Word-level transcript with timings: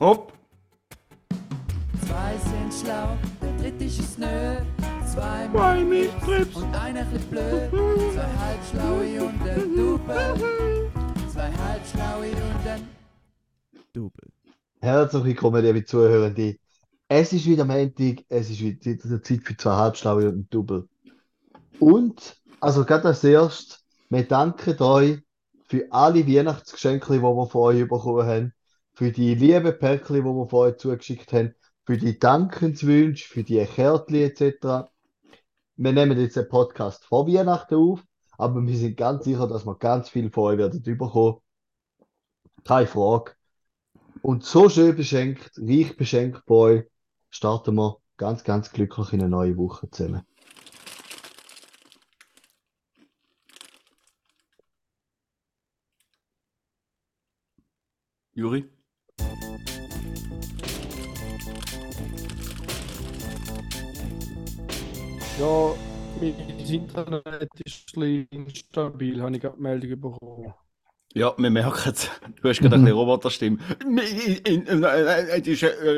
Hopp! 0.00 0.32
Zwei 2.06 2.36
sind 2.38 2.72
schlau, 2.72 3.16
der 3.42 3.52
dritte 3.60 3.84
ist 3.84 4.16
nö. 4.16 4.26
Zwei 5.04 5.48
Zwei 5.50 5.82
mit 5.82 6.28
mit 6.28 6.54
und 6.54 6.72
einer 6.76 7.00
ein 7.00 7.10
bisschen 7.10 7.30
blöd. 7.30 7.70
Zwei 8.14 8.28
halbschlaue 8.38 9.24
und 9.24 9.42
ein 9.42 9.74
Double. 9.74 10.90
Zwei 11.32 11.50
halbschlaue 11.50 12.30
und 12.30 12.68
ein 12.68 12.88
Double. 13.92 14.28
Herzlich 14.80 15.24
willkommen, 15.24 15.64
liebe 15.64 15.84
Zuhörende. 15.84 16.58
Es 17.08 17.32
ist 17.32 17.46
wieder 17.46 17.64
Montag, 17.64 18.24
es 18.28 18.50
ist 18.50 18.60
wieder 18.60 19.20
Zeit 19.20 19.42
für 19.42 19.56
zwei 19.56 19.72
Halbschlaue 19.72 20.28
und 20.28 20.38
ein 20.38 20.46
Double. 20.48 20.88
Und, 21.80 22.40
also 22.60 22.84
gerade 22.84 23.08
als 23.08 23.24
erstes, 23.24 23.84
wir 24.10 24.22
danken 24.28 24.80
euch 24.80 25.18
für 25.66 25.88
alle 25.90 26.24
Weihnachtsgeschenke, 26.24 27.14
die 27.14 27.20
wir 27.20 27.46
von 27.48 27.62
euch 27.62 27.88
bekommen 27.88 28.26
haben, 28.26 28.52
für 28.98 29.12
die 29.12 29.36
lieben 29.36 29.78
Päckchen, 29.78 30.16
die 30.16 30.24
wir 30.24 30.52
euch 30.52 30.76
zugeschickt 30.78 31.32
haben, 31.32 31.54
für 31.86 31.96
die 31.96 32.18
Dankenswünsche, 32.18 33.28
für 33.28 33.44
die 33.44 33.64
Kärtchen 33.64 34.16
etc. 34.16 34.90
Wir 35.76 35.92
nehmen 35.92 36.18
jetzt 36.18 36.34
den 36.34 36.48
Podcast 36.48 37.04
vor 37.04 37.28
Weihnachten 37.28 37.76
auf, 37.76 38.02
aber 38.38 38.60
wir 38.66 38.76
sind 38.76 38.96
ganz 38.96 39.22
sicher, 39.22 39.46
dass 39.46 39.64
wir 39.64 39.76
ganz 39.76 40.08
viel 40.08 40.32
von 40.32 40.52
euch 40.52 40.58
werden 40.58 40.82
bekommen. 40.82 41.36
Keine 42.64 42.88
Frage. 42.88 43.36
Und 44.20 44.42
so 44.42 44.68
schön 44.68 44.96
beschenkt, 44.96 45.52
reich 45.56 45.96
beschenkt 45.96 46.44
bei 46.44 46.54
euch, 46.56 46.84
starten 47.30 47.76
wir 47.76 47.98
ganz, 48.16 48.42
ganz 48.42 48.72
glücklich 48.72 49.12
in 49.12 49.20
eine 49.20 49.28
neue 49.28 49.56
Woche 49.56 49.88
zusammen. 49.92 50.22
Juri? 58.34 58.77
Ja, 65.38 65.72
mein 66.20 66.34
Internet 66.68 67.48
ist 67.64 67.96
ein 67.96 68.00
bisschen 68.00 68.28
instabil, 68.32 69.22
habe 69.22 69.36
ich 69.36 69.40
gerade 69.40 69.56
die 69.56 69.62
Meldung 69.62 70.00
bekommen. 70.00 70.52
Ja, 71.14 71.32
wir 71.38 71.50
merken 71.50 71.90
es. 71.90 72.10
Du 72.42 72.48
hast 72.48 72.58
gerade 72.58 72.74
ein 72.74 72.82
bisschen 72.82 72.98
Roboterstimme. 72.98 73.58
Es 74.02 74.12
ist 74.12 74.48
instabil. 74.48 75.88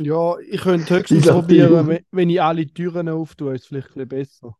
Ja, 0.00 0.38
ich 0.40 0.60
könnte 0.60 0.96
höchstens 0.96 1.26
probieren, 1.26 2.00
wenn, 2.10 2.30
ich 2.30 2.42
alle 2.42 2.66
Türen 2.66 3.08
auftue, 3.08 3.54
ist 3.54 3.62
es 3.62 3.68
vielleicht 3.68 3.96
ein 3.96 4.08
bisschen 4.08 4.08
besser. 4.08 4.56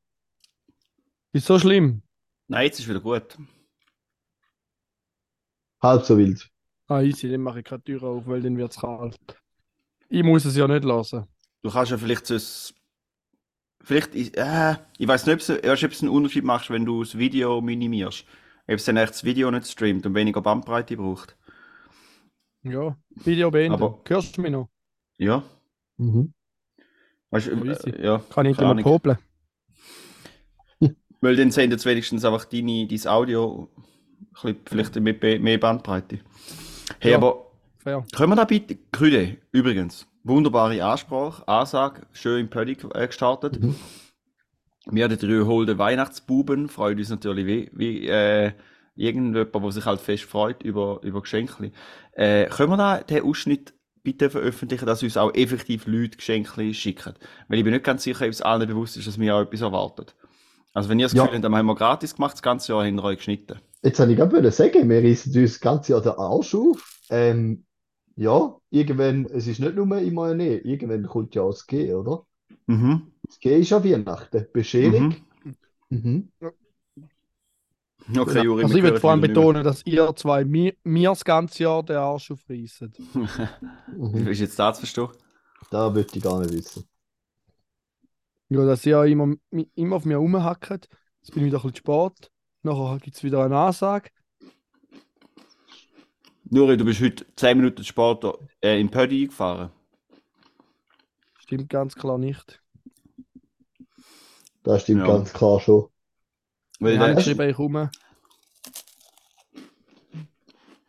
Ist 1.33 1.46
so 1.46 1.58
schlimm? 1.58 2.02
Nein, 2.46 2.67
jetzt 2.67 2.78
ist 2.78 2.89
wieder 2.89 3.00
gut. 3.00 3.36
Halb 5.83 6.05
so 6.05 6.17
wild. 6.17 6.48
Ah, 6.86 7.00
easy, 7.00 7.28
dann 7.28 7.41
mache 7.41 7.58
ich 7.58 7.64
keine 7.64 7.83
Tür 7.83 8.05
auf, 8.05 8.24
weil 8.27 8.41
dann 8.41 8.56
wird 8.56 8.70
es 8.70 8.78
kalt. 8.78 9.19
Ich 10.08 10.22
muss 10.22 10.44
es 10.44 10.56
ja 10.56 10.69
nicht 10.69 10.84
lassen. 10.84 11.27
Du 11.62 11.70
kannst 11.70 11.91
ja 11.92 11.98
vielleicht 11.98 12.27
so 12.27 12.34
ein- 12.34 12.77
Vielleicht, 13.84 14.14
äh, 14.14 14.77
ich 14.98 15.08
weiß 15.08 15.27
nicht, 15.27 15.34
ob 15.34 15.41
es, 15.41 15.48
weißt, 15.48 15.84
ob 15.84 15.91
es 15.91 16.02
einen 16.02 16.10
Unterschied 16.10 16.44
macht, 16.44 16.70
wenn 16.70 16.84
du 16.84 17.02
das 17.02 17.18
Video 17.18 17.60
minimierst. 17.60 18.24
Ob 18.68 18.74
es 18.77 18.84
dann 18.84 18.96
echt 18.96 19.10
das 19.14 19.24
Video 19.24 19.50
nicht 19.50 19.66
streamt 19.66 20.06
und 20.06 20.14
weniger 20.14 20.40
Bandbreite 20.40 20.96
braucht. 20.96 21.36
Ja, 22.62 22.96
Video 23.10 23.50
beenden. 23.50 23.74
Aber- 23.74 24.00
Hörst 24.06 24.36
du 24.36 24.42
mich 24.42 24.52
noch? 24.52 24.68
Ja. 25.18 25.42
Mhm. 25.96 26.33
Weißt 27.30 27.48
du, 27.48 27.56
Ja, 27.56 27.72
easy. 27.72 27.90
äh, 27.90 28.05
ja. 28.05 28.18
Kann 28.30 28.46
ich 28.46 28.56
Ahnung. 28.60 28.84
popeln? 28.84 29.18
Weil 31.20 31.36
dann 31.36 31.50
sendet 31.50 31.78
es 31.80 31.86
wenigstens 31.86 32.24
einfach 32.24 32.44
deine, 32.44 32.86
dein 32.86 33.06
Audio 33.06 33.68
vielleicht 34.66 34.94
mit 34.96 35.22
mehr 35.22 35.58
Bandbreite. 35.58 36.20
Hey, 37.00 37.12
Ja. 37.12 37.16
aber 37.16 37.50
Fair. 37.78 38.05
können 38.14 38.30
wir 38.33 38.36
da 38.36 38.44
bitte, 38.44 38.77
Krüde, 38.92 39.38
übrigens, 39.52 40.06
wunderbare 40.24 40.83
Ansprache, 40.84 41.46
Ansage, 41.48 42.02
schön 42.12 42.40
im 42.40 42.50
Pödi 42.50 42.77
äh, 42.94 43.06
gestartet. 43.06 43.60
Mhm. 43.60 43.77
Wir, 44.90 45.08
die 45.08 45.16
drei 45.16 45.44
holden 45.44 45.78
Weihnachtsbuben, 45.78 46.68
freuen 46.68 46.98
uns 46.98 47.10
natürlich 47.10 47.46
wie, 47.46 47.70
wie 47.72 48.08
äh, 48.08 48.52
irgendjemand, 48.96 49.55
der 49.55 49.72
sich 49.72 49.84
halt 49.86 50.00
fest 50.00 50.24
freut 50.24 50.62
über, 50.62 51.00
über 51.02 51.22
Geschenke. 51.22 51.70
Äh, 52.12 52.46
können 52.46 52.70
wir 52.70 52.77
da 52.77 52.98
den 52.98 53.22
Ausschnitt 53.22 53.74
bitte 54.02 54.28
veröffentlichen, 54.28 54.86
dass 54.86 55.02
uns 55.02 55.16
auch 55.16 55.32
effektiv 55.34 55.86
Leute 55.86 56.16
Geschenke 56.16 56.74
schicken? 56.74 57.14
Weil 57.48 57.58
ich 57.58 57.64
bin 57.64 57.72
nicht 57.72 57.84
ganz 57.84 58.02
sicher, 58.02 58.24
ob 58.24 58.32
es 58.32 58.42
allen 58.42 58.66
bewusst 58.66 58.96
ist, 58.96 59.06
dass 59.06 59.20
wir 59.20 59.36
auch 59.36 59.42
etwas 59.42 59.61
erwartet. 59.61 60.16
Also 60.74 60.88
wenn 60.88 60.98
ihr 60.98 61.06
das 61.06 61.12
Ja. 61.12 61.22
Gefühl 61.22 61.36
habt, 61.36 61.44
dann 61.44 61.55
haben 61.55 61.66
wir 61.66 61.74
gratis 61.74 62.14
gemacht, 62.16 62.32
das 62.32 62.42
ganze 62.42 62.72
Jahr 62.72 62.84
hinter 62.84 63.05
euch 63.05 63.18
geschnitten. 63.18 63.61
Jetzt 63.82 64.00
habe 64.00 64.12
ich 64.12 64.18
gerade 64.18 64.50
sagen, 64.50 64.88
wir 64.88 65.02
reißen 65.02 65.32
uns 65.34 65.52
das 65.52 65.61
ganze 65.61 65.92
Jahr 65.92 66.00
den 66.02 66.12
Arsch 66.12 66.55
auf. 66.55 67.00
Ähm, 67.11 67.64
ja, 68.17 68.56
irgendwann, 68.70 69.27
es 69.27 69.46
ist 69.46 69.61
nicht 69.61 69.74
nur 69.77 69.98
immer 69.98 70.24
eine 70.24 70.36
Nähe, 70.36 70.58
irgendwann 70.58 71.06
kommt 71.06 71.34
ja 71.34 71.42
auch 71.42 71.52
das 71.52 71.67
G, 71.67 71.92
oder? 71.95 72.27
Mhm. 72.67 73.12
Das 73.24 73.39
G 73.40 73.58
ist 73.61 73.70
ja 73.70 73.83
Weihnachten. 73.84 74.46
Bescherung. 74.52 75.14
Mhm. 75.90 75.90
Mhm. 75.90 76.28
Okay, 78.17 78.39
Ja. 78.39 78.42
Juri, 78.42 78.64
Also 78.64 78.77
ich 78.77 78.83
will 78.83 78.90
hören 78.90 79.00
vor 79.00 79.11
allem 79.12 79.20
betonen, 79.20 79.64
dass 79.64 79.84
ihr 79.86 80.14
zwei 80.17 80.45
mir, 80.45 80.74
mir 80.84 81.11
das 81.11 81.24
ganze 81.24 81.62
Jahr 81.62 81.83
den 81.83 81.96
Arsch 81.96 82.30
aufreißen. 82.30 82.92
Wie 84.12 84.23
Mhm. 84.23 84.27
ist 84.30 84.40
jetzt 84.40 84.58
das 84.58 84.77
zu 84.77 84.80
verstehen? 84.86 85.08
Da 85.70 85.94
würde 85.94 86.08
ich 86.17 86.23
gar 86.23 86.40
nicht 86.40 86.52
wissen. 86.52 86.84
Ja, 88.48 88.64
dass 88.67 88.84
ihr 88.86 89.02
immer, 89.05 89.34
immer 89.74 89.96
auf 89.96 90.05
mir 90.05 90.18
rumhackt. 90.18 90.70
Jetzt 90.70 91.33
bin 91.33 91.42
ich 91.44 91.46
wieder 91.52 91.58
ein 91.58 91.62
bisschen 91.73 91.77
spät. 91.77 92.30
Nachher 92.62 92.98
gibt 93.00 93.17
es 93.17 93.24
wieder 93.24 93.44
eine 93.44 93.56
Ansage. 93.56 94.11
Juri, 96.55 96.77
du 96.77 96.85
bist 96.85 97.01
heute 97.01 97.27
10 97.35 97.57
Minuten 97.57 97.83
später 97.83 98.39
äh, 98.63 98.79
in 98.79 98.90
Pödi 98.90 99.27
gefahren. 99.27 99.70
Stimmt 101.39 101.68
ganz 101.68 101.95
klar 101.95 102.17
nicht. 102.17 102.63
Das 104.64 104.83
stimmt 104.83 105.02
Ja. 105.02 105.07
ganz 105.07 105.33
klar 105.33 105.61
schon. 105.61 105.89
Weil 106.80 106.95
Ich 106.95 106.98
habe 106.98 107.14
geschrieben, 107.14 107.48
ich 107.48 107.57
komme. 107.57 107.91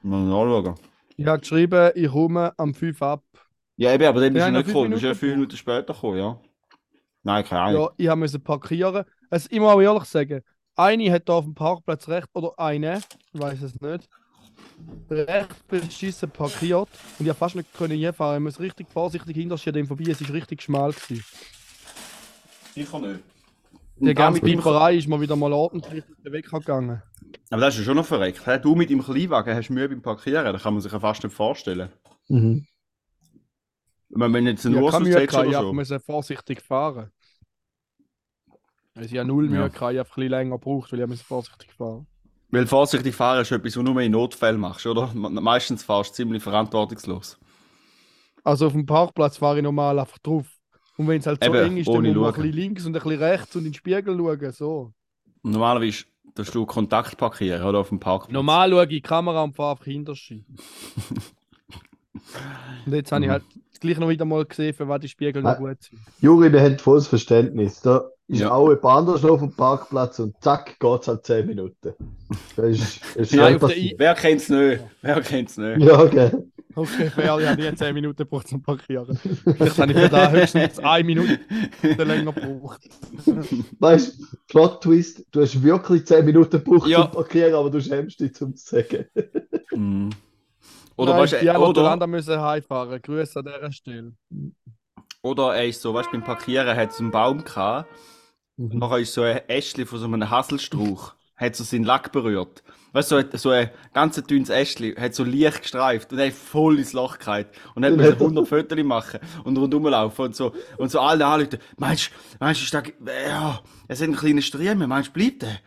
mal 0.04 0.24
nachschauen. 0.26 0.76
Ich 1.18 1.26
habe 1.26 1.40
geschrieben, 1.40 1.92
ich 1.96 2.12
komme 2.12 2.54
am 2.58 2.74
5 2.74 3.02
ab. 3.02 3.24
Ja, 3.78 3.94
eben, 3.94 4.04
aber 4.06 4.22
dann 4.22 4.34
bist 4.34 4.46
Ja, 4.46 4.52
du 4.52 4.52
nicht 4.58 4.68
gekommen. 4.68 4.92
Du 4.92 4.96
bist 4.96 5.04
ja 5.04 5.10
Minuten 5.10 5.20
fünf 5.20 5.34
Minuten 5.36 5.58
später 5.58 5.94
gekommen, 5.94 6.18
ja. 6.18 6.40
Nein, 7.24 7.46
keine 7.46 7.62
Ahnung. 7.62 7.82
Ja, 7.82 7.90
ich 7.98 8.08
habe 8.08 8.20
müssen 8.20 8.44
parkieren. 8.44 9.06
Also, 9.30 9.48
ich 9.52 9.60
muss 9.60 9.70
auch 9.72 9.82
ehrlich 9.82 10.04
sagen, 10.06 10.42
eine 10.76 11.12
hat 11.12 11.30
da 11.30 11.34
auf 11.34 11.46
dem 11.46 11.56
Parkplatz 11.56 12.08
recht, 12.08 12.28
oder 12.34 12.58
eine, 12.60 13.00
ich 13.34 13.40
weiß 13.42 13.62
es 13.62 13.80
nicht, 13.82 14.08
recht 15.10 15.68
beschissen 15.68 16.30
parkiert 16.30 16.90
und 17.20 17.26
ich 17.26 17.30
habe 17.30 17.38
fast 17.38 17.56
nicht 17.56 17.74
können 17.74 17.98
hinfahren. 17.98 18.38
Ich 18.38 18.44
muss 18.44 18.60
richtig 18.60 18.88
vorsichtig 18.90 19.36
hinterstehen, 19.36 19.74
dem 19.74 19.88
vorbei. 19.88 20.06
Es 20.10 20.22
war 20.22 20.34
richtig 20.34 20.62
schmal. 20.62 20.92
Gewesen. 20.94 21.24
Sicher 22.74 23.00
nicht. 23.00 23.20
Die 23.98 24.14
ganze 24.14 24.42
Pieperei 24.42 24.96
ist 24.96 25.08
mir 25.08 25.22
wieder 25.22 25.36
mal 25.36 25.54
ordentlich 25.54 26.04
dem 26.26 26.34
Weg 26.34 26.50
gegangen. 26.50 27.02
Aber 27.50 27.62
das 27.62 27.76
ist 27.76 27.82
ja 27.82 27.86
schon 27.86 27.98
noch 27.98 28.06
verreckt. 28.06 28.42
Du 28.66 28.76
mit 28.76 28.90
dem 28.90 29.04
Kleinwagen 29.04 29.56
hast 29.56 29.70
Mühe 29.70 29.88
beim 29.88 30.02
Parkieren, 30.02 30.52
das 30.52 30.64
kann 30.64 30.74
man 30.74 30.82
sich 30.82 30.92
ja 30.92 31.00
fast 31.00 31.24
nicht 31.24 31.34
vorstellen. 31.34 31.90
Mhm. 32.28 32.66
Ich 34.10 34.18
meine, 34.18 34.34
wenn 34.34 34.48
jetzt 34.48 34.66
ein 34.66 34.74
Ich 34.74 34.78
habe 34.78 34.86
Ursus 34.86 35.08
ich 35.08 35.34
oder 35.34 35.62
so. 35.62 35.74
musste 35.74 36.00
vorsichtig 36.00 36.62
fahren. 36.62 37.12
Also 38.96 39.10
ich 39.10 39.18
habe 39.18 39.28
null 39.28 39.48
Mühe 39.50 39.60
Ja. 39.60 39.68
ich 39.68 39.74
habe 39.76 40.00
ein 40.00 40.04
bisschen 40.04 40.30
länger 40.30 40.58
gebraucht, 40.58 40.92
weil 40.92 41.12
ich 41.12 41.22
vorsichtig 41.24 41.72
fahren. 41.74 42.08
Weil 42.54 42.68
vorsichtig 42.68 43.16
fahren 43.16 43.42
ist 43.42 43.52
etwas, 43.52 43.76
was 43.76 43.84
du 43.84 43.84
nur 43.84 44.00
in 44.02 44.12
Notfällen 44.14 44.62
machst, 44.62 44.86
oder? 44.86 45.12
Me- 45.14 45.30
Meistens 45.42 45.84
fahrst 45.84 46.12
du 46.12 46.16
ziemlich 46.16 46.42
verantwortungslos. 46.44 47.38
Also 48.44 48.68
auf 48.68 48.74
dem 48.74 48.86
Parkplatz 48.86 49.38
fahre 49.38 49.58
ich 49.58 49.64
normal 49.64 50.00
einfach 50.00 50.18
drauf. 50.20 50.46
Und 50.98 51.08
wenn 51.08 51.20
es 51.20 51.28
halt 51.28 51.44
so 51.44 51.52
Eben, 51.52 51.56
eng 51.56 51.78
ist, 51.78 51.94
dann 51.94 52.04
muss 52.04 52.16
man 52.16 52.26
ein 52.30 52.34
bisschen 52.34 52.54
links 52.54 52.86
und 52.86 52.96
ein 52.96 53.02
bisschen 53.04 53.22
rechts 53.22 53.56
und 53.56 53.62
in 53.66 53.72
den 53.72 53.74
Spiegel 53.74 54.18
schauen. 54.18 54.52
So. 54.52 54.94
Normalerweise 55.44 56.06
tust 56.36 56.54
du 56.56 56.66
Kontakt 56.66 57.18
parkieren, 57.18 57.64
oder? 57.64 57.80
Auf 57.80 57.90
dem 57.90 58.00
Parkplatz. 58.00 58.34
Normal 58.34 58.72
schaue 58.72 58.84
ich 58.84 58.90
die 58.90 59.02
Kamera 59.02 59.44
und 59.44 59.56
fahre 59.56 59.72
einfach 59.72 59.86
hinter 59.86 60.16
sie. 60.16 60.46
Und 62.86 62.94
jetzt 62.94 63.12
habe 63.12 63.24
ich 63.26 63.30
Mhm. 63.30 63.32
halt 63.32 63.44
gleich 63.80 63.98
noch 63.98 64.10
wieder 64.10 64.26
mal 64.26 64.46
gesehen, 64.46 64.74
für 64.74 64.88
was 64.88 65.02
die 65.02 65.10
Spiegel 65.10 65.42
noch 65.42 65.58
gut 65.58 65.82
sind. 65.82 66.02
Juri, 66.22 66.52
der 66.52 66.64
hat 66.64 66.82
volles 66.82 67.08
Verständnis. 67.08 67.82
Da 67.82 68.10
ist 68.28 68.40
Ja. 68.42 68.52
auch 68.52 68.70
jemand 68.70 68.86
anders 68.86 69.26
auf 69.26 69.40
dem 69.40 69.52
Parkplatz 69.56 70.20
und 70.20 70.36
zack, 70.42 70.80
geht 70.80 71.02
es 71.02 71.08
halt 71.08 71.26
10 71.26 71.46
Minuten. 71.48 71.94
Das 72.56 72.66
ist, 72.66 73.02
das 73.16 73.16
ist 73.16 73.34
Ja, 73.34 73.58
passiert. 73.58 74.00
Wer 74.00 74.14
kennt's 74.16 74.50
nicht? 74.50 74.82
Wer 75.02 75.22
kennt's 75.22 75.58
nicht? 75.58 75.82
Ja, 75.82 76.06
gell. 76.06 76.48
Okay, 76.76 77.08
fair, 77.12 77.38
ich 77.40 77.48
habe 77.48 77.62
nie 77.62 77.76
10 77.76 77.94
Minuten 77.94 78.16
gebraucht 78.18 78.48
zum 78.48 78.62
Parkieren. 78.64 79.16
Vielleicht 79.16 79.78
habe 79.78 79.92
ich 79.92 79.98
für 80.00 80.10
da 80.10 80.32
höchstens 80.32 80.80
eine 80.80 81.04
Minute 81.04 81.40
länger 82.04 82.34
gebraucht. 82.34 82.90
Weißt 83.80 84.20
du, 84.20 84.26
Plot 84.48 84.82
Twist, 84.82 85.24
du 85.32 85.42
hast 85.42 85.62
wirklich 85.62 86.08
10 86.08 86.26
Minuten 86.26 86.64
gebraucht 86.64 86.88
Ja. 86.88 87.04
zum 87.04 87.12
Parkieren, 87.12 87.54
aber 87.54 87.70
du 87.70 87.80
schämst 87.80 88.20
dich 88.20 88.34
zum 88.34 88.56
zu 88.56 88.66
sagen. 88.78 89.06
Mhm. 89.72 90.10
Oder 90.96 91.12
Nein, 91.14 91.22
weißt 91.22 91.42
die 91.42 91.50
oder, 91.50 91.94
oder 91.94 92.08
müssen 92.08 92.40
heimfahren. 92.42 93.00
Grüße 93.02 93.40
an 93.40 93.46
dieser 93.46 93.72
Stelle. 93.72 94.14
oder 95.22 95.56
er 95.56 95.68
ist 95.68 95.82
so, 95.82 95.94
weißt 95.94 96.08
du, 96.08 96.12
beim 96.14 96.24
Parkieren 96.24 96.76
hat 96.76 96.92
es 96.92 97.00
einen 97.00 97.12
Baum 97.12 97.44
gehabt. 97.44 97.88
Mhm. 98.58 98.78
Nachher 98.80 99.00
ist 99.00 99.14
so 99.14 99.22
ein 99.24 99.42
Ästchen 99.48 99.86
von 99.86 100.00
so 100.00 100.06
einem 100.06 100.30
Haselstrauch 100.30 101.14
hat 101.36 101.56
so 101.56 101.64
seinen 101.64 101.84
Lack 101.84 102.12
berührt. 102.12 102.64
Weißt 102.94 103.12
du, 103.12 103.16
so, 103.16 103.20
hat- 103.20 103.40
so 103.40 103.50
ein 103.50 103.72
ganz 103.94 104.22
dünnes 104.24 104.50
Äschli 104.50 104.94
hat 104.94 105.16
so 105.16 105.24
leicht 105.24 105.64
gestreift 105.64 106.14
und 106.14 106.20
hat 106.20 106.32
voll 106.34 106.78
ins 106.78 106.94
Loch 106.94 107.18
gehalten. 107.18 107.50
Und 107.74 107.84
hat 107.84 107.92
Dann 107.94 107.98
mir 107.98 108.12
hat 108.12 108.20
er- 108.20 108.28
100 108.28 108.48
Fotos 108.48 108.84
machen 108.84 109.20
und 109.44 109.58
rundum 109.58 109.88
laufen 109.88 110.22
und 110.26 110.36
so. 110.36 110.54
Und 110.78 110.92
so 110.92 111.00
alle 111.00 111.26
anrufen, 111.26 111.58
meinst 111.78 112.12
du, 112.12 112.36
meinst 112.40 112.62
du, 112.62 112.66
ist 112.66 112.74
da, 112.74 112.84
ja, 113.28 113.62
es 113.88 113.98
sind 114.00 114.16
kleine 114.16 114.44
Striemen, 114.44 114.88
meinst 114.88 115.10
du, 115.10 115.14
bleibt 115.14 115.42
der? 115.42 115.60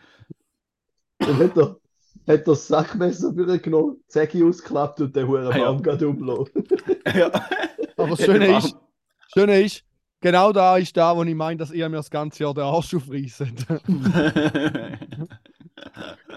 Dann 1.19 1.37
hat 1.37 1.57
er, 1.57 1.63
hat 1.71 1.79
er 2.27 2.37
das 2.37 2.67
Sackmesser 2.67 3.33
für 3.33 3.59
genommen, 3.59 3.97
Säcke 4.07 4.45
ausgeklappt 4.45 5.01
und 5.01 5.13
den 5.15 5.27
Huren 5.27 5.47
Ah, 5.47 5.57
ja. 5.57 5.65
Baum 5.71 5.83
gerade 5.83 6.07
umgelassen. 6.07 6.63
ja. 7.13 7.27
Aber 7.97 8.09
das 8.15 8.19
Hat 8.19 8.25
Schöne 8.25 8.57
ist, 8.57 8.73
das 8.73 9.31
Schöne 9.33 9.61
ist, 9.61 9.83
genau 10.21 10.51
da 10.51 10.77
ist 10.77 10.95
da, 10.97 11.15
wo 11.15 11.23
ich 11.23 11.35
meine, 11.35 11.57
dass 11.57 11.71
ihr 11.71 11.87
mir 11.89 11.97
das 11.97 12.09
ganze 12.09 12.43
Jahr 12.43 12.53
den 12.53 12.63
Arsch 12.63 12.93
aufreißt. 12.93 13.39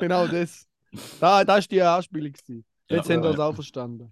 genau 0.00 0.27
das. 0.27 0.67
Da, 1.21 1.44
das 1.44 1.56
war 1.56 1.61
die 1.62 1.82
Anspielung. 1.82 2.32
gewesen. 2.32 2.65
Jetzt 2.88 3.09
Ja, 3.09 3.17
habt 3.17 3.25
ihr 3.25 3.29
ja. 3.31 3.35
es 3.35 3.41
auch 3.41 3.55
verstanden. 3.55 4.11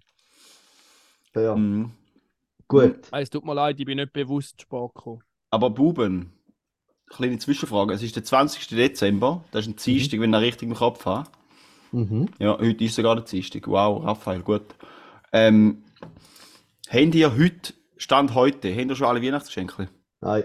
Ja, 1.35 1.55
Mhm. 1.55 1.91
gut. 2.67 3.07
Ah, 3.11 3.19
Es 3.19 3.29
tut 3.29 3.45
mir 3.45 3.53
leid, 3.53 3.79
ich 3.79 3.85
bin 3.85 3.97
nicht 3.97 4.13
bewusst 4.13 4.61
spät 4.61 4.93
gekommen. 4.95 5.21
Aber 5.51 5.69
Buben, 5.69 6.31
kleine 7.07 7.37
Zwischenfrage. 7.39 7.93
Es 7.93 8.01
ist 8.03 8.15
der 8.15 8.23
20. 8.23 8.67
Dezember, 8.69 9.43
das 9.51 9.67
ist 9.67 9.73
ein 9.73 9.75
Dienstag, 9.75 10.19
wenn 10.21 10.33
ich 10.33 10.39
richtig 10.39 10.69
im 10.69 10.75
Kopf 10.75 11.05
habe. 11.05 11.29
Mhm. 11.91 12.29
Ja, 12.39 12.57
heute 12.57 12.83
ist 12.83 12.95
sogar 12.95 13.15
der 13.15 13.25
Dienstag. 13.25 13.67
Wow, 13.67 14.03
Raphael, 14.05 14.41
gut. 14.43 14.63
Ähm, 15.33 15.83
habt 16.89 17.15
ihr 17.15 17.35
heute, 17.35 17.73
Stand 17.99 18.33
heute, 18.33 18.75
habt 18.75 18.89
ihr 18.89 18.95
schon 18.95 19.05
alle 19.05 19.21
Weihnachtsgeschenke? 19.21 19.89
Nein, 20.21 20.43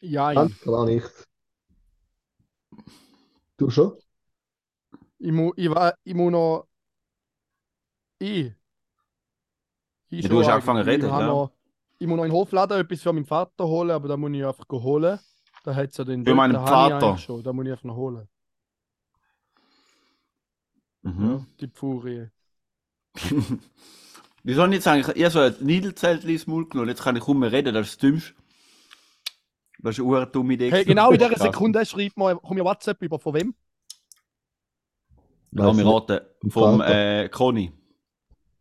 Ja, 0.00 0.32
ganz 0.32 0.58
klar 0.60 0.86
nicht. 0.86 1.26
Du 3.58 3.70
schon? 3.70 3.98
ich, 5.18 5.32
mu, 5.32 5.52
ich, 5.56 5.70
wa- 5.70 5.94
ich 6.04 6.14
muss 6.14 6.32
noch. 6.32 6.68
Ich. 8.18 8.52
ich 10.10 10.22
Ja, 10.24 10.28
du 10.28 10.38
hast 10.38 10.44
schon 10.46 10.54
angefangen 10.54 10.84
zu 10.84 10.90
eigentlich. 10.90 10.92
reden, 10.92 11.06
ich, 11.06 11.10
habe 11.10 11.22
ja. 11.22 11.26
noch, 11.28 11.52
ich 11.98 12.06
muss 12.06 12.16
noch 12.16 12.24
in 12.24 12.30
den 12.30 12.36
Hofladen 12.36 12.80
etwas 12.80 13.02
für 13.02 13.12
meinen 13.12 13.26
Vater 13.26 13.66
holen, 13.66 13.90
aber 13.90 14.08
da 14.08 14.16
muss 14.16 14.30
ich 14.32 14.44
einfach 14.44 14.66
holen. 14.70 15.18
Da 15.64 15.74
hat 15.74 15.90
es 15.90 15.96
ja 15.96 16.04
den 16.04 16.24
Für 16.24 16.34
meinen 16.34 16.52
da 16.52 16.60
habe 16.60 16.84
ich 16.84 16.92
Vater? 16.92 17.06
eigentlich 17.08 17.24
Schon, 17.24 17.42
da 17.42 17.52
muss 17.52 17.64
ich 17.66 17.72
einfach 17.72 17.84
noch 17.84 17.96
holen. 17.96 18.28
Mhm. 21.02 21.46
Die 21.60 21.68
Pfurie. 21.68 22.30
Wie 24.46 24.54
soll 24.54 24.68
ich 24.68 24.74
jetzt 24.76 24.86
eigentlich, 24.86 25.16
ihr 25.16 25.28
so 25.28 25.40
ein 25.40 25.56
Niedelzelt 25.58 26.22
ins 26.22 26.46
Maul 26.46 26.68
genommen, 26.68 26.88
jetzt 26.88 27.02
kann 27.02 27.16
ich 27.16 27.24
kaum 27.24 27.40
mehr 27.40 27.50
reden, 27.50 27.74
das 27.74 27.88
ist 27.88 27.94
das 27.94 27.98
Dümmste. 27.98 28.34
Das 29.80 29.98
ist 29.98 30.04
eine 30.04 30.08
ure 30.08 30.26
dumme 30.28 30.54
Idee. 30.54 30.70
Hey, 30.70 30.84
genau 30.84 31.10
in 31.10 31.18
dieser. 31.18 31.36
Sekunde 31.36 31.84
schreibt 31.84 32.16
mir, 32.16 32.36
komm 32.36 32.56
ich 32.56 32.62
WhatsApp 32.62 33.02
über 33.02 33.18
von 33.18 33.34
wem? 33.34 33.54
Lass 35.50 35.76
mich 35.76 35.84
raten, 35.84 36.20
Vom 36.48 36.80
äh, 36.80 37.28
Conny. 37.28 37.72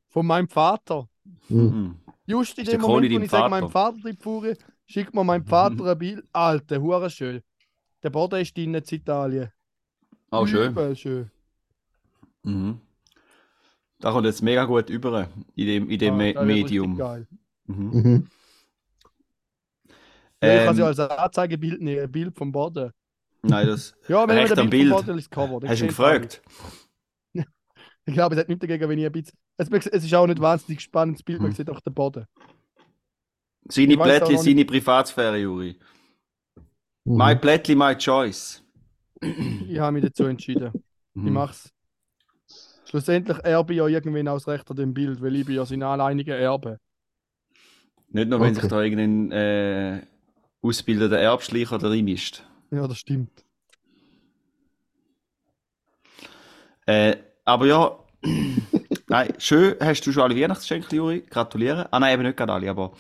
Von 0.08 0.26
meinem 0.26 0.48
Vater. 0.48 1.08
nicht. 1.24 1.50
Mhm. 1.52 1.60
Mhm. 1.62 2.00
Just 2.26 2.58
in 2.58 2.66
dem 2.66 2.82
Moment, 2.82 3.14
wo 3.14 3.20
ich 3.20 3.30
sage, 3.30 3.44
Vater? 3.44 3.50
meinem 3.50 3.70
Vater 3.70 3.98
die 4.04 4.14
Pfurie, 4.14 4.56
schickt 4.88 5.14
mir 5.14 5.24
mein 5.24 5.46
Vater 5.46 5.86
ein 5.86 5.98
Bild. 6.00 6.26
Alter, 6.34 6.82
hure 6.82 7.12
schön. 7.12 7.44
Der 8.02 8.10
Boden 8.10 8.42
ist 8.42 8.58
drin 8.58 8.74
in 8.74 8.84
Italien. 8.84 9.52
Oh, 10.32 10.48
schön. 10.48 10.72
Übel 10.72 10.96
schön. 10.96 11.30
Mhm. 12.42 12.82
Da 14.00 14.12
kommt 14.12 14.25
jetzt 14.25 14.42
mega 14.42 14.65
gut 14.65 14.89
über 14.89 15.30
in 15.56 15.65
dem, 15.68 15.89
in 15.89 16.00
dem 16.00 16.13
Ah, 16.13 16.18
Me- 16.18 16.31
ist 16.31 16.42
Medium. 16.44 16.97
Geil. 16.97 17.27
Mhm. 17.68 17.89
Mhm. 17.92 18.27
Ja, 20.44 20.57
ich 20.59 20.65
kann 20.65 20.75
sie 20.75 20.81
Ähm, 20.81 20.88
als 20.88 21.00
Anzeigebild 21.00 21.81
nehmen, 21.81 22.03
ein 22.03 22.12
Bild 22.12 22.38
vom 22.38 22.51
Boden. 22.51 22.92
nein, 23.42 23.68
das. 23.68 23.95
Ja, 24.07 24.27
wenn 24.27 24.38
Recht 24.38 24.50
man 24.50 24.59
am 24.59 24.65
ein 24.68 24.69
Bild, 24.69 24.89
vom 24.89 25.06
Boden 25.06 25.18
ins 25.18 25.30
Cover. 25.30 25.68
Hast 25.68 25.80
du 25.81 25.86
ihn 25.86 25.89
gefragt? 25.89 26.42
Ich 28.07 28.13
glaube, 28.13 28.36
es 28.36 28.42
hat 28.42 28.50
nichts 28.50 28.62
dagegen, 28.62 28.88
wenn 28.88 29.00
ich 29.00 29.06
ein 29.07 29.12
bisschen. 29.12 29.36
Es, 29.57 29.68
es 29.88 30.03
ist 30.06 30.13
auch 30.13 30.27
nicht 30.27 30.39
wahnsinnig 30.39 30.80
spannendes 30.80 31.24
Bild, 31.24 31.39
man 31.41 31.50
Hm. 31.50 31.56
sieht 31.56 31.69
auch 31.71 31.81
den 31.81 31.94
Boden. 31.94 32.27
Seine 33.68 33.94
Ich 33.94 33.98
noch 33.98 34.38
seine 34.44 34.63
Privatsphäre, 34.63 35.38
Juri. 35.39 35.80
Mhm. 37.03 37.18
My 37.18 37.36
Plättchen, 37.36 37.80
my 37.80 37.95
choice. 37.98 38.62
Ich 39.21 39.80
habe 39.80 39.94
mich 39.94 40.03
dazu 40.03 40.25
entschieden. 40.25 40.71
Ich 40.75 40.81
Mhm. 41.15 41.33
mach's. 41.33 41.74
Schlussendlich 42.86 43.38
erbe 43.44 43.74
ich 43.74 43.78
ja 43.80 43.88
irgendwann 43.88 44.28
aus 44.30 44.48
Recht 44.48 44.70
an 44.72 44.78
dem 44.78 44.94
Bild, 44.94 45.22
weil 45.22 45.36
ich 45.36 45.46
bin 45.46 45.56
ja 45.56 45.66
sein 45.66 45.84
alleiniger 45.84 46.38
Erbe. 46.38 46.80
Nicht 48.10 48.30
nur, 48.30 48.42
wenn 48.42 48.54
Okay. 48.54 48.62
sich 48.62 48.66
da 48.68 48.82
irgendein 48.82 49.32
äh, 49.32 50.02
ausgebildeter 50.62 51.20
Erbschleicher 51.20 51.78
da 51.78 51.90
reinmischt. 51.90 52.44
Ja, 52.72 52.88
das 52.88 53.00
stimmt. 53.00 53.44
Äh, 56.86 57.18
aber 57.46 57.66
ja, 57.68 58.00
nein, 59.08 59.34
schön, 59.38 59.76
hast 59.80 60.02
du 60.06 60.12
schon 60.12 60.24
alle 60.24 60.36
Weihnachtsgeschenke, 60.36 60.96
Juri? 60.96 61.22
Gratuliere. 61.30 61.92
Ah 61.92 62.00
nein, 62.00 62.14
eben 62.14 62.24
nicht 62.24 62.38
gerade 62.38 62.54
alle, 62.54 62.70
aber 62.70 62.94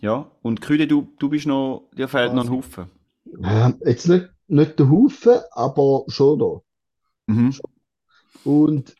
ja. 0.00 0.30
Und 0.42 0.60
Krüde, 0.60 0.86
du, 0.86 1.12
du 1.18 1.28
bist 1.28 1.46
noch, 1.46 1.88
dir 1.96 2.08
fehlt 2.08 2.34
noch 2.34 2.44
ein 2.44 2.48
Quasi. 2.48 2.56
Haufen. 2.56 2.90
Ja, 3.24 3.74
jetzt 3.84 4.08
nicht, 4.08 4.28
nicht 4.48 4.78
der 4.78 4.90
Haufen, 4.90 5.38
aber 5.52 6.04
schon 6.08 6.38
da. 6.38 6.60
Mhm. 7.26 7.54
Und 8.44 8.97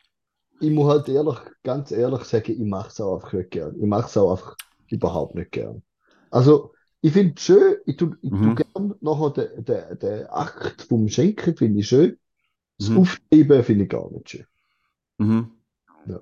ich 0.61 0.71
muss 0.71 0.87
halt 0.91 1.09
ehrlich, 1.09 1.37
ganz 1.63 1.91
ehrlich 1.91 2.23
sagen, 2.23 2.51
ich 2.53 2.59
mache 2.59 2.89
es 2.89 3.01
auch 3.01 3.15
einfach 3.15 3.33
nicht 3.33 3.51
gern. 3.51 3.75
Ich 3.79 3.85
mache 3.87 4.07
es 4.07 4.17
auch 4.17 4.31
einfach 4.31 4.55
überhaupt 4.89 5.35
nicht 5.35 5.51
gern. 5.51 5.83
Also, 6.31 6.73
ich 7.01 7.13
finde 7.13 7.33
es 7.37 7.43
schön, 7.43 7.77
ich 7.85 7.97
tue, 7.97 8.17
ich 8.21 8.31
Mhm. 8.31 8.55
gern 8.55 8.95
nachher 9.01 9.31
den, 9.31 9.65
den, 9.65 9.99
den 9.99 10.27
Akt 10.27 10.81
vom 10.83 11.07
Schenken, 11.09 11.55
finde 11.55 11.79
ich 11.79 11.87
schön. 11.87 12.17
Das 12.79 12.89
Mhm. 12.89 12.95
Aufschreiben 12.95 13.63
finde 13.63 13.85
ich 13.85 13.89
gar 13.89 14.11
nicht 14.11 14.29
schön. 14.31 14.45
Mhm. 15.19 15.59
Ja. 16.05 16.21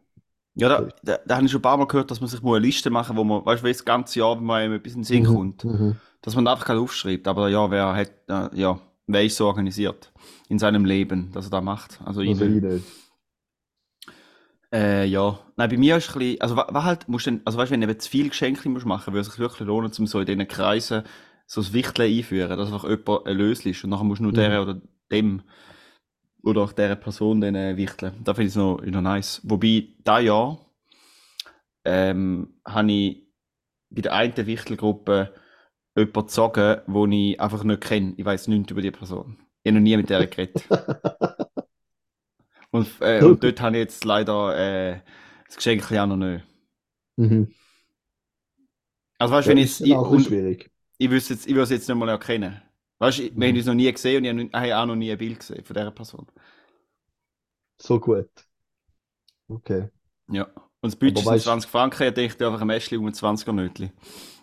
Ja, 0.55 0.69
da, 0.69 0.89
da, 1.03 1.17
da 1.25 1.35
habe 1.35 1.45
ich 1.45 1.51
schon 1.51 1.59
ein 1.59 1.61
paar 1.61 1.77
Mal 1.77 1.85
gehört, 1.87 2.09
dass 2.09 2.19
man 2.19 2.29
sich 2.29 2.41
mal 2.41 2.55
eine 2.57 2.65
Liste 2.65 2.89
machen 2.89 3.15
wo 3.15 3.23
man, 3.23 3.45
weißt 3.45 3.63
du, 3.63 3.67
das 3.67 3.85
ganze 3.85 4.19
Jahr, 4.19 4.37
wenn 4.37 4.43
man 4.45 4.61
einem 4.61 4.73
etwas 4.73 4.93
in 4.93 4.99
den 5.01 5.03
Sinn 5.03 5.23
Mhm. 5.23 5.25
kommt, 5.25 5.67
Mhm. 5.69 6.01
dass 6.21 6.35
man 6.35 6.47
einfach 6.47 6.65
gerade 6.65 6.79
aufschreibt. 6.79 7.27
Aber 7.27 7.49
ja, 7.49 7.69
wer 7.71 7.93
hat, 7.95 8.11
äh, 8.27 8.59
ja, 8.59 8.79
wer 9.07 9.23
ist 9.23 9.37
so 9.37 9.45
organisiert 9.47 10.11
in 10.49 10.59
seinem 10.59 10.85
Leben, 10.85 11.31
dass 11.33 11.47
er 11.47 11.51
das 11.51 11.63
macht? 11.63 11.99
Also 12.05 12.21
ich 12.21 12.33
Also 12.33 12.45
ich 12.45 12.61
nicht. 12.61 12.61
nicht. 12.61 12.85
Äh, 14.73 15.05
ja. 15.05 15.39
Nein, 15.55 15.69
bei 15.69 15.77
mir 15.77 15.97
ist 15.97 16.09
ein 16.13 16.19
bisschen, 16.19 16.41
also 16.41 16.55
wa- 16.57 16.67
was 16.69 16.83
halt, 16.83 17.07
musst 17.09 17.25
du 17.25 17.31
denn, 17.31 17.41
also 17.45 17.57
weißt 17.57 17.71
wenn 17.71 17.81
du 17.81 17.87
eben 17.89 17.99
zu 17.99 18.09
viel 18.09 18.29
Geschenke 18.29 18.67
musst 18.69 18.85
machen, 18.85 19.13
würde 19.13 19.21
es 19.21 19.27
sich 19.27 19.39
wirklich 19.39 19.65
lohnen, 19.67 19.91
um 19.97 20.07
so 20.07 20.19
in 20.19 20.25
diesen 20.25 20.47
Kreisen 20.47 21.03
so 21.45 21.61
das 21.61 21.71
Wichteln 21.73 22.11
einführen, 22.11 22.57
dass 22.57 22.71
einfach 22.71 22.87
jemand 22.89 23.25
ein 23.27 23.37
Lösli 23.37 23.71
ist 23.71 23.83
und 23.83 23.91
nachher 23.91 24.03
musst 24.03 24.19
du 24.19 24.23
nur 24.23 24.33
Mhm. 24.33 24.35
der 24.35 24.61
oder 24.61 24.81
dem 25.11 25.43
oder 26.43 26.61
auch 26.61 26.71
dieser 26.73 26.95
Person 26.95 27.41
dann 27.41 27.55
äh, 27.55 27.77
wichteln. 27.77 28.13
Da 28.23 28.33
finde 28.33 28.47
ich 28.47 28.53
es 28.53 28.55
noch, 28.55 28.81
noch 28.81 29.01
nice. 29.01 29.41
Wobei, 29.43 29.89
da 30.03 30.19
Jahr 30.19 30.59
ähm, 31.85 32.53
habe 32.65 32.91
ich 32.91 33.27
bei 33.89 34.01
der 34.01 34.13
einen 34.13 34.47
Wichtelgruppe 34.47 35.33
jemanden 35.97 36.13
gezogen, 36.21 36.81
den 36.87 37.11
ich 37.11 37.41
einfach 37.41 37.63
nicht 37.63 37.81
kenne. 37.81 38.13
Ich 38.17 38.25
weiß 38.25 38.47
nichts 38.47 38.71
über 38.71 38.81
die 38.81 38.91
Person. 38.91 39.39
Ich 39.63 39.71
habe 39.71 39.79
noch 39.79 39.83
nie 39.83 39.97
mit 39.97 40.09
der 40.09 40.27
geredet. 40.27 40.63
Und, 42.77 43.01
äh, 43.01 43.23
und 43.23 43.43
dort 43.43 43.61
habe 43.61 43.77
ich 43.77 43.81
jetzt 43.81 44.03
leider 44.05 44.57
äh, 44.57 45.01
das 45.47 45.55
Geschenk 45.57 45.91
auch 45.91 46.05
noch 46.07 46.17
nicht. 46.17 46.43
Mhm. 47.17 47.47
Also 49.19 49.33
weißt 49.33 49.47
du, 49.47 49.51
Ja, 49.51 49.55
wenn 49.55 49.57
ist 49.57 49.81
ich, 49.81 50.05
und, 50.07 50.23
schwierig. 50.25 50.71
ich 50.97 51.09
wüsste 51.09 51.33
jetzt, 51.33 51.47
ich 51.47 51.53
würde 51.53 51.63
es 51.63 51.69
jetzt 51.71 51.87
nicht 51.87 51.97
mal 51.97 52.09
erkennen. 52.09 52.61
Weißt 52.99 53.19
du, 53.19 53.23
wir 53.23 53.31
Mhm. 53.33 53.43
haben 53.49 53.57
uns 53.57 53.65
noch 53.65 53.73
nie 53.73 53.91
gesehen 53.91 54.25
und 54.39 54.47
ich 54.49 54.53
habe 54.53 54.77
auch 54.77 54.85
noch 54.85 54.95
nie 54.95 55.11
ein 55.11 55.17
Bild 55.17 55.39
gesehen 55.39 55.63
von 55.63 55.73
dieser 55.75 55.91
Person. 55.91 56.27
So 57.79 57.99
gut. 57.99 58.29
Okay. 59.49 59.89
Ja. 60.29 60.43
Und 60.81 60.93
das 60.93 60.95
Budget 60.95 61.25
sind 61.25 61.39
weißt- 61.39 61.43
20 61.43 61.69
Franken, 61.69 62.07
ich 62.07 62.13
denke 62.13 62.45
einfach 62.47 62.61
ein 62.61 62.67
Mäschli 62.67 62.97
um 62.97 63.07
ein 63.07 63.13
20er 63.13 63.53
Nötli. 63.53 63.91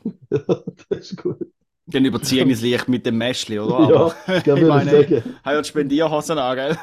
das 0.31 1.11
ist 1.11 1.17
gut. 1.17 1.53
Dann 1.87 2.05
überziehen 2.05 2.49
es 2.51 2.63
leicht 2.63 2.89
mit 2.89 3.05
dem 3.05 3.19
Mäschli, 3.19 3.59
oder? 3.59 4.15
Ja, 4.27 4.41
Gerne 4.41 4.41
ich 4.45 4.47
würde 4.47 4.61
ich 4.63 4.69
meine, 4.69 4.91
sagen. 4.91 5.23
haben 5.45 5.55
ja 5.55 5.63
die 5.63 5.69
Spendierhosen 5.69 6.39
an, 6.39 6.57
gell? 6.57 6.79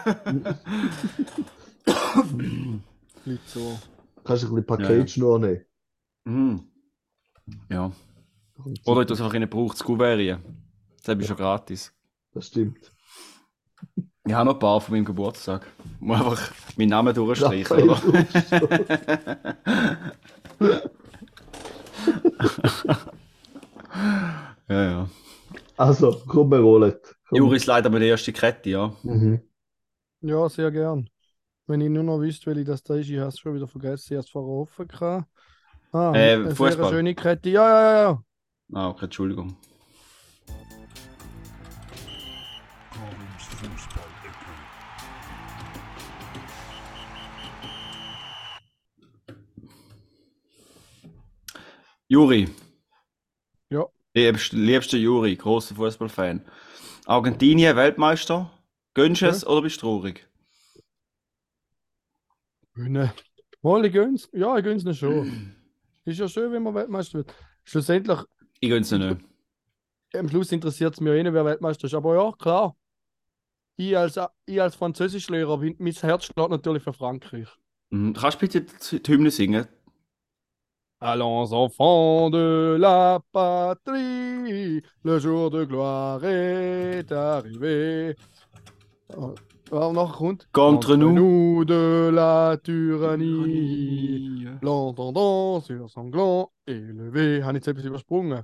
Nicht 3.26 3.50
so. 3.50 3.80
Kannst 4.24 4.44
du 4.44 4.56
ein 4.56 4.56
bisschen 4.56 4.80
Ja, 4.80 4.86
ja. 4.86 4.88
Paketschnur 4.88 5.40
nehmen. 5.40 5.66
Mhm. 6.26 6.62
Ja. 7.70 7.92
Oder 8.86 9.06
du 9.06 9.14
es 9.16 9.22
einfach 9.22 9.34
in 9.34 9.50
Brauch 9.50 9.74
zu 9.74 9.84
Kuvert 9.84 10.40
Das 11.04 11.18
ist 11.18 11.28
schon 11.28 11.38
gratis. 11.38 11.92
Das 12.34 12.48
stimmt. 12.48 12.92
Ich 14.24 14.34
habe 14.34 14.46
noch 14.46 14.54
ein 14.54 14.60
paar 14.60 14.80
von 14.80 14.94
meinem 14.94 15.06
Geburtstag. 15.06 15.66
Ich 16.00 16.02
muss 16.02 16.20
einfach 16.20 16.52
meinen 16.78 16.90
Namen 16.90 17.16
durchstreichen, 17.16 17.90
oder? 17.90 18.02
Ja, 24.72 24.84
ja. 24.86 25.10
Also, 25.76 26.22
komm, 26.28 26.50
wir 26.50 26.64
holen. 26.64 26.94
Juri 27.32 27.58
ist 27.58 27.66
leider 27.66 27.90
meine 27.90 28.06
erste 28.06 28.32
Kette, 28.32 28.70
ja. 28.70 28.96
Mhm. 29.04 29.42
Ja, 30.22 30.48
sehr 30.48 30.72
gern. 30.72 31.10
Wenn 31.68 31.82
ich 31.82 31.90
nur 31.90 32.04
noch 32.04 32.20
wüsste, 32.22 32.50
weil 32.50 32.60
ich 32.60 32.66
das 32.66 32.82
da 32.82 32.96
ist, 32.96 33.10
ich 33.10 33.18
habe 33.18 33.28
es 33.28 33.38
schon 33.38 33.54
wieder 33.54 33.68
vergessen, 33.68 34.14
ich 34.14 34.18
habe 34.18 34.24
es 34.24 34.30
vorher 34.30 34.62
offen 34.62 34.88
gehabt. 34.88 35.28
Ah, 35.92 36.14
äh, 36.16 36.36
eine 36.36 36.56
Fußball. 36.56 36.72
sehr 36.72 36.90
schöne 36.90 37.16
Kette. 37.16 37.50
Ja, 37.50 37.68
ja, 37.68 37.82
ja. 37.82 38.02
ja. 38.04 38.24
Ah, 38.74 38.88
okay, 38.88 39.06
Entschuldigung. 39.06 39.58
Juri, 52.08 52.48
Liebster 54.14 54.98
Juri, 54.98 55.36
großer 55.36 55.76
Fußballfan. 55.76 56.42
Argentinien, 57.06 57.76
Weltmeister. 57.76 58.52
Gönnst 58.94 59.22
du 59.22 59.28
es 59.28 59.46
oder 59.48 59.62
bist 59.62 59.78
du 59.78 59.82
traurig? 59.82 60.28
Gönnen. 62.74 63.12
Mal, 63.62 63.86
ich 63.86 63.94
gönn's. 63.94 64.30
Ja, 64.34 64.58
ich 64.58 64.64
gönn's 64.64 64.84
nicht 64.84 65.00
schon. 65.00 65.56
Ist 66.06 66.20
ja 66.20 66.28
schön, 66.28 66.52
wenn 66.52 66.64
man 66.64 66.74
Weltmeister 66.74 67.20
wird. 67.20 67.34
Schlussendlich, 67.64 68.20
Ich 68.60 68.70
gönn's 68.70 68.92
nicht. 68.92 69.18
am 70.16 70.30
Schluss 70.30 70.52
interessiert 70.52 70.94
es 70.96 71.00
mich 71.00 71.14
eh 71.14 71.24
nicht, 71.24 71.34
wer 71.34 71.46
Weltmeister 71.46 71.86
ist. 71.86 71.94
Aber 71.94 72.16
ja, 72.16 72.32
klar. 72.32 72.76
Ich 73.78 73.96
als, 73.96 74.20
ich 74.46 74.62
als 74.62 74.76
Französischlehrer, 74.76 75.58
mein 75.58 75.94
Herz 75.94 76.26
schlägt 76.26 76.50
natürlich 76.50 76.84
für 76.84 76.92
Frankreich. 76.94 77.48
Mhm. 77.92 78.14
Kannst 78.14 78.42
du 78.42 78.48
bitte 78.48 79.00
die 79.00 79.12
Hymne 79.12 79.32
singen? 79.32 79.68
Allons 81.04 81.52
enfants 81.52 82.30
de 82.30 82.78
la 82.80 83.20
patrie, 83.32 84.84
le 85.04 85.18
jour 85.20 85.50
de 85.50 85.64
gloire 85.64 86.24
est 86.24 87.12
arrivé. 87.12 88.16
Oh? 89.18 89.34
Contre 90.52 90.96
nous. 90.98 91.12
nous 91.12 91.66
de 91.66 92.12
la 92.14 92.58
tyrannie, 92.64 94.46
l'entendant 94.62 95.62
sur 95.62 95.90
sanglant 95.90 96.52
élevé. 96.68 97.40
Ich 97.40 97.54
jetzt 97.54 97.68
etwas 97.68 97.86
übersprungen? 97.86 98.44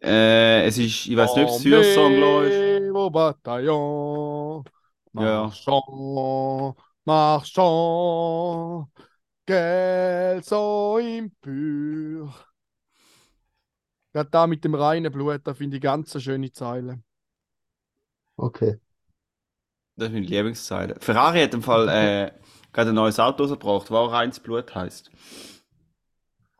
Äh, 0.00 0.66
es 0.66 0.78
ist, 0.78 1.06
ich 1.06 1.16
weiß 1.16 1.34
nicht, 1.34 1.44
ob 1.44 1.50
es 1.50 1.62
Sürsonglo 1.62 2.42
ist. 2.42 2.54
Armez 2.54 2.92
vos 2.92 3.10
bataillons, 3.10 4.64
Ja. 5.14 5.50
marchons, 7.04 8.86
qu'elles 9.46 10.44
sont 10.44 10.98
impures. 10.98 12.46
Gerade 14.12 14.30
da 14.30 14.46
mit 14.46 14.64
dem 14.64 14.74
reinen 14.74 15.12
Blut, 15.12 15.46
da 15.46 15.54
finde 15.54 15.76
ich 15.76 15.82
ganz 15.82 16.14
eine 16.14 16.22
schöne 16.22 16.52
Zeile. 16.52 17.02
Okay. 18.38 18.78
Das 19.96 20.08
ist 20.08 20.12
meine 20.14 20.26
Lieblingszeile. 20.26 20.96
Ferrari 21.00 21.40
hat 21.40 21.54
im 21.54 21.62
Fall 21.62 21.88
äh, 21.88 22.32
gerade 22.72 22.90
ein 22.90 22.94
neues 22.96 23.20
Auto 23.20 23.44
rausgebracht, 23.44 23.84
das 23.90 23.96
auch 23.96 24.12
reines 24.12 24.40
Blut 24.40 24.74
heißt. 24.74 25.10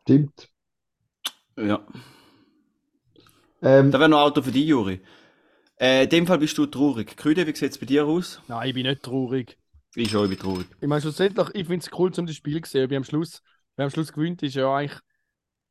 Stimmt. 0.01 0.49
Ja. 1.57 1.85
Ähm, 3.61 3.91
Da 3.91 3.99
wäre 3.99 4.09
noch 4.09 4.17
ein 4.19 4.23
Auto 4.25 4.41
für 4.41 4.51
dich, 4.51 4.65
Juri. 4.67 5.01
Äh, 5.79 6.03
in 6.05 6.09
dem 6.09 6.27
Fall 6.27 6.39
bist 6.39 6.57
du 6.57 6.65
traurig. 6.67 7.17
Krüde, 7.17 7.47
wie 7.47 7.55
sieht 7.55 7.71
es 7.71 7.77
bei 7.77 7.85
dir 7.85 8.05
aus? 8.05 8.41
Nein, 8.47 8.69
ich 8.69 8.73
bin 8.73 8.87
nicht 8.87 9.03
traurig. 9.03 9.59
Ich 9.95 10.11
bin 10.11 10.37
traurig. 10.37 10.67
Ich 10.81 10.87
meine, 10.87 11.01
schlussendlich, 11.01 11.47
ich 11.53 11.67
finde 11.67 11.85
es 11.85 11.97
cool, 11.97 12.13
zum 12.13 12.25
das 12.25 12.35
Spiel 12.35 12.61
zu 12.61 12.71
sehen. 12.71 12.89
Wie 12.89 12.97
am 12.97 13.03
Schluss, 13.03 13.41
wer 13.75 13.85
am 13.85 13.91
Schluss 13.91 14.11
gewinnt, 14.11 14.43
ist 14.43 14.55
ja 14.55 14.73
eigentlich. 14.73 14.99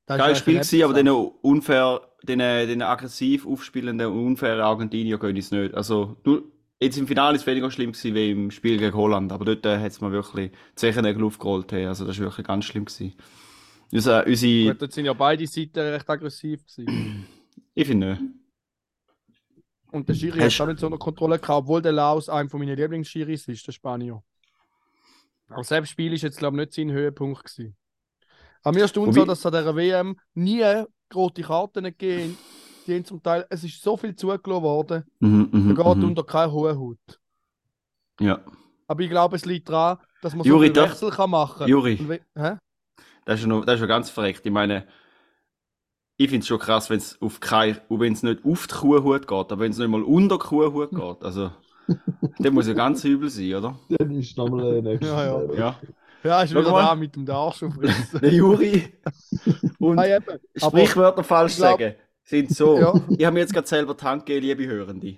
das 0.07 0.17
ist 0.17 0.23
Geiles 0.23 0.39
Spiel 0.39 0.55
gewesen, 0.55 0.83
aber 0.83 0.95
den 0.95 1.09
unfair, 1.09 2.01
den, 2.23 2.39
den 2.39 2.83
aggressiv 2.83 3.47
aufspielenden, 3.47 4.07
unfairen 4.07 4.61
Argentinier 4.61 5.19
gönne 5.19 5.39
ich 5.39 5.47
es 5.47 5.51
nicht. 5.51 5.75
Also, 5.75 6.17
nur, 6.25 6.45
jetzt 6.81 6.97
im 6.97 7.07
Finale 7.07 7.37
ist 7.37 7.43
es 7.43 7.47
weniger 7.47 7.71
schlimm 7.71 7.93
gewesen 7.93 8.15
wie 8.15 8.31
im 8.31 8.51
Spiel 8.51 8.79
gegen 8.79 8.97
Holland, 8.97 9.31
aber 9.31 9.45
dort 9.45 9.67
äh, 9.67 9.79
hat 9.79 9.93
es 9.93 10.01
mir 10.01 10.13
wirklich 10.13 10.51
die 10.51 10.75
Zechennägel 10.75 11.25
aufgerollt. 11.25 11.71
Hey. 11.73 11.87
Also, 11.87 12.07
das 12.07 12.19
war 12.19 12.27
wirklich 12.27 12.47
ganz 12.47 12.65
schlimm 12.65 12.87
gewesen. 12.87 13.15
Unser, 13.93 14.27
unsere, 14.27 14.73
Gut, 14.73 14.83
dort 14.83 14.93
sind 14.93 15.05
ja 15.05 15.13
beide 15.13 15.47
Seiten 15.47 15.79
recht 15.79 16.09
aggressiv 16.09 16.63
gewesen. 16.67 17.27
ich 17.75 17.87
finde 17.87 18.11
nicht. 18.13 18.44
Und 19.95 20.09
der 20.09 20.15
Schiri 20.15 20.41
hat 20.41 20.61
auch 20.61 20.67
nicht 20.67 20.81
so 20.81 20.87
unter 20.87 20.99
Kontrolle 20.99 21.39
gehabt, 21.39 21.63
obwohl 21.65 21.81
der 21.81 21.93
Laos 21.93 22.29
einer 22.29 22.49
von 22.49 22.59
meinen 22.61 22.77
Lieblingsschiris 22.77 23.47
ist, 23.49 23.67
der 23.67 23.73
Spanier. 23.73 24.23
Aber 25.49 25.63
selbst 25.65 25.91
Spiel 25.91 26.13
ist 26.13 26.23
jetzt, 26.23 26.39
glaube 26.39 26.57
ich, 26.57 26.61
nicht 26.67 26.73
sein 26.75 26.91
Höhepunkt 26.91 27.45
gewesen. 27.45 27.77
Aber 28.63 28.77
mir 28.79 28.89
stimmt 28.89 29.15
so, 29.15 29.25
dass 29.25 29.39
es 29.39 29.47
an 29.47 29.53
dieser 29.53 29.77
WM 29.77 30.17
nie 30.35 30.65
rote 31.15 31.43
Karten 31.43 31.85
gegeben 31.85 32.37
die 32.87 32.95
haben 32.97 33.05
zum 33.07 33.23
Teil, 33.23 33.47
es 33.49 33.65
ist 33.65 33.83
so 33.83 33.97
viel 33.97 34.15
zugelassen 34.15 34.63
worden, 34.63 35.05
Mhm, 35.21 35.49
da 35.53 35.59
mhm, 35.59 35.75
geht 35.75 35.97
mhm. 35.97 36.05
unter 36.05 36.23
keine 36.25 36.53
hohe 36.53 36.77
Haut. 36.79 36.99
Ja. 38.21 38.41
Aber 38.87 39.01
ich 39.03 39.09
glaube, 39.09 39.37
es 39.37 39.47
liegt 39.47 39.71
daran, 39.71 39.97
dass 40.21 40.35
man 40.35 40.45
so 40.45 40.51
Juri, 40.51 40.67
viel 40.67 40.73
darf- 40.75 40.91
Wechsel 40.91 41.11
kann 41.11 41.31
machen 41.31 41.67
Juri. 41.67 41.99
We- 42.07 42.21
Hä? 42.37 42.57
Das 43.25 43.41
ist 43.41 43.47
noch, 43.47 43.65
das 43.65 43.77
ist 43.77 43.81
ja 43.81 43.87
ganz 43.87 44.11
verreckt. 44.11 44.45
Ich 44.45 44.53
meine, 44.53 44.87
ich 46.17 46.29
finde 46.31 46.43
es 46.43 46.47
schon 46.49 46.59
krass, 46.59 46.91
wenn 46.91 46.99
es 46.99 47.21
auf 47.21 47.41
kein, 47.41 47.77
wenn 47.89 48.13
es 48.13 48.23
nicht 48.23 48.45
auf 48.45 48.67
die 48.67 48.75
Kuhhut 48.75 49.27
geht, 49.27 49.31
aber 49.33 49.59
wenn 49.59 49.73
es 49.73 49.79
nicht 49.79 49.89
mal 49.89 50.03
unter 50.03 50.37
die 50.39 50.45
Kuhhut 50.45 50.91
geht. 50.91 51.23
Also, 51.25 51.51
der 52.39 52.51
muss 52.51 52.67
ja 52.67 52.73
ganz 52.75 53.05
übel 53.05 53.29
sein, 53.31 53.55
oder? 53.55 53.79
dann 53.91 54.11
ist 54.13 54.37
nochmal 54.39 54.79
ein 54.79 54.85
nächstes 54.85 55.09
Ja, 55.11 55.25
ja. 55.27 55.47
Mal. 55.47 55.59
Ja. 55.59 55.77
Ja, 56.23 56.43
ist 56.43 56.53
Schau 56.53 56.61
wieder 56.61 56.71
mal. 56.71 56.83
da 56.85 56.95
mit 56.95 57.15
dem 57.17 57.29
Arsch 57.29 57.63
aufrissen. 57.63 58.19
Der 58.23 58.33
Juri 58.33 58.95
und 59.79 59.97
Nein, 59.97 60.23
Sprichwörter 60.57 61.23
falsch 61.23 61.57
glaub- 61.57 61.79
sagen 61.79 61.95
sind 62.23 62.51
so. 62.51 62.79
Ja. 62.81 62.95
Ich 63.19 63.25
habe 63.27 63.35
mir 63.35 63.41
jetzt 63.41 63.53
gerade 63.53 63.67
selber 63.67 63.93
die 63.95 64.05
Hand 64.05 64.25
gegeben, 64.25 64.47
liebe 64.61 64.67
Hörende. 64.73 65.17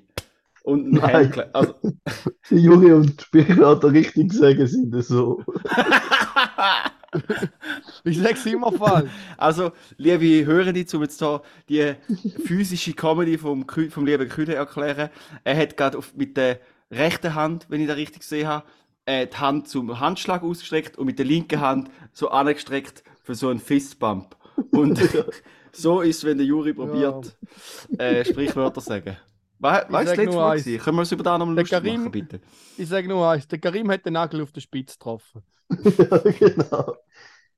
Und 0.65 0.99
ein. 1.01 1.33
Also, 1.53 1.75
Die 2.51 2.57
Juri 2.57 2.93
und 2.93 3.23
Sprichwörter 3.23 3.93
richtig 3.93 4.33
sagen 4.33 4.67
sind 4.67 4.91
das 4.93 5.07
so. 5.07 5.41
Ich 8.05 8.19
sage 8.19 8.35
es 8.35 8.47
immer 8.47 8.73
falsch. 8.73 9.11
also, 9.37 9.73
liebe 9.97 10.47
Hörende, 10.47 10.85
um 10.95 11.03
jetzt 11.03 11.23
hier 11.67 11.97
die 12.09 12.31
physische 12.45 12.93
Comedy 12.93 13.39
vom, 13.39 13.65
Kü- 13.65 13.91
vom 13.91 14.07
lieben 14.07 14.29
Küde 14.29 14.55
erklären. 14.55 15.11
Er 15.45 15.57
hat 15.57 15.77
gerade 15.77 15.99
mit 16.15 16.37
der 16.37 16.61
rechten 16.91 17.35
Hand, 17.35 17.67
wenn 17.69 17.81
ich 17.81 17.89
das 17.89 17.97
richtig 17.97 18.21
gesehen 18.21 18.47
habe, 18.49 18.65
äh, 19.07 19.27
die 19.27 19.37
Hand 19.37 19.69
zum 19.69 20.01
Handschlag 20.01 20.43
ausgestreckt 20.43 20.99
und 20.99 21.07
mit 21.07 21.19
der 21.19 21.27
linken 21.27 21.61
Hand 21.61 21.91
so 22.13 22.31
angestreckt 22.31 23.03
für 23.23 23.35
so 23.35 23.49
einen 23.49 23.61
Fistbump. 23.61 24.37
Und 24.71 25.01
so 25.73 26.01
ist, 26.01 26.25
wenn 26.25 26.39
der 26.39 26.47
Juri 26.47 26.73
probiert, 26.73 27.37
äh, 27.99 28.25
Sprichwörter 28.25 28.81
zu 28.81 28.89
sagen. 28.89 29.17
Du, 29.59 29.69
sag 29.69 29.91
letztes 29.91 30.25
nur 30.27 30.35
Mal 30.35 30.51
eins. 30.53 30.65
gewesen? 30.65 30.85
Können 30.85 30.97
wir 30.97 31.01
uns 31.01 31.13
über 31.13 31.23
das 31.25 31.39
nochmal 31.39 31.55
Der 31.55 31.65
lustig 31.65 31.79
Karim- 31.83 32.01
machen, 32.01 32.11
bitte? 32.13 32.41
Ich 32.77 32.89
sage 32.89 33.09
nur 33.09 33.29
eins, 33.29 33.49
der 33.49 33.59
Karim 33.59 33.91
hat 33.91 34.05
den 34.05 34.13
Nagel 34.15 34.43
auf 34.43 34.53
den 34.53 34.61
Spitz 34.61 34.93
getroffen. 34.99 35.43
ja, 35.71 36.19
genau. 36.39 36.95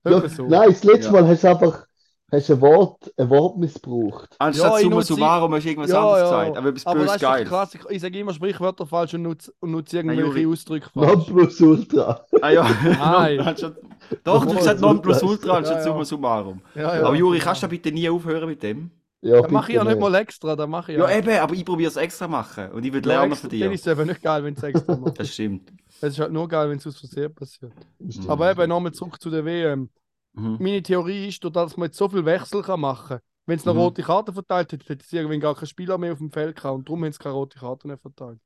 Ja, 0.05 0.17
Etwa 0.19 0.29
so. 0.29 0.47
Nein, 0.47 0.69
das 0.71 0.85
letzte 0.85 1.07
Ja. 1.07 1.21
Mal 1.21 1.29
hast 1.29 1.43
du 1.45 1.49
einfach 1.49 1.87
hast 2.31 2.51
ein 2.51 2.61
Wort, 2.61 3.13
ein 3.17 3.31
Wort 3.31 3.57
missbraucht. 3.59 4.37
Anstatt 4.39 4.73
Ja, 4.73 4.77
ich 4.79 4.85
summa 4.85 5.03
summarum 5.03 5.55
hast 5.55 5.65
du 5.65 5.69
irgendwas 5.71 5.91
Ja, 5.91 6.01
anderes 6.01 6.19
ja. 6.31 6.39
gesagt. 6.45 6.57
Aber 6.59 6.69
etwas 6.69 6.87
Aber 6.87 7.01
das 7.01 7.13
böse 7.15 7.25
geil. 7.25 7.45
krass. 7.47 7.75
Ich, 7.75 7.81
ich 7.91 8.01
sage 8.03 8.19
immer 8.19 8.35
Sprichwörter 8.35 8.87
falsch 8.87 9.15
und 9.15 9.23
nutze, 9.23 9.53
und 9.61 9.71
nutze 9.73 10.01
Juri. 10.01 10.15
irgendwelche 10.19 10.49
Ausdrücke 10.49 10.91
falsch. 10.91 11.29
Nonplusultra. 11.29 12.27
Ah 12.43 12.51
ja, 12.51 12.69
Nein. 12.85 13.39
doch, 14.25 14.45
du 14.45 14.51
hast 14.51 14.57
gesagt 14.59 14.81
non 14.81 15.03
plus 15.03 15.23
ultra 15.23 15.57
anstatt 15.57 15.79
Ja, 15.79 15.85
ja. 15.87 15.91
summa 15.93 16.05
summarum. 16.05 16.61
Ja, 16.75 16.97
ja. 16.97 17.07
Aber 17.07 17.15
Juri, 17.17 17.39
kannst 17.41 17.63
du 17.63 17.69
bitte 17.69 17.91
nie 17.93 18.09
aufhören 18.09 18.49
mit 18.49 18.63
dem? 18.63 18.91
Ja, 19.21 19.43
Das 19.43 19.51
mache 19.51 19.73
ich 19.73 19.77
ja 19.77 19.83
nicht 19.85 19.99
mal 19.99 20.15
extra, 20.15 20.55
das 20.55 20.69
mache 20.69 20.93
ich 20.93 20.99
Ja, 20.99 21.11
ja. 21.11 21.19
eben, 21.19 21.31
aber 21.41 21.53
ich 21.55 21.65
probiere 21.65 21.89
es 21.91 21.97
extra 21.97 22.29
machen. 22.29 22.71
Und 22.71 22.85
ich 22.85 22.93
will 22.93 23.03
Ja, 23.03 23.09
lernen 23.09 23.33
extra- 23.33 23.49
von 23.49 23.59
Dann 23.59 23.69
dir. 23.69 23.73
ist 23.75 23.87
es 23.87 23.93
eben 23.93 24.07
nicht 24.09 24.23
geil, 24.23 24.45
wenn 24.45 24.55
es 24.55 24.63
extra 24.63 24.97
macht. 24.97 25.19
Das 25.19 25.33
stimmt. 25.33 25.73
Es 26.01 26.03
ist 26.15 26.21
halt 26.21 26.33
nur 26.33 26.47
geil, 26.47 26.71
wenn 26.71 26.79
es 26.79 26.87
aus 26.87 26.99
Versehen 26.99 27.35
passiert. 27.35 27.73
Mhm. 27.99 28.31
Aber 28.31 28.51
eben 28.51 28.69
nochmal 28.69 28.93
zurück 28.93 29.21
zu 29.21 29.29
der 29.31 29.45
WM. 29.45 29.91
Mhm. 30.35 30.57
Meine 30.61 30.83
Theorie 30.83 31.29
ist, 31.29 31.43
das, 31.43 31.51
dass 31.53 31.77
man 31.77 31.87
jetzt 31.87 31.99
so 31.99 32.09
viel 32.09 32.25
Wechsel 32.25 32.63
kann 32.63 32.79
machen 32.81 33.09
kann, 33.09 33.21
wenn 33.47 33.57
es 33.59 33.65
noch 33.65 33.75
Mhm. 33.75 33.81
rote 33.81 34.03
Karten 34.03 34.33
verteilt 34.35 34.71
hätte, 34.73 34.85
hätte 34.89 35.05
es 35.05 35.13
irgendwann 35.13 35.41
gar 35.41 35.55
keinen 35.57 35.67
Spieler 35.67 35.99
mehr 35.99 36.13
auf 36.13 36.19
dem 36.19 36.31
Feld 36.31 36.55
gehabt 36.55 36.77
und 36.77 36.89
darum 36.89 37.05
haben 37.05 37.11
sie 37.13 37.19
keine 37.19 37.35
rote 37.35 37.59
Karten 37.59 37.89
mehr 37.89 37.99
verteilt. 37.99 38.39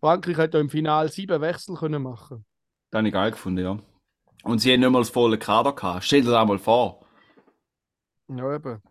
Frankreich 0.00 0.36
hätte 0.36 0.58
ja 0.58 0.60
im 0.60 0.70
Finale 0.70 1.08
sieben 1.08 1.40
Wechsel 1.40 1.74
können 1.76 2.02
machen. 2.02 2.44
Das 2.90 2.98
habe 2.98 3.08
ich 3.08 3.14
geil 3.14 3.30
gefunden, 3.32 3.64
ja. 3.64 3.78
Und 4.44 4.60
sie 4.60 4.72
haben 4.72 4.80
nicht 4.80 4.90
mal 4.90 5.00
das 5.00 5.10
volle 5.10 5.38
Kader 5.38 5.72
gehabt. 5.72 6.04
Stell 6.04 6.22
dir 6.22 6.30
das 6.30 6.46
mal 6.46 6.58
vor. 6.58 7.00
Ja, 8.28 8.54
eben. 8.54 8.82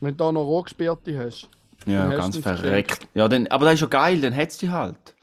Wenn 0.00 0.16
du 0.16 0.24
da 0.24 0.32
noch 0.32 0.44
Rohgesperrte 0.44 1.18
hast. 1.18 1.48
Ja, 1.86 2.08
hast 2.08 2.16
ganz 2.16 2.38
verreckt. 2.38 3.08
Ja, 3.14 3.28
dann, 3.28 3.46
aber 3.48 3.64
das 3.66 3.74
ist 3.74 3.80
ja 3.80 3.86
geil, 3.86 4.20
dann 4.20 4.32
hättest 4.32 4.62
du 4.62 4.66
die 4.66 4.72
halt. 4.72 5.14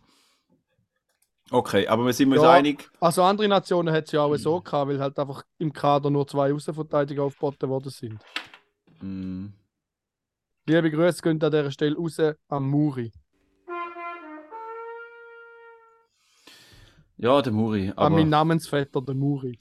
Okay, 1.49 1.87
aber 1.87 2.05
wir 2.05 2.13
sind 2.13 2.31
uns 2.33 2.41
Ja. 2.41 2.51
einig. 2.51 2.89
Also 2.99 3.23
andere 3.23 3.47
Nationen 3.47 3.93
hat 3.93 4.05
es 4.05 4.11
ja 4.11 4.21
auch 4.21 4.35
so 4.35 4.59
gehabt, 4.59 4.89
weil 4.89 4.99
halt 4.99 5.17
einfach 5.17 5.43
im 5.59 5.71
Kader 5.71 6.09
nur 6.09 6.27
zwei 6.27 6.51
Außenverteidiger 6.53 7.23
aufgeboten 7.23 7.69
worden 7.69 7.89
sind. 7.89 8.19
Mhm. 9.01 9.53
Liebe 10.65 10.91
Grüße 10.91 11.21
gehen 11.21 11.41
an 11.41 11.51
dieser 11.51 11.71
Stelle 11.71 11.95
raus 11.95 12.19
an 12.49 12.63
Muri. 12.63 13.11
Ja, 17.17 17.41
der 17.41 17.53
Muri. 17.53 17.93
An 17.95 18.11
meinen 18.13 18.33
Aber, 18.33 18.45
Namensvetter, 18.45 19.01
der 19.01 19.15
Muri. 19.15 19.59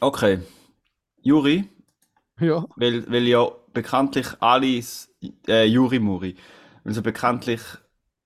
okay. 0.00 0.40
Juri, 1.24 1.68
Ja. 2.46 2.66
weil, 2.76 3.10
weil 3.10 3.26
ja 3.28 3.48
bekanntlich 3.72 4.26
alles 4.40 5.14
äh, 5.46 5.64
Juri 5.66 5.98
Muri. 5.98 6.34
Weil 6.84 6.94
so 6.94 7.02
bekanntlich. 7.02 7.60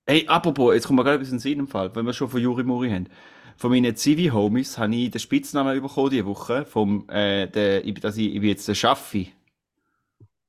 Hey, 0.06 0.26
apropos, 0.28 0.74
jetzt 0.74 0.86
kommt 0.86 0.98
mir 0.98 1.04
gerade 1.04 1.22
etwas 1.22 1.44
in 1.44 1.58
den 1.58 1.66
Fall, 1.66 1.94
wenn 1.94 2.06
wir 2.06 2.12
schon 2.12 2.28
von 2.28 2.40
Juri 2.40 2.64
Muri 2.64 2.90
haben. 2.90 3.08
Von 3.56 3.70
meinen 3.70 3.96
Zivi-Homies 3.96 4.78
habe 4.78 4.94
ich 4.94 5.10
den 5.10 5.18
Spitznamen 5.18 5.80
bekommen 5.82 6.10
diese 6.10 6.26
Woche. 6.26 6.64
Vom, 6.64 7.08
äh, 7.08 7.46
der, 7.48 7.84
ich, 7.84 7.94
dass 7.94 8.16
ich, 8.16 8.34
ich 8.34 8.40
bin 8.40 8.50
jetzt 8.50 8.68
der 8.68 8.74
Schaffi. 8.74 9.32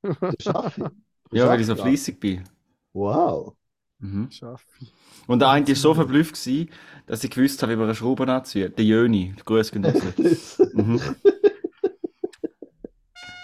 Das 0.02 0.36
schaffe 0.40 0.82
ich. 0.82 0.92
Ja, 1.34 1.50
weil 1.50 1.60
ich 1.60 1.68
so 1.68 1.76
Schaffi. 1.76 1.90
fleissig 1.90 2.20
bin. 2.22 2.44
Wow. 2.94 3.54
Mhm. 4.00 4.32
Schaffi. 4.32 4.88
Und 5.28 5.40
der 5.40 5.50
eine 5.50 5.68
war 5.68 5.76
so 5.76 5.94
verblüfft, 5.94 6.36
gewesen, 6.36 6.70
dass 7.06 7.24
ich 7.24 7.32
gewusst 7.32 7.62
habe, 7.62 7.74
wie 7.74 7.76
man 7.76 7.86
eine 7.86 7.96
Schraube 7.96 8.32
anzieht. 8.32 8.78
Der 8.78 8.86
Jöni, 8.86 9.36
Grüß. 9.44 9.72
Das, 10.18 10.60
mhm. 10.74 11.02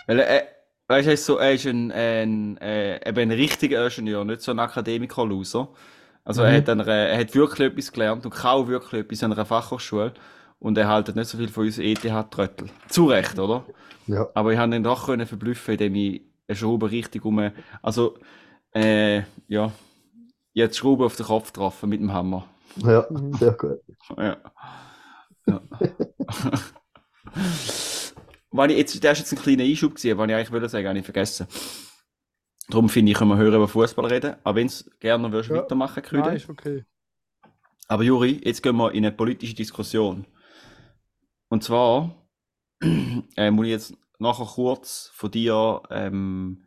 Weil 0.07 0.19
er, 0.19 0.43
weißt 0.88 1.05
du, 1.05 1.10
er 1.10 1.13
ist 1.13 1.25
so, 1.25 1.38
er 1.38 1.53
ist 1.53 1.65
ein, 1.65 1.91
ein, 1.91 2.57
äh, 2.57 3.07
eben 3.10 3.19
ein 3.19 3.31
richtiger 3.31 3.83
Ingenieur, 3.86 4.24
nicht 4.25 4.41
so 4.41 4.51
ein 4.51 4.60
Akademiker-Loser. 4.60 5.69
Also 6.25 6.43
er 6.43 6.51
Mhm. 6.51 6.55
hat, 6.57 6.69
an 6.69 6.81
einer, 6.81 6.91
er 6.93 7.17
hat 7.19 7.36
wirklich 7.36 7.69
etwas 7.72 7.91
gelernt 7.91 8.25
und 8.25 8.31
kaum 8.33 8.67
wirklich 8.67 9.01
etwas 9.01 9.24
an 9.24 9.33
einer 9.33 9.45
Fachhochschule. 9.45 10.13
Und 10.60 10.77
er 10.77 10.88
haltet 10.88 11.15
nicht 11.17 11.27
so 11.27 11.38
viel 11.38 11.50
von 11.50 11.65
uns 11.65 11.77
ETH-Tröttel. 11.77 12.69
Zu 12.88 13.07
Recht, 13.07 13.38
oder? 13.38 13.65
Ja. 14.07 14.27
Aber 14.33 14.53
ich 14.53 14.60
konnte 14.60 14.77
ihn 14.77 14.83
doch 14.83 15.05
können 15.07 15.27
verblüffen, 15.27 15.74
indem 15.74 15.95
ich 15.95 16.22
eine 16.48 16.55
Schraube 16.55 16.89
richtig 16.91 17.25
um. 17.25 17.51
Also, 17.81 18.17
äh, 18.74 19.24
ja. 19.48 19.72
Jetzt 20.53 20.77
Schraube 20.77 21.05
auf 21.05 21.15
den 21.17 21.25
Kopf 21.25 21.48
getroffen 21.48 21.89
mit 21.89 22.00
dem 22.00 22.13
Hammer. 22.13 22.45
Ja, 22.77 23.05
Mhm. 23.10 23.33
sehr 23.33 23.51
gut. 23.53 23.79
Ja. 24.17 24.38
ja. 25.48 25.62
Wenn 28.53 28.69
ich 28.69 28.77
jetzt, 28.77 29.03
das 29.03 29.19
ist 29.19 29.31
jetzt 29.31 29.39
ein 29.39 29.43
kleiner 29.43 29.63
Einschub 29.63 29.95
gewesen, 29.95 30.17
was 30.17 30.27
ich 30.29 30.36
eigentlich 30.36 30.51
wollte 30.51 30.69
sagen, 30.69 30.88
habe 30.88 31.00
ich 31.00 31.05
vergessen. 31.05 31.48
Darum 32.69 32.88
finde 32.88 33.12
ich, 33.12 33.17
können 33.17 33.31
wir 33.31 33.38
hören 33.38 33.55
über 33.55 33.67
Fußball 33.67 34.05
reden. 34.05 34.36
Aber 34.43 34.55
wenn 34.55 34.67
es 34.67 34.89
gerne 35.00 35.24
noch 35.24 35.31
würdest 35.31 35.50
Ja. 35.50 35.57
weitermachen, 35.57 36.03
Nein, 36.12 36.24
Krüde. 36.24 36.36
ist 36.36 36.50
okay. 36.50 36.86
Aber 37.88 38.03
Juri, 38.03 38.39
jetzt 38.43 38.63
gehen 38.63 38.77
wir 38.77 38.91
in 38.91 39.05
eine 39.05 39.12
politische 39.12 39.55
Diskussion. 39.55 40.25
Und 41.50 41.63
zwar 41.63 42.15
äh, 43.36 43.51
muss 43.51 43.65
ich 43.65 43.72
jetzt 43.72 43.93
nachher 44.19 44.45
kurz 44.45 45.12
von 45.13 45.31
dir 45.31 45.81
ähm, 45.89 46.63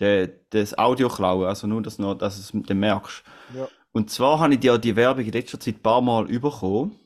de, 0.00 0.30
das 0.50 0.76
Audio 0.76 1.08
klauen, 1.08 1.46
also 1.46 1.66
nur, 1.66 1.82
dass, 1.82 1.98
noch, 1.98 2.14
dass 2.14 2.50
du 2.50 2.60
es 2.60 2.74
merkst. 2.74 3.22
Ja. 3.56 3.68
Und 3.92 4.10
zwar 4.10 4.38
habe 4.38 4.54
ich 4.54 4.60
dir 4.60 4.78
die 4.78 4.96
Werbung 4.96 5.24
in 5.24 5.32
letzter 5.32 5.58
Zeit 5.58 5.76
ein 5.76 5.82
paar 5.82 6.00
Mal 6.00 6.26
bekommen. 6.26 6.96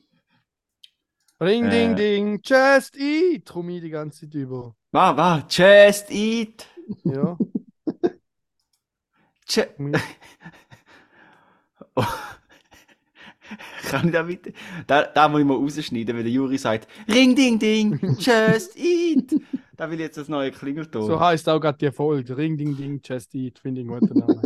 Ring, 1.41 1.65
Äh. 1.65 1.69
ding, 1.69 1.95
ding, 1.95 2.39
just 2.43 2.95
eat! 2.97 3.49
Ich 3.53 3.81
die 3.81 3.89
ganze 3.89 4.21
Zeit 4.21 4.33
über. 4.35 4.75
Was, 4.91 5.17
was? 5.17 5.43
Just 5.57 6.09
eat! 6.11 6.65
Ja. 7.03 7.37
Ch 9.47 9.57
ich- 9.57 9.67
Kann 13.89 14.07
ich 14.07 14.11
da 14.13 14.23
bitte? 14.23 14.53
Da, 14.87 15.03
da 15.03 15.27
muss 15.29 15.39
ich 15.41 15.45
mal 15.45 15.55
rausschneiden, 15.57 16.15
wenn 16.17 16.23
der 16.23 16.31
Juri 16.33 16.57
sagt, 16.57 16.87
Ring, 17.07 17.35
ding, 17.35 17.59
ding, 17.59 17.99
just 18.19 18.75
eat! 18.77 19.35
Da 19.77 19.87
will 19.89 19.99
ich 19.99 20.05
jetzt 20.05 20.17
das 20.17 20.27
neue 20.29 20.51
Klingelton. 20.51 21.05
So 21.05 21.19
heisst 21.19 21.47
auch 21.49 21.59
gerade 21.59 21.77
die 21.77 21.91
Folge. 21.91 22.35
Ring, 22.37 22.57
ding, 22.57 22.75
ding, 22.77 23.01
just 23.03 23.35
eat. 23.35 23.59
Finde 23.59 23.81
ich 23.81 23.87
einen 23.89 23.99
guten 23.99 24.17
Namen. 24.19 24.41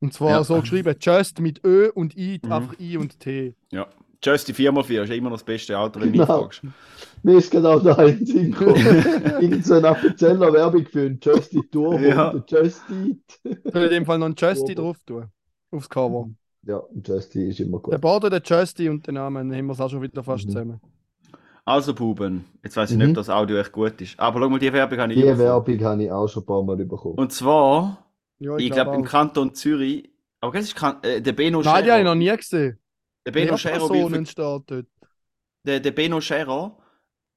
Und 0.00 0.12
zwar 0.12 0.30
Ja. 0.30 0.44
so 0.44 0.60
geschrieben: 0.60 0.94
Just 1.00 1.38
mit 1.40 1.64
Ö 1.64 1.88
und 1.94 2.16
eat, 2.16 2.44
Mhm. 2.44 2.52
einfach 2.52 2.78
I 2.80 2.96
und 2.98 3.18
T. 3.20 3.54
Ja. 3.70 3.86
Just 4.24 4.48
die 4.48 4.54
4x4 4.54 5.02
ist 5.02 5.10
immer 5.12 5.30
noch 5.30 5.36
das 5.36 5.44
beste 5.44 5.78
Auto, 5.78 6.00
wenn 6.00 6.12
du 6.12 6.18
mich 6.18 6.26
Genau. 6.26 6.42
fragst. 6.42 6.62
Mir 7.22 7.38
ist 7.38 7.50
genau 7.50 7.78
da 7.78 7.94
in 8.04 8.18
den 8.18 8.26
Sinn 8.26 8.52
gekommen. 8.52 8.76
Irgend 9.40 9.64
so 9.66 9.74
eine 9.74 9.90
offizieller 9.90 10.52
Werbung 10.52 10.86
für 10.86 11.00
einen 11.02 11.20
Justy 11.22 11.60
Turbo 11.70 11.98
Ja. 11.98 12.30
und 12.30 12.52
einen 12.54 12.64
Justy. 12.64 13.18
Ich 13.44 13.74
will 13.74 13.82
in 13.84 13.90
dem 13.90 14.06
Fall 14.06 14.18
noch 14.18 14.26
einen 14.26 14.34
Justy 14.36 14.74
drauf 14.74 14.96
tun. 15.04 15.26
Aufs 15.70 15.88
Cover. 15.88 16.28
Ja, 16.66 16.78
ein 16.94 17.02
Justy 17.06 17.48
ist 17.50 17.60
immer 17.60 17.78
Der 17.80 17.92
gut. 17.92 18.00
Border, 18.00 18.30
der 18.30 18.42
Justy 18.44 18.88
und 18.88 19.06
den 19.06 19.14
Namen 19.16 19.54
haben 19.54 19.66
wir 19.66 19.72
es 19.72 19.80
auch 19.80 19.90
schon 19.90 20.00
wieder 20.02 20.22
fast 20.22 20.44
Mhm. 20.46 20.50
zusammen. 20.50 20.80
Also, 21.66 21.94
Buben, 21.94 22.44
jetzt 22.62 22.76
weiß 22.76 22.90
ich 22.90 22.96
Mhm. 22.96 23.02
nicht, 23.04 23.10
ob 23.10 23.16
das 23.16 23.30
Audio 23.30 23.56
echt 23.56 23.72
gut 23.72 23.98
ist. 24.00 24.18
Aber 24.20 24.38
schau 24.40 24.48
mal, 24.50 24.58
die 24.58 24.72
Werbung 24.72 24.98
habe 24.98 25.12
ich 25.14 25.18
Die. 25.20 25.26
Werbung 25.38 25.80
habe 25.82 26.02
ich 26.04 26.12
auch 26.12 26.28
schon 26.28 26.42
ein 26.42 26.46
paar 26.46 26.62
Mal 26.62 26.76
bekommen. 26.76 27.14
Und 27.14 27.32
zwar, 27.32 28.06
Ja, 28.38 28.56
ich 28.56 28.70
glaube, 28.70 28.94
im 28.94 29.02
auch. 29.02 29.06
Kanton 29.08 29.54
Zürich, 29.54 30.10
aber 30.40 30.52
das 30.52 30.64
ist 30.66 30.74
kan 30.76 30.96
äh, 31.02 31.22
der 31.22 31.32
Beno 31.32 31.62
Nein, 31.62 31.84
die 31.84 31.90
habe 31.90 32.00
ich 32.00 32.04
noch 32.06 32.14
nie 32.14 32.36
gesehen. 32.36 32.78
Der 33.26 33.32
Beno 33.32 33.56
Scherer, 33.56 34.62
der, 35.64 35.80
der 35.80 35.90
Beno 35.92 36.20
Scherer 36.20 36.76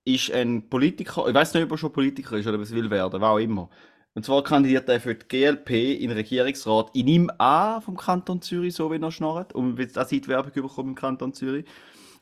ist 0.03 0.31
ein 0.31 0.69
Politiker, 0.69 1.27
ich 1.27 1.33
weiß 1.33 1.53
nicht, 1.53 1.63
ob 1.63 1.71
er 1.71 1.77
schon 1.77 1.93
Politiker 1.93 2.37
ist 2.37 2.47
oder 2.47 2.57
ob 2.57 2.63
es 2.63 2.71
will 2.71 2.89
werden, 2.89 3.21
was 3.21 3.29
auch 3.29 3.37
immer. 3.37 3.69
Und 4.17 4.23
zwar 4.23 4.43
kandidiert 4.43 4.89
er 4.89 4.99
für 4.99 5.13
die 5.13 5.27
GLP 5.27 5.69
in 6.01 6.09
den 6.09 6.17
Regierungsrat 6.17 6.95
in 6.95 7.07
ihm 7.07 7.31
an 7.37 7.81
vom 7.83 7.95
Kanton 7.95 8.41
Zürich, 8.41 8.73
so 8.73 8.91
wie 8.91 8.99
er 8.99 9.11
schnarrt. 9.11 9.53
Und 9.53 9.77
wird 9.77 9.95
auch 9.95 10.07
die 10.07 10.27
Werbung 10.27 10.51
bekommen 10.53 10.89
im 10.89 10.95
Kanton 10.95 11.33
Zürich. 11.33 11.65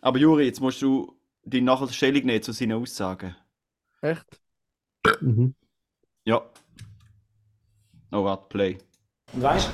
Aber 0.01 0.17
Juri, 0.17 0.43
jetzt 0.43 0.59
musst 0.59 0.81
du 0.81 1.17
die 1.43 1.61
nachher 1.61 1.87
Stellung 1.87 2.25
nehmen 2.25 2.43
zu 2.43 2.51
seinen 2.51 2.73
Aussagen. 2.73 3.35
Echt? 4.01 4.41
Mhm. 5.21 5.55
Ja. 6.25 6.41
Oh, 8.11 8.25
warte, 8.25 8.45
Play. 8.49 8.77
Und 9.31 9.41
weißt 9.41 9.71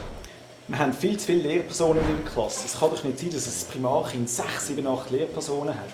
wir 0.72 0.80
haben 0.80 0.94
viel 0.94 1.18
zu 1.18 1.28
viele 1.28 1.44
Lehrpersonen 1.44 2.02
in 2.10 2.24
der 2.24 2.32
Klasse. 2.32 2.66
Es 2.66 2.80
kann 2.80 2.90
doch 2.90 3.04
nicht 3.04 3.20
sein, 3.20 3.30
dass 3.32 3.48
ein 3.48 3.72
Primarkind 3.72 4.30
sechs, 4.30 4.68
sieben, 4.68 4.88
acht 4.88 5.12
Lehrpersonen 5.12 5.76
hat. 5.76 5.90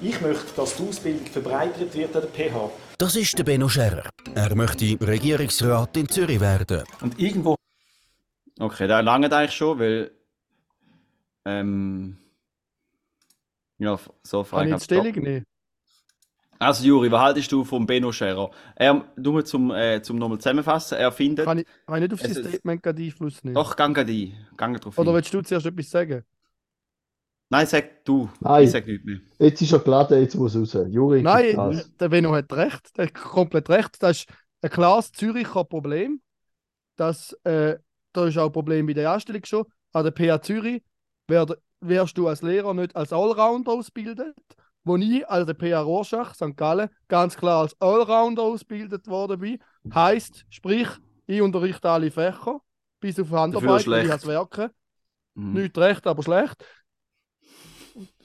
Ich 0.00 0.20
möchte, 0.20 0.52
dass 0.54 0.76
die 0.76 0.88
Ausbildung 0.88 1.26
verbreitert 1.26 1.94
wird 1.94 2.14
an 2.14 2.22
der 2.22 2.50
PH. 2.50 2.70
Das 2.98 3.16
ist 3.16 3.38
der 3.38 3.44
Benno 3.44 3.68
Scherer. 3.68 4.10
Er 4.34 4.54
möchte 4.54 4.98
Regierungsrat 5.00 5.96
in 5.96 6.08
Zürich 6.08 6.40
werden. 6.40 6.82
Und 7.00 7.18
irgendwo 7.18 7.56
Okay, 8.58 8.86
da 8.86 9.00
lange 9.00 9.34
eigentlich 9.34 9.54
schon, 9.54 9.78
weil. 9.78 10.10
Ähm. 11.44 12.18
Ja, 13.78 13.98
so 14.22 14.44
Kann 14.44 14.72
ich 14.72 14.82
Stellung 14.84 15.12
nehmen? 15.14 15.46
Also, 16.62 16.84
Juri, 16.84 17.10
was 17.10 17.20
haltest 17.20 17.50
du 17.50 17.64
vom 17.64 17.86
Benno 17.86 18.12
Scherer? 18.12 18.50
Er, 18.76 19.04
nur 19.16 19.44
zum, 19.44 19.70
äh, 19.72 20.00
zum 20.02 20.16
nochmal 20.18 20.38
zusammenfassen, 20.38 20.96
er 20.96 21.10
findet. 21.10 21.44
Kann 21.44 21.58
ich, 21.58 21.66
kann 21.86 21.96
ich 21.96 22.02
nicht 22.02 22.12
auf 22.14 22.20
sein 22.20 22.30
ist- 22.30 22.48
Statement 22.48 22.82
gerade 22.82 23.02
Einfluss 23.02 23.42
nehmen? 23.42 23.54
Doch, 23.54 23.74
gang 23.74 24.06
die. 24.06 24.34
Gang 24.56 24.80
drauf. 24.80 24.96
Oder 24.96 25.10
ein. 25.10 25.16
willst 25.16 25.34
du 25.34 25.42
zuerst 25.42 25.66
etwas 25.66 25.90
sagen? 25.90 26.24
Nein, 27.50 27.66
sag 27.66 28.04
du. 28.04 28.30
Nein. 28.40 28.64
Ich 28.64 28.70
sag 28.70 28.86
nichts 28.86 29.04
mehr. 29.04 29.18
Jetzt 29.38 29.60
ist 29.60 29.72
er 29.72 29.80
geladen, 29.80 30.20
jetzt 30.20 30.34
muss 30.36 30.54
er 30.54 30.60
raus. 30.60 30.76
Juri, 30.88 31.20
Nein, 31.22 31.56
Gas. 31.56 31.90
der 31.96 32.08
Benno 32.08 32.32
hat 32.32 32.52
recht. 32.52 32.96
Der 32.96 33.06
hat 33.06 33.14
komplett 33.14 33.68
recht. 33.68 34.02
Das 34.02 34.20
ist 34.20 34.28
ein 34.62 34.70
klares 34.70 35.12
Züricher 35.12 35.64
Problem. 35.64 36.22
Das, 36.96 37.32
äh, 37.44 37.76
da 38.12 38.26
ist 38.26 38.38
auch 38.38 38.46
ein 38.46 38.52
Problem 38.52 38.86
bei 38.86 38.92
der 38.94 39.10
Anstellung 39.10 39.44
schon. 39.44 39.64
An 39.92 40.04
der 40.04 40.12
PH 40.12 40.42
Zürich 40.42 40.82
wirst 41.80 42.16
du 42.16 42.28
als 42.28 42.40
Lehrer 42.42 42.72
nicht 42.72 42.94
als 42.96 43.12
Allrounder 43.12 43.72
ausgebildet. 43.72 44.34
Wo 44.84 44.96
ich 44.96 45.28
an 45.28 45.46
der 45.46 45.54
PH 45.54 45.80
Rorschach, 45.80 46.34
St. 46.34 46.56
Gallen, 46.56 46.88
ganz 47.08 47.36
klar 47.36 47.62
als 47.62 47.80
Allrounder 47.80 48.42
ausgebildet 48.42 49.06
worden 49.06 49.40
bin. 49.40 49.58
Heißt, 49.94 50.44
sprich, 50.50 50.88
ich 51.26 51.40
unterrichte 51.40 51.88
alle 51.88 52.10
Fächer, 52.10 52.60
bis 53.00 53.18
auf 53.20 53.30
Handarbeit, 53.30 53.86
ich 53.86 54.12
als 54.12 54.26
Werken. 54.26 54.70
Mhm. 55.34 55.52
Nicht 55.54 55.78
recht, 55.78 56.06
aber 56.06 56.22
schlecht. 56.22 56.64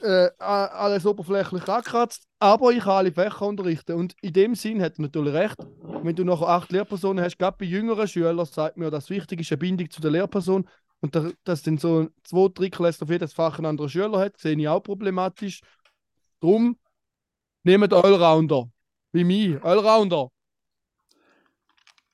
Äh, 0.02 0.30
alles 0.40 1.06
oberflächlich 1.06 1.68
angekratzt, 1.68 2.24
aber 2.40 2.72
ich 2.72 2.84
kann 2.84 2.94
alle 2.94 3.12
Fächer 3.12 3.42
unterrichten. 3.42 3.94
Und 3.94 4.16
in 4.22 4.34
dem 4.34 4.56
Sinn 4.56 4.82
hat 4.82 4.98
er 4.98 5.04
natürlich 5.04 5.34
recht. 5.34 5.58
Wenn 6.04 6.16
du 6.16 6.24
noch 6.24 6.42
acht 6.42 6.72
Lehrpersonen 6.72 7.24
hast, 7.24 7.38
gerade 7.38 7.58
bei 7.60 7.66
jüngeren 7.66 8.08
Schülern, 8.08 8.46
sagt 8.46 8.78
mir, 8.78 8.90
das 8.92 9.10
wichtig 9.10 9.42
ist 9.42 9.52
eine 9.52 9.58
Bindung 9.58 9.90
zu 9.90 10.02
der 10.02 10.12
Lehrperson. 10.12 10.68
Und 11.00 11.16
da, 11.16 11.30
dass 11.44 11.64
dann 11.64 11.78
so 11.78 12.08
zwei 12.24 12.48
Drittklässler 12.48 13.08
für 13.08 13.14
jedes 13.14 13.34
Fach 13.34 13.58
einen 13.58 13.68
anderen 13.68 13.90
Schüler 13.90 14.20
hat, 14.20 14.38
sehe 14.38 14.58
ich 14.58 14.68
auch 14.68 14.82
problematisch. 14.82 15.62
Drum 16.42 16.78
nehmt 17.64 17.94
Allrounder. 17.94 18.70
Wie 19.12 19.24
mich, 19.24 19.62
Allrounder. 19.64 20.30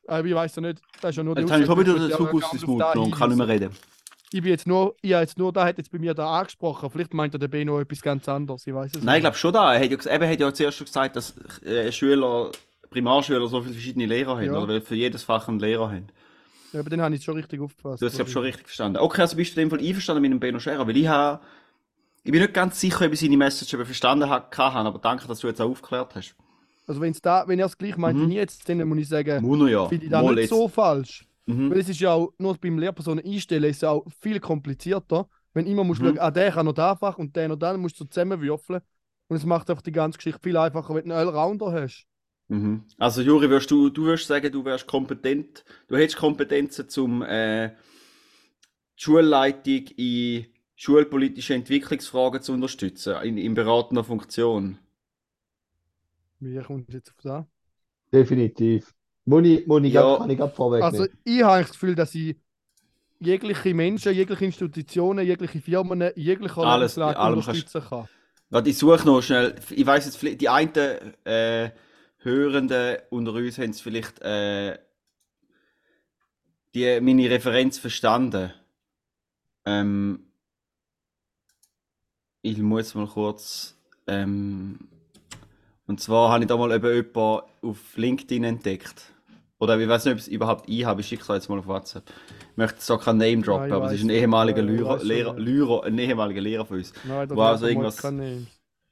Aber 0.08 0.26
ich 0.28 0.34
weiß 0.36 0.56
ja 0.58 0.62
nicht, 0.62 0.82
das 1.02 1.12
ist 1.12 1.18
ja 1.18 1.24
nur 1.24 1.38
Jetzt 1.38 1.52
habe 1.52 1.62
ich 1.62 1.68
schon 1.68 1.80
wieder 1.80 1.94
den 1.98 2.12
Zug 2.12 2.34
aus 2.34 2.52
dem 2.52 2.70
Mund 2.70 2.84
genommen 2.92 3.12
und 3.12 3.18
kann 3.18 3.30
nicht 3.30 3.38
mehr 3.38 3.48
reden. 3.48 3.70
Ich 4.32 4.42
bin 4.42 4.50
jetzt 4.52 4.66
nur, 4.66 4.96
ich 5.02 5.12
jetzt 5.12 5.38
nur, 5.38 5.54
da 5.54 5.66
hat 5.66 5.78
jetzt 5.78 5.92
bei 5.92 6.00
mir 6.00 6.14
da 6.14 6.40
angesprochen. 6.40 6.90
Vielleicht 6.90 7.14
meint 7.14 7.36
er 7.36 7.40
der 7.40 7.48
Beno 7.48 7.80
etwas 7.80 8.02
ganz 8.02 8.28
anderes. 8.28 8.66
Ich 8.66 8.74
weiß 8.74 8.92
es 8.96 9.04
Nein, 9.04 9.04
ich 9.04 9.06
nicht. 9.14 9.22
glaube 9.22 9.38
schon 9.38 9.54
da. 9.54 9.74
Er 9.76 9.80
hat 9.84 10.06
ja, 10.06 10.16
eben 10.16 10.30
hat 10.30 10.40
ja 10.40 10.54
zuerst 10.54 10.78
schon 10.78 10.86
gesagt, 10.86 11.16
dass 11.16 11.38
äh, 11.64 11.92
Schüler, 11.92 12.52
Primarschüler 12.90 13.48
so 13.48 13.62
viele 13.62 13.74
verschiedene 13.76 14.08
Lehrer 14.08 14.38
haben, 14.38 14.46
Ja. 14.46 14.58
oder 14.60 14.82
für 14.82 14.96
jedes 14.96 15.24
Fach 15.24 15.48
einen 15.48 15.60
Lehrer 15.60 15.90
haben. 15.92 16.08
Ja, 16.74 16.80
aber 16.80 16.90
den 16.90 17.02
habe 17.02 17.14
ich 17.14 17.24
schon 17.24 17.36
richtig 17.36 17.62
aufgepasst. 17.62 18.02
Du 18.02 18.08
hast 18.08 18.20
es 18.20 18.32
schon 18.32 18.42
richtig 18.42 18.66
verstanden. 18.66 18.98
Okay, 18.98 19.22
also 19.22 19.36
bist 19.38 19.56
du 19.56 19.62
in 19.62 19.70
dem 19.70 19.78
Fall 19.78 19.86
einverstanden 19.88 20.24
mit 20.24 20.32
dem 20.32 20.40
Beno 20.40 20.58
Scherer, 20.60 20.88
weil 20.88 20.98
ich 20.98 21.08
habe, 21.08 21.40
ich 22.24 22.32
bin 22.32 22.42
nicht 22.42 22.54
ganz 22.54 22.80
sicher, 22.80 23.06
ob 23.06 23.14
ich 23.14 23.20
seine 23.20 23.38
Message 23.38 23.76
verstanden 23.76 24.30
habe, 24.30 24.48
aber 24.58 25.00
danke, 25.00 25.28
dass 25.28 25.40
du 25.40 25.48
jetzt 25.48 25.60
auch 25.62 25.70
aufgeklärt 25.70 26.16
hast. 26.16 26.36
Also 26.88 27.02
wenn's 27.02 27.22
da, 27.22 27.48
wenn 27.48 27.60
er 27.60 27.66
es 27.68 27.78
gleich 27.78 27.98
meint 27.98 28.20
Mhm. 28.20 28.30
wie 28.30 28.36
jetzt, 28.36 28.68
dann 28.68 28.86
muss 28.88 28.98
ich 28.98 29.08
sagen, 29.08 29.42
Muno 29.44 29.68
ja. 29.68 29.88
finde 29.88 30.06
ich 30.06 30.12
das 30.12 30.24
Mal 30.24 30.36
nicht 30.36 30.50
so 30.50 30.68
falsch. 30.68 31.26
Mhm. 31.46 31.72
Weil 31.72 31.80
es 31.80 31.90
ist 31.90 32.00
ja 32.00 32.14
auch, 32.14 32.34
nur 32.38 32.56
beim 32.58 32.78
Lehrpersonen 32.78 33.24
einstellen, 33.26 33.66
ist 33.66 33.82
ja 33.82 33.90
auch 33.90 34.06
viel 34.22 34.40
komplizierter. 34.40 35.28
Wenn 35.54 35.68
immer 35.68 35.84
musst 35.84 36.02
du 36.02 36.06
Mhm. 36.06 36.10
schauen, 36.16 36.20
ah, 36.20 36.32
der 36.32 36.52
kann 36.52 36.66
noch 36.66 36.74
da 36.74 36.96
Fach 36.96 37.18
und 37.18 37.36
der 37.36 37.48
noch 37.50 37.58
da, 37.58 37.72
dann 37.72 37.82
musst 37.82 38.00
du 38.00 38.04
so 38.04 38.10
zusammenwürfeln. 38.10 38.82
Und 39.28 39.38
es 39.38 39.46
macht 39.46 39.70
einfach 39.70 39.82
die 39.82 39.92
ganze 39.92 40.18
Geschichte 40.18 40.40
viel 40.42 40.58
einfacher, 40.58 40.96
wenn 40.96 41.08
du 41.10 41.16
einen 41.16 41.28
Allrounder 41.28 41.72
hast. 41.72 42.06
Mhm. 42.48 42.84
Also 42.98 43.22
Juri, 43.22 43.50
wirst 43.50 43.72
du, 43.72 43.90
du 43.90 44.06
wirst 44.06 44.28
sagen, 44.28 44.52
du 44.52 44.64
wärst 44.66 44.88
kompetent, 44.88 45.64
du 45.88 45.96
hättest 45.98 46.18
Kompetenzen 46.18 46.90
zum 46.90 47.22
äh, 47.22 47.72
Schulleitung 48.96 49.88
in 49.98 50.46
schulpolitische 50.76 51.54
Entwicklungsfragen 51.54 52.42
zu 52.42 52.54
unterstützen, 52.54 53.16
in, 53.24 53.38
in 53.38 53.54
beratender 53.54 54.04
Funktion. 54.04 54.78
Wie 56.40 56.60
kommt 56.62 56.92
jetzt 56.94 57.10
auf 57.12 57.22
das? 57.24 57.46
Definitiv. 58.12 58.94
Muss 59.26 59.46
ich 59.46 59.66
Ja. 59.94 60.18
kann 60.18 60.30
ich 60.30 60.38
gerade 60.38 60.54
vorwegnehmen. 60.54 61.02
Also 61.02 61.14
ich 61.24 61.44
habe 61.44 61.62
das 61.62 61.72
Gefühl, 61.72 61.96
dass 61.96 62.14
ich 62.16 62.36
jegliche 63.20 63.74
Menschen, 63.74 64.14
jegliche 64.14 64.46
Institutionen, 64.46 65.26
jegliche 65.26 65.62
Firmen, 65.62 66.02
in 66.02 66.12
jeglicher 66.22 66.58
Alles- 66.64 66.98
Lebenslage 66.98 67.34
unterstützen 67.38 67.82
kann. 67.82 68.08
Warte, 68.50 68.70
ich 68.70 68.78
suche 68.78 69.06
noch 69.06 69.22
schnell, 69.22 69.56
ich 69.70 69.86
weiß 69.86 70.06
jetzt, 70.06 70.18
vielleicht- 70.18 70.42
die 70.42 70.50
einen 70.50 70.74
äh, 71.24 71.72
Hörenden 72.18 72.98
unter 73.10 73.34
uns 73.34 73.58
haben 73.58 73.72
es 73.72 73.82
vielleicht 73.82 74.22
äh, 74.22 74.78
die, 76.76 77.00
meine 77.02 77.30
Referenz 77.30 77.78
verstanden. 77.80 78.52
Ähm, 79.66 80.26
ich 82.44 82.60
muss 82.60 82.94
mal 82.94 83.08
kurz. 83.08 83.76
Ähm, 84.06 84.78
und 85.88 86.00
zwar 86.00 86.30
habe 86.32 86.44
ich 86.44 86.48
da 86.48 86.58
mal 86.58 86.72
eben 86.72 86.86
jemanden 86.88 87.42
auf 87.64 87.98
LinkedIn 87.98 88.44
entdeckt. 88.44 89.14
Oder 89.60 89.80
ich 89.80 89.88
weiß 89.88 90.06
nicht, 90.06 90.12
ob 90.14 90.18
ich 90.20 90.26
es 90.26 90.28
überhaupt 90.28 90.70
ich 90.70 90.86
habe. 90.86 91.02
Ich 91.02 91.08
schicke 91.08 91.22
es 91.22 91.28
jetzt 91.30 91.50
mal 91.50 91.58
auf 91.58 91.68
WhatsApp. 91.68 92.04
Ich 92.52 92.58
möchte 92.58 92.82
so 92.82 92.98
kein 92.98 93.18
Name 93.18 93.42
droppen, 93.42 93.70
Ja, 93.70 93.78
aber 93.78 93.88
es 93.88 93.94
ist 93.94 94.04
ein 94.04 94.10
ehemaliger 94.10 94.62
Ja, 94.62 94.70
ich 94.70 94.72
Lehrer, 94.78 95.00
schon, 95.00 95.08
Lehrer, 95.08 95.34
ja. 95.34 95.40
Lehrer, 95.40 95.84
ein 95.86 95.98
ehemaliger 95.98 96.42
Lehrer 96.42 96.66
von 96.66 96.78
uns. 96.78 96.94
Nein, 97.06 97.30
wow, 97.30 97.40
also 97.48 97.66
so 97.66 97.68
irgendwas-. 97.70 98.02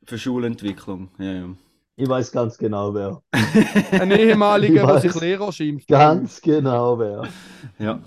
Für 0.03 0.17
Schulentwicklung. 0.17 1.09
Ja, 1.19 1.31
ja. 1.31 1.49
Ich 1.97 2.07
weiß 2.07 2.31
ganz 2.31 2.57
genau 2.57 2.93
wer. 2.93 3.21
Ein 3.91 4.11
ehemaliger, 4.11 4.87
der 4.87 5.01
sich. 5.01 5.13
Lehrer 5.19 5.51
schimpft. 5.51 5.89
Ganz 5.89 6.41
genau 6.41 6.97
wer. 6.97 7.23
ja. 7.77 7.99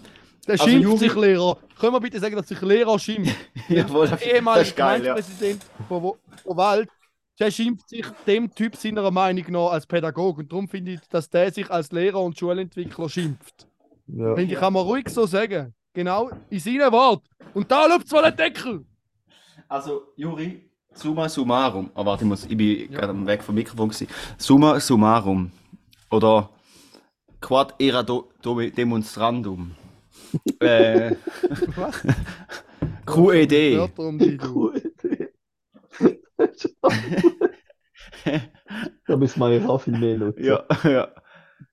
Der 0.47 0.53
Also, 0.55 0.65
schimpft 0.67 0.85
Juri- 0.89 0.99
sich 0.99 1.15
Lehrer. 1.15 1.57
Können 1.81 1.93
wir 1.95 2.01
bitte 2.01 2.21
sagen, 2.21 2.37
dass 2.37 2.49
sich 2.49 2.61
Lehrer 2.61 2.99
schimpft? 2.99 3.35
Jawohl, 3.69 4.09
das, 4.09 4.23
ehemalige 4.23 4.67
ist 4.69 4.77
geil, 4.77 5.05
ja. 5.05 5.15
Gemeindepräsident 5.15 5.63
von, 5.89 6.03
Wo- 6.03 6.17
von 6.43 6.57
Wald, 6.57 6.89
der 7.41 7.51
schimpft 7.51 7.89
sich 7.89 8.07
dem 8.27 8.55
Typ 8.55 8.77
seiner 8.77 9.11
Meinung 9.11 9.45
nach 9.51 9.71
als 9.73 9.87
Pädagoge. 9.87 10.43
Und 10.43 10.53
darum 10.53 10.69
finde 10.69 10.93
ich, 10.93 11.01
dass 11.11 11.29
der 11.31 11.53
sich 11.53 11.71
als 11.71 11.91
Lehrer 11.93 12.21
und 12.23 12.39
Schulentwickler 12.39 13.09
schimpft. 13.09 13.67
Ja. 14.07 14.35
Finde 14.35 14.53
ich, 14.55 14.61
kann 14.61 14.73
man 14.73 14.83
ruhig 14.83 15.09
so 15.09 15.27
sagen. 15.27 15.75
Genau 15.95 16.31
in 16.51 16.59
seinen 16.59 16.91
Worten. 16.93 17.27
Und 17.55 17.71
da 17.71 17.87
läuft 17.87 18.09
zwar 18.09 18.23
den 18.23 18.37
Deckel. 18.37 18.85
Also, 19.69 20.09
Juri, 20.17 20.69
summa 20.93 21.29
summarum. 21.29 21.91
Oh, 21.95 22.05
warte, 22.05 22.25
ich, 22.25 22.29
muss, 22.29 22.45
ich 22.45 22.57
bin 22.57 22.91
gerade 22.91 23.11
am 23.11 23.27
Weg 23.27 23.43
vom 23.43 23.55
Mikrofon. 23.55 23.89
Gewesen. 23.89 24.09
Summa 24.37 24.79
summarum. 24.81 25.51
Oder 26.11 26.51
Quad 27.41 27.75
era 27.79 28.03
do, 28.03 28.29
do, 28.43 28.61
demonstrandum. 28.61 29.75
Äh, 30.61 31.15
Was? 31.77 32.03
QED. 33.07 33.79
Wörter 33.79 34.03
um 34.03 34.19
die 34.19 34.37
du. 34.37 34.53
Gute 34.53 34.89
Idee. 34.89 35.29
Da 39.07 39.17
müssen 39.17 39.41
wir 39.41 39.51
ja 39.51 39.69
auch 39.69 39.83
viel 39.83 39.99
mehr 39.99 40.17
nutzen. 40.17 40.45
Ja, 40.45 40.65
ja. 40.85 41.09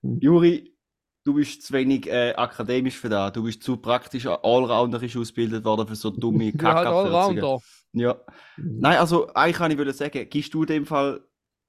Juri, 0.02 0.76
du 1.24 1.34
bist 1.34 1.62
zu 1.62 1.72
wenig 1.72 2.06
äh, 2.06 2.32
akademisch 2.34 2.98
für 2.98 3.08
das. 3.08 3.32
Du 3.32 3.44
bist 3.44 3.62
zu 3.62 3.76
praktisch 3.76 4.26
allrounderisch 4.26 5.16
ausgebildet 5.16 5.64
worden 5.64 5.86
für 5.86 5.96
so 5.96 6.10
dumme 6.10 6.44
Ich 6.48 6.56
bin 6.56 6.66
halt. 6.66 6.86
Allrounder. 6.86 7.58
Ja. 7.92 8.14
Mhm. 8.56 8.78
Nein, 8.80 8.98
also 8.98 9.32
eigentlich 9.34 9.56
kann 9.56 9.70
ich 9.70 9.78
wollen 9.78 9.92
sagen, 9.92 10.28
gibst 10.28 10.54
du 10.54 10.62
in 10.62 10.68
dem 10.68 10.86
Fall 10.86 11.24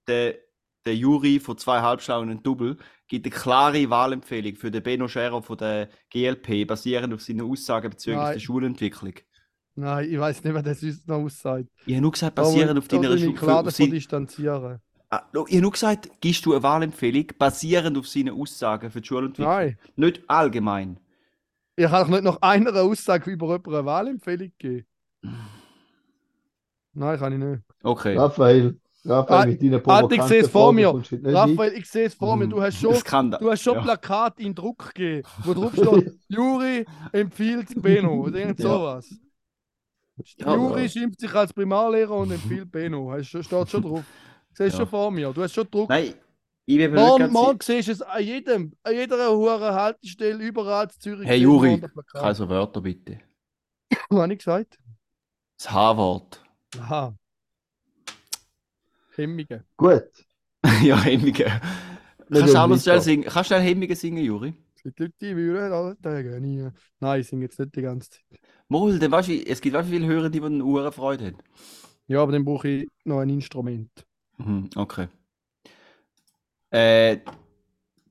der, 0.08 0.36
der 0.86 0.95
Jury 0.95 1.39
von 1.39 1.58
zwei 1.58 1.82
Halbschlauen 1.82 2.29
einen 2.29 2.43
Double, 2.43 2.77
gibt 3.13 3.28
eine 3.28 3.36
klare 3.36 3.89
Wahlempfehlung 3.91 4.56
für 4.56 4.71
den 4.71 4.82
Benno 4.82 5.08
Scherer 5.08 5.43
von 5.43 5.56
der 5.56 5.88
GLP, 6.10 6.65
basierend 6.65 7.13
auf 7.13 7.21
seinen 7.21 7.41
Aussagen 7.41 7.91
bezüglich 7.91 8.19
Nein. 8.19 8.34
der 8.34 8.39
Schulentwicklung. 8.39 9.13
Nein, 9.76 10.10
ich 10.10 10.19
weiß 10.19 10.43
nicht, 10.43 10.54
wer 10.54 10.63
das 10.63 10.82
uns 10.82 11.06
noch 11.06 11.17
aussagt. 11.17 11.67
Ich 11.86 11.93
habe 11.93 12.02
nur 12.02 12.12
gesagt, 12.12 12.34
basierend 12.34 12.80
auf 12.80 12.88
deiner 12.88 13.12
will 13.12 13.23
ich 13.23 13.36
klar 13.36 13.62
davon 13.62 13.91
distanzieren. 13.91 14.80
Ah, 15.12 15.21
Ich 15.32 15.39
habe 15.39 15.62
nur 15.62 15.71
gesagt, 15.71 16.10
gibst 16.21 16.43
du 16.47 16.54
eine 16.54 16.63
Wahlempfehlung, 16.63 17.28
basierend 17.38 17.99
auf 17.99 18.08
seinen 18.08 18.34
Aussagen 18.34 18.89
für 18.89 19.02
die 19.02 19.08
Schulentwicklung. 19.08 19.54
Nein, 19.54 19.78
Nicht 19.95 20.28
allgemein. 20.28 20.99
ich 21.76 21.86
kann 21.86 22.02
doch 22.02 22.10
nicht 22.10 22.23
noch 22.23 22.41
einer 22.41 22.76
Aussage 22.82 23.30
über 23.30 23.45
jemanden 23.45 23.76
eine 23.76 23.86
Wahlempfehlung 23.86 24.52
geben. 24.58 24.88
Nein, 26.93 27.19
kann 27.19 27.34
ich 27.34 27.39
nicht. 27.39 27.62
Okay. 27.84 28.17
Raphael, 28.17 28.80
Raphael 29.06 29.42
Ah, 29.42 29.46
mit 29.48 29.62
deinen 29.62 29.86
Halt, 29.86 30.12
ich 30.13 30.22
sehe 30.24 30.42
es 30.42 30.50
vor 30.50 30.72
mir. 30.72 30.88
Raphael, 30.94 31.74
ich 31.74 31.89
sehe 31.89 32.06
es 32.06 32.13
vor 32.13 32.38
mir. 32.38 32.48
Du 32.48 32.62
hast 32.62 32.80
schon, 32.80 32.92
Das 32.94 33.04
kann 33.04 33.32
da. 33.32 33.38
du 33.38 33.52
hast 33.52 33.62
schon 33.62 33.76
ja. 33.76 33.82
Plakat 33.82 34.39
in 34.39 34.56
Druck 34.56 34.94
gegeben, 34.94 35.28
wo 35.44 35.54
drauf 35.54 35.74
steht, 35.74 36.13
Juri 36.30 36.86
empfiehlt 37.12 37.82
Beno. 37.82 38.22
Oder 38.24 38.39
irgend 38.39 38.60
Ja. 38.60 38.70
sowas. 38.70 39.10
Ja, 40.38 40.56
Juri 40.56 40.88
schimpft 40.88 41.20
sich 41.20 41.34
als 41.34 41.52
Primarlehrer 41.54 42.16
und 42.16 42.32
empfiehlt 42.32 42.72
Beno. 42.72 43.22
Schon- 43.24 43.44
steht 43.44 43.70
schon 43.70 43.82
drauf. 43.82 44.04
Du 44.56 44.63
siehst 44.63 44.74
Ja. 44.76 44.82
schon 44.82 44.88
vor 44.88 45.12
mir. 45.12 45.32
Du 45.34 45.42
hast 45.44 45.54
schon 45.54 45.70
Druck. 45.70 45.89
Nein, 45.89 46.13
ich 46.66 46.78
bin 46.78 46.92
mir 46.92 46.98
nicht 47.02 47.08
Morgen, 47.10 47.32
morgen 47.34 47.60
siehst 47.62 47.88
du 47.89 47.92
es 47.94 48.02
an 48.02 48.24
jedem, 48.24 48.74
an 48.84 48.94
jeder 48.94 49.32
hohen 49.36 49.62
Haltestelle, 49.62 50.42
überall 50.42 50.86
in 50.86 50.89
Zürich. 50.92 51.28
Hey 51.28 51.39
Juri, 51.39 51.74
unter 51.74 51.88
Plakat. 51.89 52.22
keine 52.22 52.36
so 52.36 52.48
Wörter 52.48 52.80
bitte. 52.82 53.20
Was 54.10 54.22
habe 54.22 54.32
ich 54.34 54.39
gesagt? 54.39 54.80
Das 55.58 55.72
H-Wort. 55.72 56.42
Aha. 56.80 57.13
Hemmige. 59.17 59.65
Gut. 59.78 60.04
ja, 60.84 60.99
Hemmige. 61.02 61.45
Kannst 62.32 62.54
du 62.54 62.58
auch 62.60 62.67
noch 62.67 62.80
schnell 62.80 63.02
singen? 63.02 63.23
Kannst 63.26 63.52
du 63.52 63.56
schnell 63.56 63.62
Hemmige 63.67 63.95
singen, 63.95 64.23
Juri? 64.23 64.54
Es 64.76 64.84
gibt 64.84 64.99
Leute, 64.99 65.13
die 65.21 65.36
wollen 65.36 65.71
alle 65.71 65.97
Tage 66.02 66.39
nie. 66.41 66.69
Nein, 66.99 67.21
ich 67.21 67.28
singe 67.28 67.43
jetzt 67.43 67.60
nicht 67.60 67.76
die 67.76 67.82
ganze 67.82 68.10
Zeit. 68.12 68.23
Mal, 68.67 68.99
dann 68.99 69.12
weißt 69.12 69.30
du, 69.30 69.34
es 69.45 69.62
gibt 69.62 69.76
auch 69.76 69.86
viele 69.86 70.08
Hörer, 70.08 70.30
die 70.30 70.41
eine 70.41 70.63
Uhr 70.63 70.91
Freude 70.91 71.28
haben. 71.28 71.38
Ja, 72.08 72.21
aber 72.21 72.32
dann 72.32 72.45
brauche 72.45 72.67
ich 72.67 72.89
noch 73.06 73.19
ein 73.19 73.30
Instrument. 73.30 73.89
Mhm, 74.38 74.69
okay. 74.76 75.08
Äh, 76.71 77.19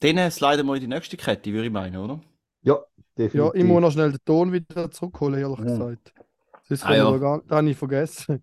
dann 0.01 0.31
sliden 0.31 0.67
wir 0.67 0.75
in 0.75 0.81
die 0.83 0.87
nächste 0.89 1.17
Kette, 1.17 1.53
würde 1.53 1.67
ich 1.67 1.73
meinen, 1.73 1.97
oder? 1.97 2.21
Ja, 2.63 2.79
Definitiv. 3.19 3.55
ich 3.55 3.65
muss 3.65 3.81
noch 3.81 3.91
schnell 3.93 4.11
den 4.13 4.25
Ton 4.25 4.53
wieder 4.53 4.91
zurückholen, 4.91 5.41
ehrlich 5.41 5.59
Mhm. 5.59 5.65
gesagt. 5.65 6.15
Das, 6.69 6.83
Ah, 6.83 6.95
ja. 6.95 7.11
da 7.11 7.19
gar, 7.19 7.43
das 7.43 7.57
habe 7.59 7.71
ich 7.71 7.77
vergessen. 7.77 8.43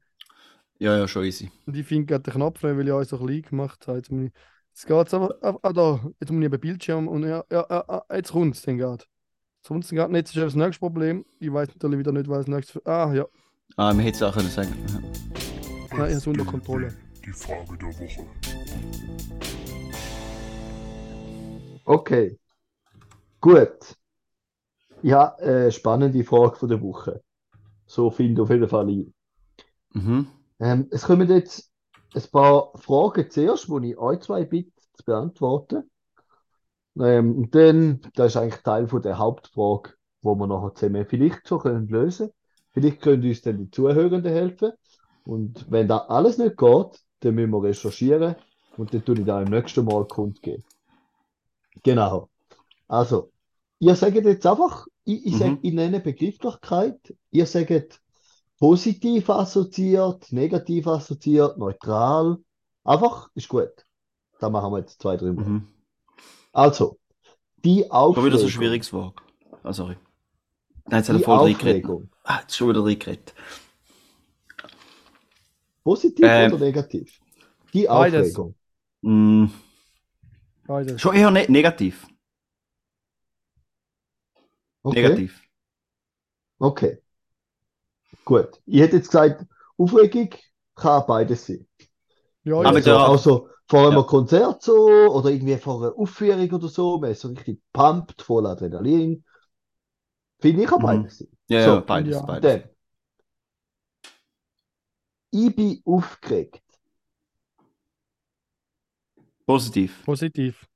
Ja, 0.80 0.98
ja, 0.98 1.08
schon 1.10 1.26
easy. 1.26 1.52
Und 1.66 1.76
ich 1.76 1.86
finde 1.86 2.06
gerade 2.06 2.24
den 2.24 2.34
Knopf, 2.34 2.64
weil 2.64 2.88
ich 2.88 2.94
alles 2.94 3.10
so 3.10 3.18
klein 3.18 3.42
gemacht 3.42 3.86
habe. 3.86 3.98
Jetzt, 3.98 4.12
muss 4.12 4.28
ich, 4.28 4.32
jetzt 4.70 4.88
geht 4.88 5.08
es 5.08 5.14
aber. 5.14 5.36
Ah, 5.42 5.58
ah, 5.62 5.74
da. 5.74 6.00
Jetzt 6.22 6.32
muss 6.32 6.40
ich 6.40 6.46
eben 6.46 6.60
Bildschirm 6.60 7.10
und 7.10 7.24
ja, 7.24 7.44
ja, 7.52 7.66
ja, 7.70 7.84
ah, 7.88 8.06
jetzt 8.16 8.32
kommt 8.32 8.56
es 8.56 8.62
dann 8.62 8.78
gerade. 8.78 9.04
Jetzt 9.58 9.68
kommt 9.68 9.84
es 9.84 9.90
gerade 9.90 10.14
nicht. 10.14 10.30
Das 10.30 10.36
ist 10.36 10.42
das 10.42 10.56
nächste 10.56 10.80
Problem. 10.80 11.26
Ich 11.40 11.52
weiß 11.52 11.68
natürlich 11.68 12.00
wieder 12.00 12.14
nicht, 12.14 12.30
was 12.30 12.46
das 12.46 12.48
nächste. 12.48 12.86
Ah, 12.86 13.14
ja. 13.14 13.26
Ah, 13.76 13.94
man 13.94 14.00
hätte 14.00 14.16
es 14.16 14.24
auch 14.24 14.34
können 14.34 14.48
sagen. 14.48 14.74
Ja. 14.88 15.00
Nein, 15.00 15.12
ich 15.92 16.00
habe 16.00 16.12
es 16.12 16.28
unter 16.28 16.46
Kontrolle. 16.46 16.96
Die 17.26 17.32
Frage 17.34 17.78
der 17.78 17.88
Woche. 17.90 18.26
Okay. 21.84 22.40
Gut. 23.42 23.98
Ja, 25.02 25.36
äh, 25.40 25.72
spannende 25.72 26.24
Frage 26.24 26.56
von 26.56 26.70
der 26.70 26.82
Woche. 26.82 27.22
So 27.86 28.10
finde 28.10 28.34
ich 28.34 28.40
auf 28.40 28.50
jeden 28.50 28.68
Fall 28.70 28.90
ich. 28.90 29.12
Mhm. 29.94 30.28
Ähm, 30.60 30.88
es 30.92 31.04
kommen 31.04 31.30
jetzt 31.30 31.72
ein 32.14 32.24
paar 32.32 32.72
Fragen 32.78 33.30
zuerst, 33.30 33.68
die 33.68 33.92
ich 33.92 33.98
euch 33.98 34.20
zwei 34.22 34.46
bitte 34.46 34.72
zu 34.94 35.04
beantworten. 35.06 35.90
Ähm, 37.00 37.36
und 37.38 37.56
dann, 37.56 38.02
das 38.16 38.34
ist 38.34 38.38
eigentlich 38.38 38.62
Teil 38.64 38.88
von 38.88 39.02
der 39.02 39.18
Hauptfrage, 39.18 39.94
wo 40.22 40.36
wir 40.36 40.48
nachher 40.48 40.76
zusammen 40.76 41.06
vielleicht 41.08 41.48
so 41.48 41.58
können 41.60 41.88
lösen. 41.88 42.32
Vielleicht 42.74 43.02
können 43.02 43.24
uns 43.28 43.42
dann 43.42 43.58
die 43.58 43.72
Zuhörenden 43.72 44.32
helfen. 44.32 44.72
Und 45.24 45.66
wenn 45.70 45.88
da 45.88 45.98
alles 46.00 46.38
nicht 46.38 46.58
geht, 46.58 47.00
dann 47.22 47.36
müssen 47.36 47.52
wir 47.52 47.64
recherchieren 47.64 48.36
und 48.78 48.94
dann 48.94 49.04
tue 49.06 49.20
ich 49.20 49.26
da 49.26 49.42
im 49.42 49.50
nächsten 49.50 49.86
Mal 49.86 50.08
kundgeben. 50.08 50.64
Genau. 51.84 52.30
Also, 52.88 53.32
ihr 53.80 53.96
sagt 53.96 54.16
jetzt 54.16 54.46
einfach, 54.48 54.88
ich, 55.06 55.26
ich 55.28 55.38
sage, 55.38 55.58
Mhm. 55.58 55.60
ich 55.62 55.74
nenne 55.74 56.00
Begrifflichkeit, 56.02 57.16
ihr 57.32 57.46
sagt 57.46 58.02
positiv 58.60 59.30
assoziiert, 59.30 60.32
negativ 60.32 60.88
assoziiert, 60.88 61.58
neutral. 61.58 62.38
Einfach, 62.84 63.30
ist 63.36 63.50
gut. 63.50 63.70
Da 64.40 64.50
machen 64.50 64.72
wir 64.72 64.80
jetzt 64.80 65.02
zwei 65.02 65.18
drüber. 65.18 65.44
Mhm. 65.44 65.68
Also, 66.54 67.00
die 67.64 67.86
Schon 68.14 68.26
wieder 68.26 68.38
so 68.38 68.46
ein 68.48 68.50
Aufregung. 68.50 68.50
schwieriges 68.50 68.94
Wort. 68.94 69.22
Ah, 69.64 69.74
sorry. 69.74 69.98
Nein, 70.86 71.00
jetzt 71.00 71.10
hat 71.10 71.16
er 71.18 71.22
voll 71.22 71.40
reingeredet. 71.40 71.86
Aufregung. 71.86 72.10
Ah, 72.24 72.40
jetzt 72.42 72.56
schon 72.58 72.70
wieder 72.70 72.84
reingeredet. 72.86 73.34
Positiv 75.84 76.26
Ähm, 76.28 76.54
oder 76.54 76.66
negativ? 76.66 77.20
Die 77.74 77.88
beides. 77.88 78.36
Aufregung. 78.36 78.56
Mm, 79.02 79.46
Beides. 80.68 81.02
schon 81.02 81.16
eher 81.16 81.32
ne 81.32 81.46
negativ. 81.50 82.08
Okay. 84.84 85.02
Negativ. 85.02 85.42
Okay. 86.60 87.02
Gut. 88.30 88.62
Ich 88.68 88.80
hätte 88.80 88.98
jetzt 88.98 89.08
gesagt, 89.08 89.44
Aufregung 89.76 90.30
kann 90.76 91.04
beides 91.08 91.48
sein. 91.48 91.68
Ja, 92.44 92.56
Aber 92.62 92.78
ich, 92.80 92.86
Also, 92.88 92.98
also 92.98 93.50
vor 93.68 93.88
einem 93.88 93.96
Ja. 93.96 94.04
Konzert 94.04 94.62
so 94.62 94.88
oder 94.88 95.32
irgendwie 95.32 95.58
vor 95.58 95.82
einer 95.84 95.98
Aufführung 95.98 96.52
oder 96.52 96.68
so, 96.68 97.00
man 97.00 97.12
ist 97.12 97.22
so 97.22 97.30
richtig 97.30 97.60
pumped, 97.74 98.22
voll 98.22 98.46
Adrenalin. 98.46 99.24
Finde 100.42 100.64
ich, 100.64 100.68
kann 100.70 100.80
Mhm. 100.80 100.86
beides 100.86 101.18
sein. 101.20 101.28
Ja, 101.48 101.60
So, 101.60 101.70
ja, 101.76 101.82
beides, 101.82 102.16
ja. 102.16 102.22
beides. 102.22 102.42
Dann. 102.42 102.70
Ich 105.32 105.56
bin 105.56 105.82
aufgeregt. 105.86 106.64
Positiv. 109.46 109.92
positiv. 110.06 110.68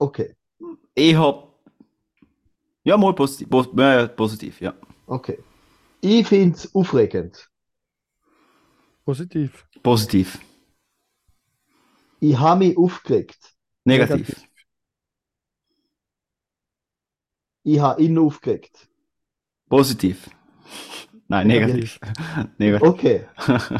Okay, 0.00 0.36
Eher. 0.96 1.44
Ja, 2.84 2.96
mal 2.96 3.14
positiv. 3.14 3.48
Pos 3.50 3.68
ja, 3.76 4.00
ja, 4.00 4.06
positiv, 4.08 4.60
ja. 4.60 4.74
okay. 5.08 5.44
Ich 6.04 6.28
finde 6.28 6.54
es 6.54 6.74
aufregend. 6.74 7.50
Positiv. 9.06 9.66
Positiv. 9.82 10.38
Ich 12.20 12.38
habe 12.38 12.66
mich 12.66 12.76
aufgeregt. 12.76 13.54
Negativ. 13.84 14.46
Ich 17.62 17.80
habe 17.80 18.02
ihn 18.02 18.18
aufgeregt. 18.18 18.86
Positiv. 19.70 20.28
Nein, 21.26 21.46
negativ. 21.46 21.98
negativ. 22.58 22.86
Okay. 22.86 23.26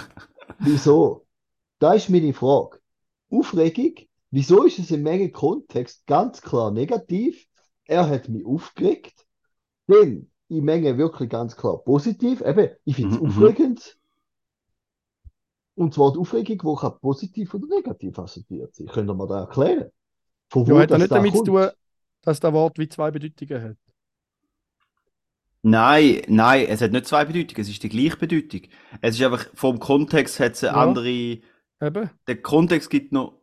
Wieso? 0.61 1.27
Da 1.79 1.93
ist 1.93 2.09
meine 2.09 2.33
Frage. 2.33 2.81
Aufregung, 3.29 3.97
wieso 4.31 4.65
ist 4.65 4.79
es 4.79 4.91
im 4.91 5.03
Menge-Kontext 5.03 6.07
ganz 6.07 6.41
klar 6.41 6.71
negativ? 6.71 7.47
Er 7.85 8.09
hat 8.09 8.31
mich 8.31 8.47
aufgeregt. 8.47 9.27
Denn 9.89 10.31
in 10.55 10.65
Menge 10.65 10.99
wirklich 10.99 11.31
ganz 11.31 11.57
klar 11.57 11.79
positiv. 11.79 12.41
Eben, 12.43 12.71
ich 12.85 12.97
finde 12.97 13.15
es 13.15 13.21
Mhm, 13.21 13.23
mhm. 13.25 13.59
aufregend. 13.59 13.99
Und 15.77 15.95
zwar 15.95 16.13
die 16.13 16.19
Aufregung, 16.19 16.59
die 16.59 16.81
kann 16.81 16.99
positiv 17.01 17.55
oder 17.55 17.67
negativ 17.69 18.19
assoziiert 18.19 18.75
sein. 18.75 18.87
Könnt 18.87 19.11
ihr 19.11 19.15
mir 19.15 19.27
das 19.27 19.41
erklären? 19.49 19.91
Von 20.51 20.67
Ja, 20.67 20.75
wo 20.75 20.81
hat 20.81 20.91
ja 20.93 20.99
das 20.99 20.99
nicht 20.99 21.15
da 21.15 21.17
damit 21.17 21.37
zu 21.37 21.45
kommt? 21.45 21.53
tun, 21.53 21.69
dass 22.23 22.41
das 22.41 22.53
Wort 22.53 22.79
wie 22.79 22.89
zwei 22.89 23.11
Bedeutungen 23.11 23.63
hat. 23.63 23.77
Nein, 25.63 26.23
nein, 26.29 26.67
es 26.69 26.83
hat 26.83 26.93
nicht 26.93 27.07
zwei 27.07 27.25
Bedeutungen, 27.25 27.61
es 27.63 27.69
ist 27.71 27.83
die 27.83 27.89
gleiche 27.89 28.17
Bedeutung. 28.19 28.63
Es 29.01 29.15
ist 29.19 29.23
einfach, 29.25 29.47
vom 29.55 29.79
Kontext 29.81 30.39
hat 30.39 30.53
es 30.53 30.65
eine 30.65 30.75
Ja. 30.75 30.77
andere, 30.77 31.39
Eben. 31.81 32.11
der 32.29 32.43
Kontext 32.43 32.91
gibt 32.91 33.13
noch. 33.13 33.41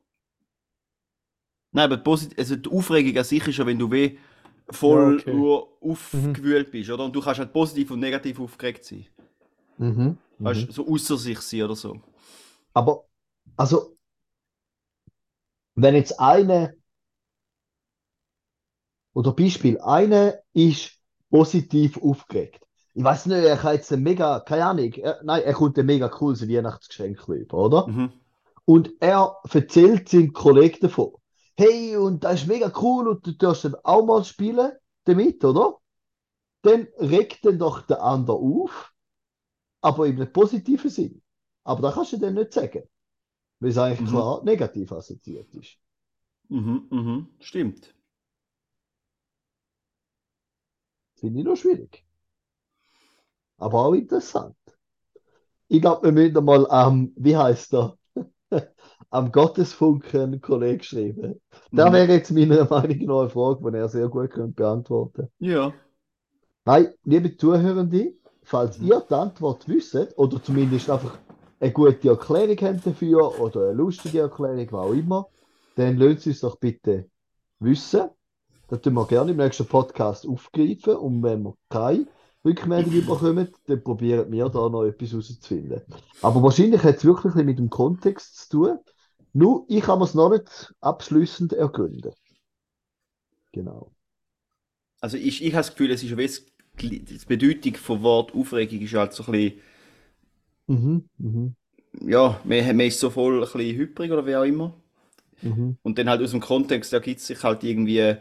Nein, 1.71 1.85
aber 1.85 1.97
posit 1.97 2.37
also 2.37 2.55
die 2.55 2.69
Aufregung 2.69 3.17
an 3.17 3.23
sich 3.23 3.47
ist 3.47 3.57
ja, 3.57 3.65
wenn 3.65 3.79
du 3.79 3.91
weh 3.91 4.17
voll 4.71 5.03
Ja, 5.03 5.07
okay. 5.09 5.31
nur 5.31 5.69
aufgewühlt 5.81 6.71
bist, 6.71 6.89
oder? 6.89 7.05
Und 7.05 7.15
du 7.15 7.21
kannst 7.21 7.39
halt 7.39 7.53
positiv 7.53 7.91
und 7.91 7.99
negativ 7.99 8.39
aufgeregt 8.39 8.85
sein. 8.85 9.07
Mhm. 9.77 10.17
Weißt 10.43 10.67
Mhm. 10.67 10.69
du, 10.69 10.71
so 10.71 10.87
außer 10.87 11.17
sich 11.17 11.39
sein 11.41 11.63
oder 11.63 11.75
so. 11.75 12.01
Aber, 12.73 13.05
also, 13.57 13.97
wenn 15.75 15.95
jetzt 15.95 16.17
eine, 16.19 16.75
oder 19.13 19.33
Beispiel, 19.33 19.79
eine 19.79 20.41
ist 20.53 20.93
positiv 21.29 21.97
aufgeregt. 22.01 22.61
Ich 22.93 23.03
weiß 23.03 23.27
nicht, 23.27 23.37
er 23.43 23.57
kann 23.57 23.75
jetzt 23.75 23.91
ein 23.93 24.03
mega, 24.03 24.39
keine 24.41 24.65
Ahnung, 24.65 24.93
er, 24.93 25.21
nein, 25.23 25.43
er 25.43 25.53
kommt 25.53 25.77
ein 25.79 25.85
mega 25.85 26.09
cooles 26.09 26.47
Weihnachtsgeschenk 26.47 27.27
über, 27.27 27.57
oder? 27.57 27.87
Mhm. 27.87 28.21
Und 28.65 28.91
er 29.01 29.37
erzählt 29.51 30.09
seinem 30.09 30.33
Kollegen 30.33 30.79
davon. 30.81 31.13
Hey, 31.57 31.95
und 31.97 32.23
das 32.23 32.41
ist 32.41 32.47
mega 32.47 32.71
cool 32.81 33.07
und 33.07 33.25
du 33.25 33.31
darfst 33.33 33.65
dann 33.65 33.75
auch 33.83 34.05
mal 34.05 34.23
spielen 34.25 34.71
damit, 35.05 35.43
oder? 35.45 35.77
Dann 36.63 36.87
regt 36.99 37.45
dann 37.45 37.59
doch 37.59 37.81
der 37.83 38.03
andere 38.03 38.37
auf, 38.37 38.93
aber 39.81 40.07
in 40.07 40.17
einem 40.17 40.33
positiven 40.33 40.89
Sinn. 40.91 41.21
Aber 41.65 41.81
das 41.83 41.95
kannst 41.95 42.13
du 42.13 42.17
dann 42.19 42.35
nicht 42.35 42.53
sagen, 42.53 42.83
weil 43.59 43.71
es 43.71 43.77
eigentlich 43.79 44.03
Mhm. 44.03 44.05
klar 44.05 44.43
negativ 44.45 44.91
assoziiert 44.93 45.53
ist. 45.55 45.77
Mhm, 46.49 46.87
mhm, 46.91 47.27
stimmt. 47.39 47.95
Finde 51.15 51.39
ich 51.39 51.45
noch 51.45 51.55
schwierig. 51.55 52.05
Aber 53.59 53.85
auch 53.85 53.93
interessant. 53.93 54.57
Ich 55.69 55.81
glaube, 55.81 56.03
wir 56.07 56.11
müssen 56.11 56.45
mal 56.45 56.69
am, 56.69 57.11
wie 57.15 57.35
heißt 57.35 57.73
er, 57.73 57.97
am 59.09 59.31
Gottesfunken 59.31 60.21
einen 60.21 60.41
Kollegen 60.41 60.83
schreiben. 60.83 61.41
Da 61.71 61.89
Mhm. 61.89 61.93
wäre 61.93 62.13
jetzt 62.13 62.31
meiner 62.31 62.65
Meinung 62.69 63.05
nach 63.05 63.19
eine 63.21 63.29
Frage, 63.29 63.71
die 63.71 63.77
er 63.77 63.89
sehr 63.89 64.07
gut 64.09 64.31
könnte 64.31 64.53
beantworten 64.53 65.29
Ja. 65.39 65.73
Nein, 66.65 66.93
liebe 67.03 67.35
Zuhörende, 67.35 68.13
falls 68.43 68.77
Mhm. 68.79 68.87
ihr 68.87 68.99
die 69.09 69.13
Antwort 69.13 69.67
wisst, 69.67 69.95
oder 70.17 70.41
zumindest 70.43 70.89
einfach 70.89 71.17
eine 71.59 71.71
gute 71.71 72.09
Erklärung 72.09 72.57
habt 72.61 72.85
dafür, 72.85 73.39
oder 73.39 73.61
eine 73.69 73.73
lustige 73.73 74.19
Erklärung, 74.21 74.67
was 74.71 74.79
auch 74.87 74.93
immer, 74.93 75.27
dann 75.75 75.97
lasst 75.97 76.27
uns 76.27 76.41
doch 76.41 76.57
bitte 76.57 77.09
wissen. 77.59 78.09
Das 78.67 78.81
tun 78.81 78.93
wir 78.93 79.05
gerne 79.05 79.31
im 79.31 79.37
nächsten 79.37 79.65
Podcast 79.65 80.27
aufgreifen. 80.27 80.95
Und 80.95 81.23
wenn 81.23 81.43
wir 81.43 81.55
keine 81.69 82.07
Rückmeldung 82.45 83.05
bekommen, 83.05 83.49
dann 83.67 83.83
probieren 83.83 84.31
wir 84.31 84.49
da 84.49 84.69
noch 84.69 84.83
etwas 84.85 85.11
herauszufinden. 85.11 85.81
Aber 86.21 86.43
wahrscheinlich 86.43 86.83
hat 86.83 86.97
es 86.97 87.05
wirklich 87.05 87.35
mit 87.35 87.59
dem 87.59 87.69
Kontext 87.69 88.49
zu 88.49 88.49
tun. 88.49 88.79
Nur, 89.33 89.65
ich 89.69 89.83
kann 89.83 90.01
es 90.01 90.13
noch 90.13 90.29
nicht 90.29 90.73
abschließend 90.81 91.53
ergründen. 91.53 92.13
Genau. 93.53 93.93
Also 94.99 95.17
ich, 95.17 95.41
ich 95.43 95.53
habe 95.53 95.59
das 95.63 95.71
Gefühl, 95.71 95.91
es 95.91 96.03
ist 96.03 96.11
das- 96.17 96.43
die 96.79 97.03
Bedeutung 97.27 97.75
vom 97.75 98.01
Wort 98.03 98.33
Aufregung 98.33 98.81
ist 98.81 98.93
halt 98.93 99.13
so 99.13 99.23
ein 99.25 99.31
bisschen, 99.31 99.61
Mhm, 100.67 101.09
mhm, 101.19 101.55
ja, 102.01 102.39
man, 102.43 102.65
man 102.77 102.81
ist 102.87 102.99
so 102.99 103.09
voll 103.09 103.35
ein 103.35 103.41
bisschen 103.41 103.77
hyperig 103.77 104.11
oder 104.11 104.25
wie 104.25 104.35
auch 104.35 104.43
immer. 104.43 104.73
mhm. 105.41 105.73
Und 105.83 105.97
dann 105.97 106.09
halt 106.09 106.21
aus 106.21 106.31
dem 106.31 106.39
Kontext 106.41 106.93
ergibt 106.93 107.21
sich 107.21 107.43
halt 107.43 107.63
irgendwie, 107.63 108.15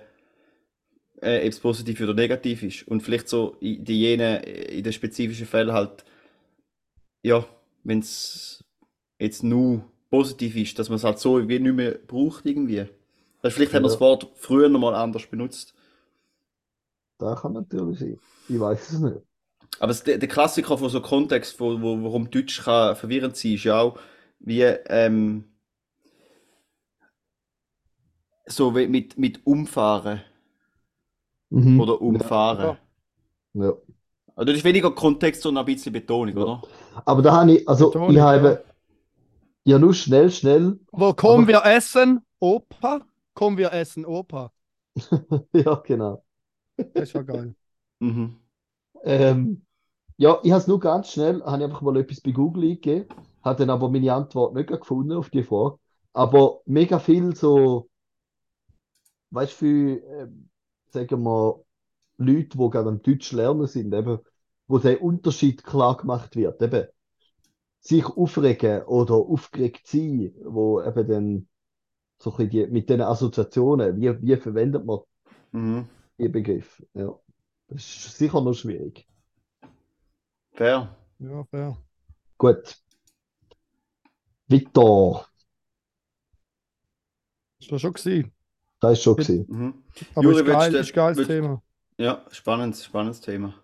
äh, 1.22 1.40
ob 1.42 1.48
es 1.48 1.60
positiv 1.60 2.00
oder 2.00 2.14
negativ 2.14 2.62
ist. 2.62 2.86
Und 2.88 3.02
vielleicht 3.02 3.28
so 3.28 3.56
in 3.60 3.84
die 3.84 3.98
jene, 4.00 4.42
in 4.44 4.82
den 4.84 4.92
spezifischen 4.92 5.46
Fällen 5.46 5.72
halt, 5.72 6.04
ja, 7.22 7.44
wenn 7.84 8.00
es 8.00 8.64
jetzt 9.18 9.42
nur 9.44 9.84
positiv 10.10 10.56
ist, 10.56 10.78
dass 10.78 10.88
man 10.88 10.96
es 10.96 11.04
halt 11.04 11.18
so 11.18 11.48
wie 11.48 11.58
nicht 11.58 11.74
mehr 11.74 11.92
braucht 11.92 12.46
irgendwie. 12.46 12.86
Also 13.42 13.56
vielleicht 13.56 13.74
haben 13.74 13.84
wir 13.84 13.88
Ja. 13.88 13.90
das 13.90 14.00
Wort 14.00 14.28
früher 14.36 14.68
noch 14.68 14.80
mal 14.80 14.94
anders 14.94 15.26
benutzt. 15.26 15.74
Da 17.18 17.36
kann 17.36 17.52
natürlich 17.52 18.00
sein. 18.00 18.18
Ich 18.48 18.58
weiß 18.58 18.90
es 18.90 18.98
nicht. 18.98 19.22
Aber 19.78 19.92
es, 19.92 20.02
der, 20.04 20.18
der 20.18 20.28
Klassiker 20.28 20.76
von 20.78 20.88
so 20.90 21.00
Kontext, 21.00 21.58
wo, 21.60 21.80
wo, 21.80 22.02
warum 22.04 22.30
Deutsch 22.30 22.62
kann 22.62 22.96
verwirrend 22.96 23.36
sein, 23.36 23.54
ist 23.54 23.64
ja 23.64 23.80
auch, 23.80 23.98
wie, 24.40 24.62
ähm, 24.62 25.44
so 28.46 28.70
mit, 28.70 29.18
mit 29.18 29.46
umfahren 29.46 30.20
Mhm. 31.50 31.80
oder 31.80 32.00
umfahren. 32.00 32.78
Ja. 33.54 33.74
Also 34.36 34.46
das 34.46 34.56
ist 34.56 34.64
weniger 34.64 34.92
Kontext, 34.92 35.42
sondern 35.42 35.64
ein 35.66 35.74
bisschen 35.74 35.92
Betonung, 35.92 36.36
Ja. 36.36 36.42
oder? 36.42 36.62
Aber 37.04 37.22
da 37.22 37.32
habe 37.40 37.52
ich, 37.52 37.68
also 37.68 37.86
Betonung, 37.90 38.10
ich 38.12 38.20
habe 38.20 38.64
ja. 39.64 39.72
ja 39.74 39.78
nur 39.78 39.94
schnell, 39.94 40.30
schnell, 40.30 40.78
Aber 40.92 41.14
kommen 41.14 41.44
Aber- 41.50 41.64
wir 41.64 41.64
essen, 41.76 42.20
Opa? 42.38 43.00
Kommen 43.34 43.58
wir 43.58 43.72
essen, 43.72 44.06
Opa? 44.06 44.52
ja 45.52 45.74
genau. 45.76 46.24
Das 46.76 47.04
ist 47.04 47.12
ja 47.14 47.22
geil. 47.22 47.54
Mhm. 48.02 48.36
Ähm, 49.04 49.62
ja, 50.16 50.38
ich 50.42 50.50
habe 50.52 50.60
es 50.60 50.66
nur 50.66 50.80
ganz 50.80 51.10
schnell, 51.12 51.42
habe 51.44 51.58
ich 51.58 51.64
einfach 51.64 51.82
mal 51.82 51.96
etwas 51.98 52.20
bei 52.20 52.30
Google 52.32 52.64
eingegeben, 52.64 53.08
habe 53.42 53.58
dann 53.58 53.70
aber 53.70 53.90
meine 53.90 54.12
Antwort 54.14 54.54
nicht 54.54 54.68
gefunden 54.68 55.12
auf 55.12 55.30
die 55.30 55.42
Frage. 55.42 55.78
Aber 56.12 56.60
mega 56.66 56.98
viel 56.98 57.34
so, 57.36 57.88
weißt 59.30 59.52
du, 59.52 59.56
für, 59.56 60.02
ähm, 60.22 60.49
sagen 60.92 61.22
wir, 61.22 61.64
Leute, 62.18 62.58
die 62.58 62.70
gerade 62.70 62.88
am 62.88 63.02
Deutsch 63.02 63.32
lernen 63.32 63.66
sind, 63.66 63.94
eben, 63.94 64.18
wo 64.68 64.78
der 64.78 65.02
Unterschied 65.02 65.64
klar 65.64 65.96
gemacht 65.96 66.36
wird, 66.36 66.62
eben, 66.62 66.86
sich 67.80 68.04
aufregen 68.04 68.82
oder 68.84 69.14
aufgeregt 69.14 69.86
sein, 69.86 70.34
wo 70.44 70.82
eben 70.82 71.08
dann 71.08 71.48
so 72.18 72.34
ein 72.36 72.50
die, 72.50 72.66
mit 72.66 72.90
den 72.90 73.00
Assoziationen, 73.00 73.96
wie, 74.00 74.22
wie 74.22 74.36
verwendet 74.36 74.84
man 74.84 75.00
Mhm. 75.52 75.88
die 76.18 76.28
Begriffe? 76.28 76.86
Ja, 76.94 77.18
das 77.68 77.78
ist 77.80 78.18
sicher 78.18 78.40
noch 78.40 78.54
schwierig. 78.54 79.06
Fair. 80.52 80.96
Ja, 81.18 81.44
fair. 81.44 81.76
Gut. 82.38 82.76
Weiter. 84.48 85.26
Das 87.60 87.70
war 87.70 87.78
schon 87.78 87.92
gewesen. 87.92 88.32
Das 88.80 88.92
ist 88.92 89.02
schon 89.02 89.16
gewesen. 89.16 89.46
Mhm. 89.48 89.74
Aber 90.14 90.24
Juri, 90.24 90.40
ist 90.40 90.46
geil, 90.46 90.74
ist 90.74 90.88
ein 90.90 90.94
geiles 90.94 91.18
willst- 91.18 91.30
Thema. 91.30 91.62
Ja, 91.98 92.24
spannendes, 92.30 92.84
spannendes 92.84 93.20
Thema. 93.20 93.54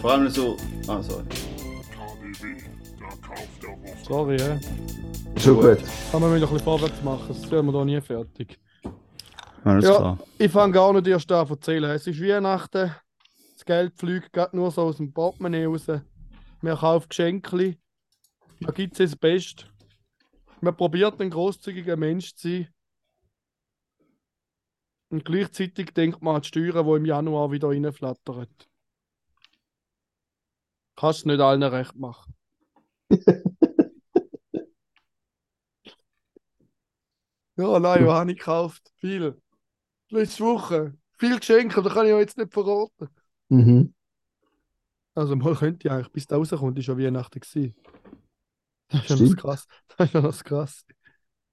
Vor 0.00 0.12
allem 0.12 0.28
so. 0.28 0.56
Ah, 0.86 1.02
sorry. 1.02 1.24
Sorry, 4.06 4.36
ja. 4.40 4.60
Schon 5.38 5.56
gut. 5.56 5.78
Aber 6.12 6.20
wir 6.26 6.28
müssen 6.28 6.34
ein 6.34 6.40
bisschen 6.40 6.58
vorwärts 6.60 7.02
machen, 7.02 7.26
sonst 7.34 7.48
sind 7.48 7.66
wir 7.66 7.72
da 7.72 7.84
nie 7.84 8.00
fertig. 8.00 8.58
Alles 9.64 9.84
Ja. 9.84 9.96
klar. 9.96 10.18
Ich 10.38 10.50
fange 10.50 10.72
gar 10.72 10.92
nicht 10.92 11.06
erst 11.06 11.30
an 11.32 11.46
zu 11.46 11.54
erzählen. 11.54 11.90
Es 11.90 12.06
ist 12.06 12.20
Weihnachten. 12.20 12.94
Das 13.54 13.64
Geld 13.64 13.92
fliegt 13.96 14.32
gerade 14.32 14.56
nur 14.56 14.70
so 14.70 14.82
aus 14.82 14.96
dem 14.96 15.12
Portemonnaie 15.12 15.66
raus. 15.66 15.86
Wir 16.60 16.76
kaufen 16.76 17.08
Geschenke. 17.08 17.76
Da 18.60 18.70
gibt 18.72 18.98
es 18.98 19.10
das 19.10 19.16
Beste. 19.18 19.64
Man 20.60 20.76
probiert 20.76 21.20
ein 21.20 21.30
großzügiger 21.30 21.96
Mensch 21.96 22.34
zu 22.34 22.48
sein. 22.48 22.68
Und 25.12 25.24
gleichzeitig 25.26 25.92
denkt 25.92 26.22
man 26.22 26.36
an 26.36 26.40
die 26.40 26.48
Steuern, 26.48 26.86
die 26.86 26.92
im 26.92 27.04
Januar 27.04 27.52
wieder 27.52 27.68
reinflattern. 27.68 28.46
Kannst 30.96 31.18
es 31.18 31.26
nicht 31.26 31.38
allen 31.38 31.62
recht 31.62 31.94
machen. 31.96 32.34
ja, 37.56 37.78
nein, 37.78 38.06
was 38.06 38.14
habe 38.14 38.32
ich 38.32 38.38
gekauft? 38.38 38.90
Viel. 38.96 39.38
Letzte 40.08 40.44
Woche. 40.44 40.96
Viel 41.18 41.38
Geschenke, 41.38 41.76
aber 41.76 41.90
das 41.90 41.92
kann 41.92 42.06
ich 42.06 42.12
ja 42.12 42.18
jetzt 42.18 42.38
nicht 42.38 42.50
verraten. 42.54 43.10
Mhm. 43.50 43.92
Also 45.14 45.36
mal 45.36 45.54
könnte 45.54 45.88
ich 45.88 45.92
eigentlich, 45.92 46.10
bis 46.10 46.26
da 46.26 46.36
rauskommt, 46.36 46.78
ist 46.78 46.86
schon 46.86 46.98
Weihnachten 46.98 47.38
gewesen. 47.38 47.76
Das 48.88 49.02
ist 49.02 49.10
ja 49.10 49.16
das 49.16 49.36
krass. 49.36 49.66
Das 49.98 50.06
ist 50.06 50.14
ja 50.14 50.22
noch 50.22 50.30
das 50.30 50.42
krass. 50.42 50.86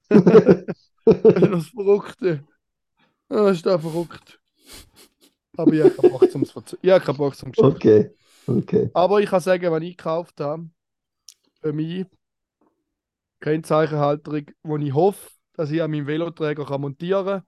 Das 0.07 0.23
ist 1.05 1.51
das 1.51 1.67
Verrückte. 1.67 2.47
Das 3.29 3.57
ist 3.57 3.65
der 3.65 3.79
verrückt. 3.79 4.39
Aber 5.57 5.73
ich 5.73 5.81
habe 5.81 5.91
keinen 5.91 6.11
Bock 6.11 6.31
zum 6.31 6.43
Verze- 6.43 6.77
Ich 6.81 6.89
habe 6.89 7.03
keinen 7.03 7.17
Bock 7.17 7.35
zum 7.35 7.51
Geschäft. 7.51 7.75
Okay, 7.75 8.11
okay. 8.47 8.89
Aber 8.93 9.21
ich 9.21 9.29
kann 9.29 9.39
sagen, 9.41 9.71
wenn 9.71 9.83
ich 9.83 9.97
gekauft 9.97 10.39
habe, 10.39 10.69
für 11.61 11.73
mich 11.73 12.05
Kennzeichenhalterung, 13.41 14.45
wo 14.63 14.77
ich 14.77 14.93
hoffe, 14.93 15.29
dass 15.53 15.71
ich 15.71 15.81
an 15.81 15.91
meinem 15.91 16.07
Veloträger 16.07 16.65
kann 16.65 16.81
montieren 16.81 17.25
kann. 17.25 17.43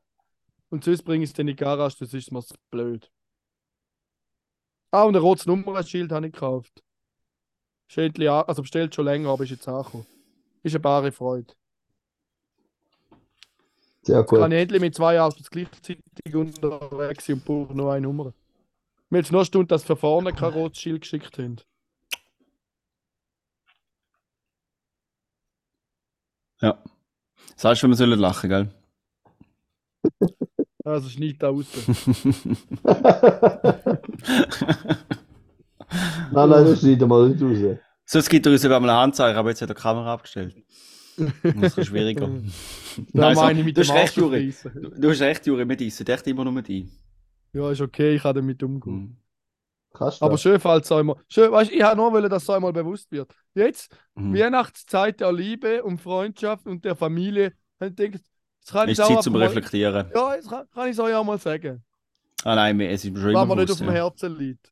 Und 0.70 0.84
sonst 0.84 1.04
bringe 1.04 1.24
ich 1.24 1.32
es 1.32 1.40
in 1.40 1.48
die 1.48 1.56
Garage, 1.56 1.98
das 2.00 2.14
ist 2.14 2.32
mir 2.32 2.44
blöd. 2.70 3.12
Ah, 4.92 5.04
und 5.04 5.16
ein 5.16 5.22
rotes 5.22 5.46
Nummernschild 5.46 6.12
habe 6.12 6.28
ich 6.28 6.34
gekauft. 6.34 6.84
An, 7.96 8.14
also 8.28 8.62
bestellt 8.62 8.96
schon 8.96 9.06
länger, 9.06 9.30
aber 9.30 9.44
ist 9.44 9.50
jetzt 9.50 9.68
angekommen. 9.68 10.06
Ist 10.64 10.76
eine 10.76 10.80
bare 10.82 11.12
Freude. 11.12 11.54
Sehr 14.04 14.20
Jetzt 14.20 14.30
kann 14.30 14.40
gut. 14.42 14.52
ich 14.54 14.60
endlich 14.60 14.82
mit 14.82 14.96
zwei 14.96 15.22
Autos 15.22 15.50
gleichzeitig 15.50 16.00
unterwegs 16.34 17.26
sein 17.26 17.36
und 17.36 17.46
brauche 17.46 17.76
nur 17.76 17.94
eine 17.94 18.02
Nummer. 18.02 18.34
Mir 19.10 19.20
jetzt 19.20 19.32
nur 19.32 19.42
eine 19.42 19.46
Stunde, 19.46 19.68
dass 19.68 19.84
für 19.84 19.96
vorne 19.96 20.34
kein 20.34 20.54
rotes 20.54 20.80
Schild 20.82 21.02
geschickt 21.02 21.38
haben. 21.38 21.58
Ja. 26.62 26.82
Sagst 27.56 27.84
du, 27.84 27.88
wir 27.88 27.96
sollen 27.96 28.20
lachen, 28.20 28.50
gell? 28.50 28.70
Also 30.84 31.10
schneid 31.10 31.36
da 31.40 31.50
raus. 31.50 31.68
Nein, 36.32 36.50
nein, 36.50 36.66
das 36.66 36.80
schneiden 36.80 37.10
wir 37.10 37.28
nicht 37.28 37.42
raus. 37.42 37.78
Sonst 38.06 38.30
gibt 38.30 38.46
er 38.46 38.52
uns 38.52 38.64
eben 38.64 38.72
mal 38.72 38.90
eine 38.90 38.94
Anzeige, 38.94 39.38
aber 39.38 39.50
jetzt 39.50 39.62
hat 39.62 39.70
er 39.70 39.76
die 39.76 39.82
Kamera 39.82 40.14
abgestellt. 40.14 40.56
Das 41.62 41.78
ist 41.78 41.88
schwieriger. 41.88 42.30
Da 43.14 43.22
Nein, 43.22 43.36
so- 43.36 43.42
meine 43.42 43.60
ich 43.60 43.66
mit 43.66 43.78
du 43.78 43.82
hast 43.82 43.92
recht, 43.94 44.16
Juri. 44.18 44.54
Du, 44.74 44.90
du 44.90 45.10
hast 45.12 45.22
recht, 45.22 45.48
Juri, 45.48 45.68
wir 45.68 45.78
dissen 45.78 46.06
echt 46.08 46.28
immer 46.28 46.44
nur 46.44 46.62
die. 46.62 46.90
Ja, 47.54 47.72
ist 47.72 47.80
okay, 47.82 48.16
ich 48.16 48.22
kann 48.22 48.36
damit 48.36 48.62
umgehen. 48.64 48.94
Mhm. 48.96 49.18
Kannst 49.94 50.22
du 50.22 50.26
Aber 50.26 50.38
schön, 50.38 50.60
falls 50.60 50.86
es 50.88 50.92
einmal. 50.92 51.16
Schön, 51.30 51.52
weißt, 51.52 51.72
ich 51.72 51.82
habe 51.82 51.96
nur 51.98 52.12
wollen, 52.12 52.30
dass 52.30 52.44
es 52.44 52.50
einmal 52.50 52.74
bewusst 52.74 53.10
wird. 53.12 53.34
Jetzt, 53.54 53.96
Mhm. 54.16 54.34
Weihnachtszeit 54.36 55.20
der 55.22 55.32
Liebe 55.32 55.84
und 55.84 56.00
Freundschaft 56.02 56.66
und 56.68 56.84
der 56.84 56.96
Familie, 56.98 57.54
dann 57.80 57.96
denke 57.96 58.18
ich, 58.18 58.24
jetzt 58.60 58.72
kann 58.72 58.88
ich 58.90 58.94
Ist 58.94 59.00
es 59.00 59.06
auch 59.06 59.16
Zeit 59.16 59.24
zum 59.24 59.34
mal- 59.34 59.44
Reflektieren. 59.44 60.12
Ja, 60.14 60.36
jetzt 60.36 60.50
kann, 60.50 60.70
kann 60.74 60.86
ich 60.88 60.92
es 60.94 61.00
euch 61.00 61.14
auch 61.16 61.24
mal 61.24 61.40
sagen. 61.40 61.82
Ah 62.44 62.56
nein, 62.56 62.80
es 62.82 63.06
ist 63.06 63.12
mir 63.14 63.20
schon 63.22 63.30
immer 63.32 63.46
mir 63.46 63.56
nicht 63.56 63.72
auf 63.72 63.78
dem 63.78 63.88
ja. 63.88 63.94
Herzen 63.94 64.38
liegt. 64.38 64.72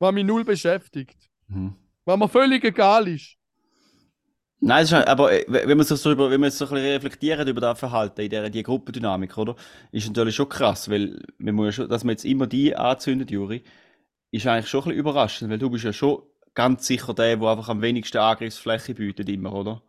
Was 0.00 0.12
mich 0.12 0.24
null 0.24 0.44
beschäftigt. 0.44 1.16
Mhm. 1.46 1.74
Was 2.04 2.18
mir 2.18 2.28
völlig 2.28 2.64
egal 2.64 3.06
ist. 3.08 3.36
Nein, 4.60 4.82
ist, 4.84 4.92
aber 4.92 5.32
äh, 5.32 5.44
wenn 5.48 5.76
man 5.78 5.86
sich 5.86 6.00
so 6.00 6.10
über, 6.10 6.30
wenn 6.30 6.40
man 6.40 6.50
so 6.50 6.64
ein 6.66 6.70
bisschen 6.72 6.90
reflektiert 6.92 7.48
über 7.48 7.60
das 7.60 7.78
Verhalten 7.78 8.20
in 8.22 8.30
der 8.30 8.50
die 8.50 8.62
Gruppendynamik, 8.62 9.38
oder? 9.38 9.54
Ist 9.92 10.08
natürlich 10.08 10.34
schon 10.34 10.48
krass, 10.48 10.90
weil 10.90 11.20
man 11.38 11.54
muss 11.54 11.66
ja 11.66 11.72
schon, 11.72 11.88
dass 11.88 12.02
man 12.04 12.12
jetzt 12.12 12.24
immer 12.24 12.46
die 12.46 12.74
anzündet, 12.74 13.30
Juri, 13.30 13.62
ist 14.32 14.46
eigentlich 14.46 14.68
schon 14.68 14.80
ein 14.80 14.84
bisschen 14.86 14.98
überraschend, 15.00 15.50
weil 15.50 15.58
du 15.58 15.70
bist 15.70 15.84
ja 15.84 15.92
schon 15.92 16.22
ganz 16.54 16.86
sicher 16.86 17.14
der, 17.14 17.36
der 17.36 17.48
einfach 17.48 17.68
am 17.68 17.82
wenigsten 17.82 18.18
Angriffsfläche 18.18 18.94
bietet 18.94 19.28
immer, 19.28 19.52
oder? 19.52 19.82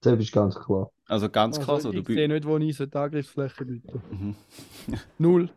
Das 0.00 0.18
ist 0.18 0.32
ganz 0.32 0.54
klar. 0.54 0.90
Also 1.06 1.28
ganz 1.28 1.58
krass, 1.58 1.84
Also, 1.86 1.88
oder? 1.90 1.98
ich 1.98 2.06
sehe 2.06 2.28
nicht, 2.28 2.44
wo 2.46 2.56
ich 2.58 2.76
sollte 2.76 3.00
Angriffsfläche 3.00 3.64
bieten. 3.64 4.02
Mhm. 4.10 4.36
Null. 5.18 5.50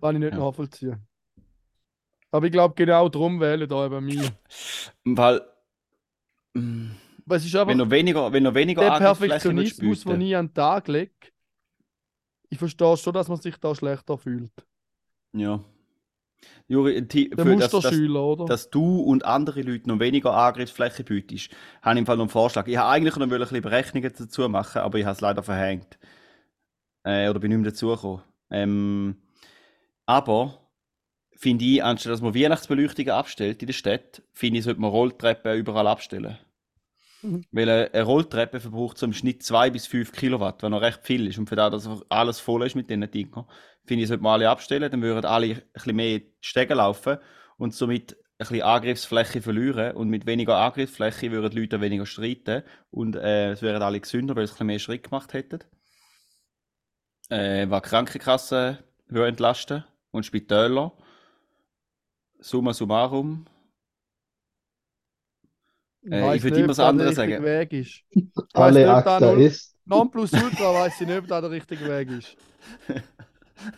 Kann 0.00 0.16
ich 0.16 0.20
nicht 0.20 0.32
Ja. 0.32 0.38
nachvollziehen. 0.38 1.06
Aber 2.30 2.46
ich 2.46 2.52
glaube, 2.52 2.74
genau 2.74 3.08
darum 3.08 3.40
wählen 3.40 3.68
da 3.68 3.88
bei 3.88 4.00
mir. 4.00 4.22
Weil, 5.04 5.40
Aber 7.26 7.36
es 7.36 7.44
ist 7.44 7.54
einfach 7.56 7.68
wenn 7.68 7.78
du 7.78 7.90
weniger, 7.90 8.32
wenn 8.32 8.44
du 8.44 8.54
weniger 8.54 8.82
der 8.82 8.98
Perfektionismus, 8.98 10.04
den 10.04 10.20
ich 10.20 10.36
an 10.36 10.46
den 10.48 10.54
Tag 10.54 10.88
lege. 10.88 11.12
Ich 12.48 12.58
verstehe 12.58 12.96
schon, 12.96 13.12
dass 13.12 13.28
man 13.28 13.38
sich 13.40 13.56
da 13.56 13.74
schlechter 13.74 14.16
fühlt. 14.18 14.52
ja. 15.32 15.62
Juri, 16.68 17.06
Ti- 17.08 17.30
Der 17.30 17.44
für 17.44 17.56
das, 17.56 17.70
das, 17.70 17.84
Musterschüler, 17.84 18.22
oder? 18.22 18.44
dass 18.44 18.70
du 18.70 19.00
und 19.00 19.24
andere 19.24 19.62
Leute 19.62 19.88
noch 19.88 19.98
weniger 20.00 20.34
Angriffsfläche 20.34 21.02
bietest, 21.02 21.50
habe 21.82 21.94
ich 21.94 22.00
im 22.00 22.06
Fall 22.06 22.16
noch 22.16 22.24
einen 22.24 22.30
Vorschlag. 22.30 22.66
Ich 22.66 22.76
habe 22.76 22.90
eigentlich 22.90 23.16
noch 23.16 23.22
ein 23.22 23.30
bisschen 23.30 23.62
Berechnungen 23.62 24.12
dazu 24.16 24.48
machen, 24.48 24.82
aber 24.82 24.98
ich 24.98 25.04
habe 25.06 25.14
es 25.14 25.20
leider 25.20 25.42
verhängt. 25.42 25.98
Äh, 27.04 27.30
oder 27.30 27.40
bin 27.40 27.50
nicht 27.50 27.60
mehr 27.60 27.70
dazugekommen. 27.70 28.22
Ähm, 28.50 29.16
aber 30.04 30.60
finde 31.36 31.64
ich, 31.64 31.82
anstatt 31.82 32.12
dass 32.12 32.20
man 32.20 32.34
Weihnachtsbeleuchtungen 32.34 33.10
abstellt 33.12 33.62
in 33.62 33.66
der 33.68 33.72
Stadt, 33.72 34.22
finde 34.32 34.58
ich, 34.58 34.64
sollte 34.64 34.80
man 34.80 34.90
Rolltreppen 34.90 35.56
überall 35.56 35.86
abstellen. 35.86 36.36
Mhm. 37.26 37.44
Weil 37.50 37.68
eine, 37.68 38.02
Rolltreppe 38.02 38.60
verbraucht 38.60 38.98
so 38.98 39.06
im 39.06 39.12
Schnitt 39.12 39.42
2 39.42 39.70
bis 39.70 39.86
5 39.86 40.12
Kilowatt, 40.12 40.62
was 40.62 40.70
noch 40.70 40.80
recht 40.80 41.00
viel 41.02 41.26
ist. 41.26 41.38
Und 41.38 41.48
für 41.48 41.56
das, 41.56 41.70
dass 41.70 42.02
alles 42.08 42.38
voll 42.38 42.64
ist 42.64 42.76
mit 42.76 42.88
diesen 42.88 43.10
Dingen, 43.10 43.44
finde 43.84 44.02
ich, 44.02 44.08
sollte 44.08 44.22
man 44.22 44.34
alle 44.34 44.48
abstellen, 44.48 44.90
dann 44.90 45.02
würden 45.02 45.24
alle 45.24 45.46
ein 45.46 45.62
bisschen 45.72 45.96
mehr 45.96 46.20
Stege 46.40 46.74
laufen 46.74 47.18
und 47.58 47.74
somit 47.74 48.12
ein 48.12 48.16
bisschen 48.38 48.62
Angriffsfläche 48.62 49.42
verlieren. 49.42 49.96
Und 49.96 50.08
mit 50.08 50.26
weniger 50.26 50.56
Angriffsfläche 50.58 51.32
würden 51.32 51.50
die 51.50 51.60
Leute 51.60 51.80
weniger 51.80 52.06
streiten 52.06 52.62
und 52.90 53.16
äh, 53.16 53.50
es 53.50 53.62
wären 53.62 53.82
alle 53.82 54.00
gesünder, 54.00 54.36
weil 54.36 54.46
sie 54.46 54.52
ein 54.52 54.54
bisschen 54.54 54.66
mehr 54.68 54.78
Schritt 54.78 55.04
gemacht 55.04 55.32
hätten. 55.32 55.60
Äh, 57.28 57.68
was 57.68 57.82
Krankenkassen 57.82 58.78
entlasten 59.10 59.84
und 60.12 60.24
Spitäler. 60.24 60.92
Summa 62.38 62.72
summarum. 62.72 63.46
Äh, 66.10 66.36
ich 66.36 66.42
würde 66.42 66.56
nicht, 66.56 66.64
immer 66.64 66.72
ob 66.72 66.76
das 66.76 66.78
andere 66.80 67.14
der 67.14 67.24
richtige 67.24 67.42
sagen. 67.42 67.44
Weg 67.44 67.72
ist. 67.72 68.02
Alle 68.54 68.84
da 68.84 68.96
Akta 68.98 69.32
ist. 69.32 69.74
Nonplusultra 69.84 70.74
weiß 70.74 71.00
ich 71.00 71.06
nicht, 71.06 71.18
ob 71.18 71.26
das 71.28 71.40
der 71.40 71.50
richtige 71.50 71.88
Weg 71.88 72.10
ist. 72.10 72.36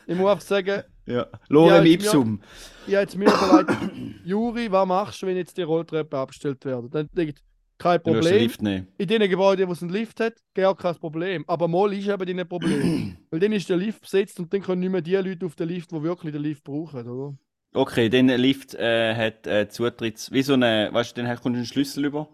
Ich 0.08 0.16
muss 0.16 0.28
einfach 0.30 0.44
sagen, 0.44 0.82
Ja. 1.06 1.26
Lorem 1.48 1.86
ipsum. 1.86 2.40
ich 2.86 2.94
habe 2.94 3.02
jetzt 3.02 3.16
mir 3.16 3.26
überlegt, 3.26 3.70
Juri, 4.24 4.70
was 4.72 4.86
machst 4.88 5.22
du, 5.22 5.26
wenn 5.28 5.36
jetzt 5.36 5.56
die 5.56 5.62
Rolltreppen 5.62 6.18
abgestellt 6.18 6.64
werden? 6.64 6.90
Dann 6.90 7.08
denke 7.12 7.34
ich, 7.34 7.42
kein 7.78 8.00
Du 8.02 8.12
musst 8.12 8.24
den 8.24 8.30
Problem. 8.32 8.42
Lift 8.42 8.62
nehmen. 8.62 8.88
In 8.98 9.06
den 9.06 9.30
Gebäuden, 9.30 9.68
wo 9.68 9.72
es 9.72 9.82
einen 9.82 9.92
Lift 9.92 10.18
hat, 10.18 10.34
gar 10.52 10.76
kein 10.76 10.96
Problem. 10.96 11.44
Aber 11.46 11.68
mal 11.68 11.92
ist 11.92 12.08
eben 12.08 12.24
nicht 12.24 12.40
ein 12.40 12.48
Problem. 12.48 13.16
Weil 13.30 13.40
dann 13.40 13.52
ist 13.52 13.68
der 13.68 13.76
Lift 13.76 14.00
besetzt 14.00 14.40
und 14.40 14.52
dann 14.52 14.62
können 14.62 14.80
nicht 14.80 14.90
mehr 14.90 15.00
die 15.00 15.14
Leute 15.14 15.46
auf 15.46 15.54
den 15.54 15.68
Lift, 15.68 15.92
die 15.92 16.02
wirklich 16.02 16.32
den 16.32 16.42
Lift 16.42 16.64
brauchen, 16.64 17.08
oder? 17.08 17.36
Okay, 17.74 18.08
dann 18.08 18.30
ein 18.30 18.40
Lift 18.40 18.74
äh, 18.74 19.14
hat 19.14 19.46
äh, 19.46 19.68
Zutritts. 19.68 20.32
Wie 20.32 20.42
so 20.42 20.54
eine, 20.54 20.88
weißt 20.92 21.16
du, 21.16 21.22
dann 21.22 21.30
kommst 21.30 21.44
du 21.44 21.48
einen 21.50 21.66
Schlüssel 21.66 22.06
über. 22.06 22.28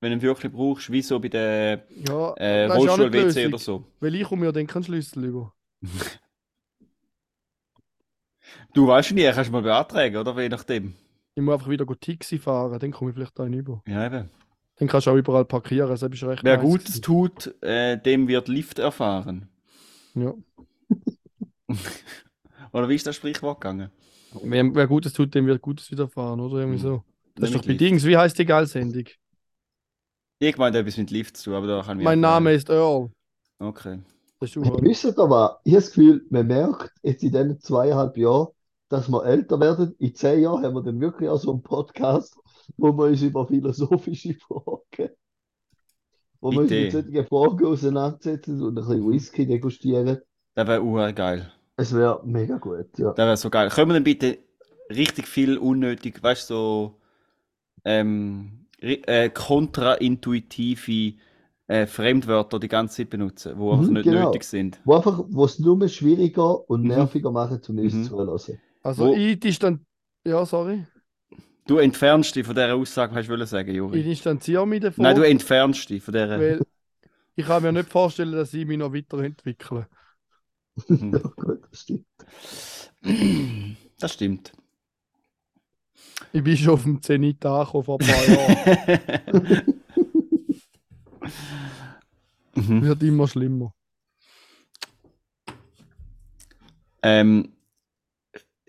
Wenn 0.00 0.10
du 0.10 0.16
ihn 0.18 0.22
wirklich 0.22 0.52
brauchst, 0.52 0.90
wie 0.90 1.02
so 1.02 1.20
bei 1.20 1.28
der 1.28 1.86
Ja, 2.08 2.34
äh, 2.34 2.66
nicht 2.66 2.76
Rollstuhl-WC 2.76 3.46
oder 3.46 3.58
so. 3.58 3.84
Weil 4.00 4.14
ich 4.16 4.24
komme 4.24 4.46
mir 4.46 4.52
dann 4.52 4.66
keinen 4.66 4.84
Schlüssel 4.84 5.24
über. 5.24 5.54
Du 8.74 8.86
weißt 8.86 9.12
nie, 9.12 9.30
kannst 9.30 9.48
du 9.48 9.52
mal 9.52 9.62
beantragen, 9.62 10.16
oder? 10.16 10.40
Je 10.40 10.48
nachdem. 10.48 10.94
Ich 11.34 11.42
muss 11.42 11.54
einfach 11.54 11.68
wieder 11.68 11.84
go 11.84 11.94
Taxi 11.94 12.38
fahren, 12.38 12.78
dann 12.78 12.90
komme 12.90 13.10
ich 13.10 13.14
vielleicht 13.14 13.38
da 13.38 13.46
über. 13.46 13.82
Ja, 13.86 14.06
eben. 14.06 14.30
Dann 14.76 14.88
kannst 14.88 15.06
du 15.06 15.10
auch 15.10 15.16
überall 15.16 15.44
parkieren, 15.44 15.88
das 15.88 16.02
ist 16.02 16.22
recht 16.24 16.42
Wer 16.42 16.56
nice 16.56 16.64
Gutes 16.64 16.86
gewesen. 16.86 17.02
tut, 17.02 17.62
äh, 17.62 17.98
dem 17.98 18.28
wird 18.28 18.48
Lift 18.48 18.78
erfahren. 18.78 19.48
Ja. 20.14 20.34
Oder 22.72 22.88
wie 22.88 22.94
ist 22.94 23.06
das 23.06 23.16
Sprichwort 23.16 23.60
gegangen? 23.60 23.90
Wer, 24.42 24.74
wer 24.74 24.86
Gutes 24.86 25.12
tut, 25.12 25.34
dem 25.34 25.46
wird 25.46 25.60
Gutes 25.60 25.90
widerfahren, 25.90 26.40
oder? 26.40 26.60
Irgendwie 26.60 26.78
so. 26.78 27.02
Das 27.34 27.50
ist 27.50 27.56
doch 27.56 27.64
bei. 27.64 27.74
Dings, 27.74 28.04
wie 28.04 28.16
heißt 28.16 28.38
die 28.38 28.44
Geilsendung? 28.44 29.04
Ich 30.38 30.56
meine, 30.56 30.78
etwas 30.78 30.96
mit 30.96 31.10
Lift 31.10 31.36
zu 31.36 31.54
aber 31.54 31.66
da 31.66 31.82
kann 31.82 31.98
ich 32.00 32.04
Mein 32.04 32.20
Name 32.20 32.52
ist 32.52 32.68
Earl. 32.68 33.10
Okay. 33.58 34.00
Das 34.40 34.56
wisst 34.56 35.04
ihr 35.04 35.18
aber, 35.18 35.60
ich 35.62 35.72
habe 35.72 35.82
das 35.82 35.92
Gefühl, 35.92 36.26
man 36.30 36.48
merkt 36.48 36.90
jetzt 37.04 37.22
in 37.22 37.30
diesen 37.30 37.60
zweieinhalb 37.60 38.16
Jahren, 38.16 38.48
dass 38.88 39.08
wir 39.08 39.24
älter 39.24 39.60
werden. 39.60 39.94
In 40.00 40.14
zehn 40.16 40.42
Jahren 40.42 40.64
haben 40.64 40.74
wir 40.74 40.82
dann 40.82 41.00
wirklich 41.00 41.28
auch 41.28 41.38
so 41.38 41.52
einen 41.52 41.62
Podcast, 41.62 42.36
wo 42.76 42.92
wir 42.92 43.04
uns 43.04 43.22
über 43.22 43.46
philosophische 43.46 44.34
Fragen, 44.48 45.10
wo 46.40 46.50
wir 46.50 46.62
uns 46.62 46.70
mit 46.70 46.90
solchen 46.90 47.26
Fragen 47.26 47.64
auseinandersetzen 47.64 48.60
und 48.60 48.70
ein 48.70 48.74
bisschen 48.74 49.08
Whisky 49.08 49.46
degustieren. 49.46 50.18
Das 50.54 50.66
wäre 50.66 51.14
geil. 51.14 51.52
Es 51.76 51.92
wäre 51.94 52.22
mega 52.24 52.56
gut, 52.56 52.98
ja. 52.98 53.14
Das 53.14 53.26
wäre 53.26 53.36
so 53.36 53.50
geil. 53.50 53.68
Können 53.70 53.90
wir 53.90 53.94
denn 53.94 54.04
bitte 54.04 54.38
richtig 54.90 55.28
viel 55.28 55.58
unnötig, 55.58 56.22
weißt 56.22 56.50
du, 56.50 56.54
so 56.54 57.00
ähm, 57.84 58.66
äh, 58.80 59.30
kontraintuitive 59.30 61.14
äh, 61.68 61.86
Fremdwörter 61.86 62.60
die 62.60 62.68
ganze 62.68 62.98
Zeit 62.98 63.10
benutzen, 63.10 63.58
die 63.58 63.70
einfach 63.70 63.90
Mhm, 63.90 63.92
nicht 63.92 64.06
genau. 64.06 64.08
nötig 64.08 64.44
sind. 64.44 64.80
Wo 64.84 64.94
einfach, 64.96 65.24
wo 65.28 65.44
es 65.44 65.58
nur 65.58 65.88
schwieriger 65.88 66.68
und 66.68 66.84
Mhm. 66.84 66.86
nerviger 66.86 67.30
machen, 67.30 67.60
um 67.68 67.78
uns 67.78 68.02
Mhm. 68.02 68.02
zuhören. 68.02 68.38
Also 68.82 69.06
Wo- 69.06 69.12
ich 69.12 69.38
distan 69.40 69.86
Ja, 70.24 70.44
sorry. 70.46 70.86
Du 71.66 71.78
entfernst 71.78 72.34
dich 72.36 72.46
von 72.46 72.54
dieser 72.54 72.74
Aussage, 72.74 73.14
hast 73.14 73.26
du 73.28 73.32
wollen 73.32 73.46
sagen, 73.46 73.74
Ich 73.90 74.02
Juri? 74.02 74.04
distanziere 74.04 74.66
mich 74.66 74.80
davon, 74.80 75.04
Nein, 75.04 75.16
du 75.16 75.22
entfernst 75.22 75.90
dich 75.90 76.02
von 76.02 76.14
dieser. 76.14 76.40
weil 76.40 76.64
ich 77.36 77.46
kann 77.46 77.62
mir 77.64 77.72
nicht 77.72 77.90
vorstellen, 77.90 78.32
dass 78.32 78.54
ich 78.54 78.66
mich 78.66 78.78
noch 78.78 78.94
weiterentwickle. 78.94 79.88
Mhm. 80.88 81.12
Ja, 81.22 81.30
gut, 81.36 81.62
das 81.70 81.80
stimmt. 81.80 82.06
Das 83.98 84.12
stimmt. 84.14 84.52
Ich 86.32 86.42
bin 86.42 86.56
schon 86.56 86.74
auf 86.74 86.82
dem 86.84 87.02
Zenit 87.02 87.44
angekommen 87.44 87.84
vor 87.84 88.00
ein 88.00 88.06
paar 88.06 88.28
Jahren. 88.28 89.62
Mhm. 92.54 92.82
Wird 92.82 93.02
immer 93.02 93.26
schlimmer. 93.28 93.72
Ähm, 97.02 97.52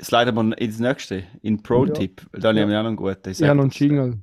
sliden 0.01 0.36
wir 0.36 0.58
ins 0.58 0.80
nächste, 0.80 1.24
in 1.41 1.62
Pro-Tipp. 1.62 2.26
Da 2.32 2.49
haben 2.49 2.56
wir 2.56 2.66
auch 2.66 2.70
noch 2.70 2.88
einen 2.88 2.95
guten. 2.95 3.30
Ich 3.30 3.43
habe 3.43 3.56
noch 3.56 3.64
einen 3.64 3.72
Jingle. 3.72 4.20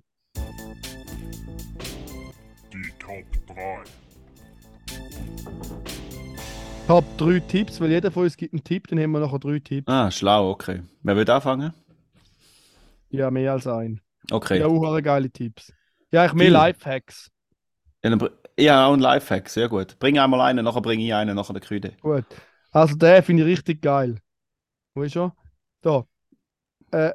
Top 6.91 7.05
3 7.19 7.39
Tipps, 7.39 7.81
weil 7.81 7.91
jeder 7.91 8.11
von 8.11 8.25
uns 8.25 8.37
gibt 8.37 8.53
einen 8.53 8.65
Tipp, 8.65 8.89
dann 8.89 8.99
haben 8.99 9.13
wir 9.13 9.21
nachher 9.21 9.39
drei 9.39 9.61
Tipps. 9.61 9.87
Ah, 9.87 10.11
schlau, 10.11 10.51
okay. 10.51 10.83
Wer 11.05 11.15
will 11.15 11.31
anfangen? 11.31 11.73
Ja, 13.11 13.31
mehr 13.31 13.53
als 13.53 13.69
ein. 13.69 14.01
Okay. 14.29 14.59
Ja, 14.59 14.67
auch 14.67 15.01
geile 15.01 15.31
Tipps. 15.31 15.73
Ja, 16.11 16.27
ich 16.27 16.33
mehr 16.33 16.47
Viel. 16.47 16.53
Lifehacks. 16.53 17.31
Ja, 18.03 18.19
Ja, 18.59 18.87
auch 18.87 18.95
ein 18.95 18.99
Lifehack, 18.99 19.49
sehr 19.49 19.69
gut. 19.69 20.01
Bring 20.01 20.19
einmal 20.19 20.41
einen, 20.41 20.65
nachher 20.65 20.81
bringe 20.81 21.05
ich 21.05 21.15
einen, 21.15 21.37
nachher 21.37 21.53
der 21.53 21.63
Krüde. 21.63 21.93
Gut. 22.01 22.25
Also 22.73 22.97
den 22.97 23.23
finde 23.23 23.45
ich 23.45 23.51
richtig 23.51 23.83
geil. 23.83 24.19
Wo 24.97 25.05
ist 25.05 25.17
er? 25.17 25.33
Da. 25.83 26.05
Äh, 26.91 27.13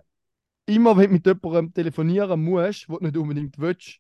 immer 0.68 0.96
wenn 0.96 1.08
du 1.08 1.14
mit 1.16 1.26
jemandem 1.26 1.74
telefonieren 1.74 2.42
musst, 2.42 2.88
wo 2.88 2.98
du 2.98 3.04
nicht 3.04 3.18
unbedingt 3.18 3.60
willst, 3.60 4.00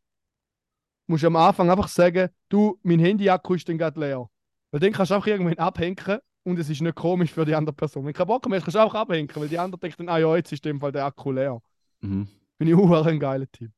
musst 1.07 1.23
du 1.23 1.27
am 1.27 1.35
Anfang 1.35 1.69
einfach 1.69 1.89
sagen, 1.89 2.29
du, 2.47 2.79
mein 2.81 2.99
Handy-Akku 2.99 3.55
ist 3.55 3.67
dann 3.67 3.77
gerade 3.77 3.99
leer. 3.99 4.29
Weil 4.75 4.81
dann 4.81 4.91
kannst 4.91 5.11
du 5.11 5.15
auch 5.15 5.25
irgendwann 5.25 5.57
abhängen 5.57 6.19
und 6.43 6.59
es 6.59 6.69
ist 6.69 6.81
nicht 6.81 6.95
komisch 6.95 7.31
für 7.31 7.45
die 7.45 7.55
andere 7.55 7.73
Person. 7.73 8.03
Wenn 8.03 8.11
du 8.11 8.17
keinen 8.17 8.27
Bock 8.27 8.45
mehr 8.49 8.57
hast, 8.57 8.65
kannst 8.65 8.75
du 8.75 8.79
auch 8.81 8.93
abhängen, 8.93 9.29
weil 9.33 9.47
die 9.47 9.57
andere 9.57 9.79
denkt 9.79 9.97
dann, 10.01 10.09
ah 10.09 10.17
ja, 10.17 10.35
jetzt 10.35 10.51
ist 10.51 10.65
in 10.65 10.73
dem 10.73 10.81
Fall 10.81 10.91
der 10.91 11.05
Akku 11.05 11.31
leer. 11.31 11.61
Mhm. 12.01 12.27
Finde 12.57 12.73
ich 12.73 12.77
auch 12.77 13.05
ein 13.05 13.17
geiler 13.17 13.49
Tipp. 13.49 13.71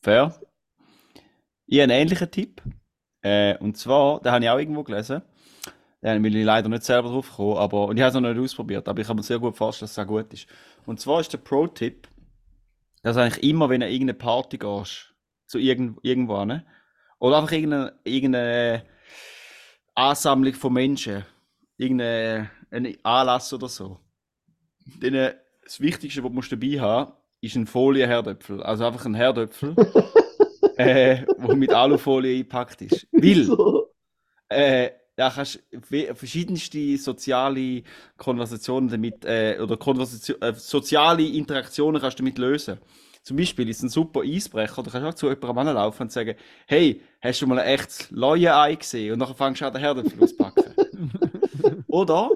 Fair. 0.00 0.40
Ich 1.66 1.80
habe 1.80 1.92
einen 1.92 2.02
ähnlichen 2.02 2.30
Tipp. 2.30 2.62
Äh, 3.20 3.58
und 3.58 3.76
zwar, 3.78 4.20
den 4.20 4.30
habe 4.30 4.44
ich 4.44 4.50
auch 4.50 4.58
irgendwo 4.60 4.84
gelesen. 4.84 5.22
Den 6.04 6.22
bin 6.22 6.32
ich 6.32 6.44
leider 6.44 6.68
nicht 6.68 6.84
selber 6.84 7.08
drauf 7.08 7.30
gekommen, 7.30 7.56
aber, 7.56 7.88
und 7.88 7.96
ich 7.96 8.02
habe 8.04 8.16
es 8.16 8.22
noch 8.22 8.32
nicht 8.32 8.40
ausprobiert, 8.40 8.86
aber 8.86 9.00
ich 9.00 9.08
kann 9.08 9.16
mir 9.16 9.24
sehr 9.24 9.40
gut 9.40 9.56
vorstellen, 9.56 9.88
dass 9.88 9.98
es 9.98 9.98
auch 9.98 10.06
gut 10.06 10.32
ist. 10.32 10.46
Und 10.86 11.00
zwar 11.00 11.18
ist 11.18 11.32
der 11.32 11.38
Pro-Tipp, 11.38 12.06
dass 13.02 13.16
eigentlich 13.16 13.42
immer, 13.42 13.68
wenn 13.70 13.80
du 13.80 13.86
an 13.86 13.92
irgendeine 13.92 14.18
Party 14.18 14.56
gehst, 14.56 15.12
zu 15.46 15.58
irgend, 15.58 15.98
irgendwo 16.04 16.38
hin, 16.38 16.62
oder 17.18 17.38
einfach 17.38 17.50
irgendeine, 17.50 17.92
irgendeine 18.04 18.84
Ansammlung 19.94 20.54
von 20.54 20.72
Menschen, 20.72 21.24
irgendein 21.76 22.50
Anlass 23.02 23.52
oder 23.52 23.68
so, 23.68 23.98
dann, 25.00 25.14
äh, 25.14 25.34
das 25.62 25.80
Wichtigste, 25.80 26.22
was 26.22 26.30
du 26.30 26.34
musst 26.34 26.52
dabei 26.52 26.80
haben 26.80 27.12
ist 27.40 27.56
ein 27.56 27.66
Folienherdöpfel. 27.66 28.62
Also 28.62 28.86
einfach 28.86 29.04
ein 29.06 29.14
Herdöpfel, 29.14 29.74
äh, 30.76 31.24
wo 31.38 31.54
mit 31.54 31.72
Alufolie 31.72 32.36
eingepackt 32.36 32.82
ist. 32.82 33.06
Weil, 33.12 33.86
äh, 34.48 34.90
da 35.16 35.30
kannst 35.30 35.62
du 35.70 36.14
verschiedenste 36.14 36.96
soziale 36.96 37.82
Konversationen 38.16 38.88
damit, 38.88 39.24
äh, 39.24 39.58
oder 39.60 39.76
Konversation, 39.76 40.40
äh, 40.40 40.54
soziale 40.54 41.26
Interaktionen 41.26 42.00
kannst 42.00 42.18
du 42.18 42.22
damit 42.22 42.38
lösen. 42.38 42.78
Zum 43.22 43.36
Beispiel 43.36 43.68
ist 43.68 43.82
ein 43.82 43.90
super 43.90 44.20
Eisbrecher, 44.20 44.82
du 44.82 44.90
kannst 44.90 45.06
auch 45.06 45.14
zu 45.14 45.28
jemandem 45.28 45.58
anlaufen 45.68 46.04
und 46.04 46.12
sagen, 46.12 46.36
hey, 46.66 47.02
hast 47.20 47.42
du 47.42 47.46
mal 47.46 47.58
ein 47.58 47.66
echtes 47.66 48.10
Leuenei 48.10 48.76
gesehen? 48.76 49.12
Und 49.12 49.18
dann 49.18 49.34
fängst 49.34 49.60
du 49.60 49.66
an, 49.66 49.72
den 49.74 49.82
Herdöpfel 49.82 50.22
auszupacken. 50.22 50.64
Oder, 51.86 52.30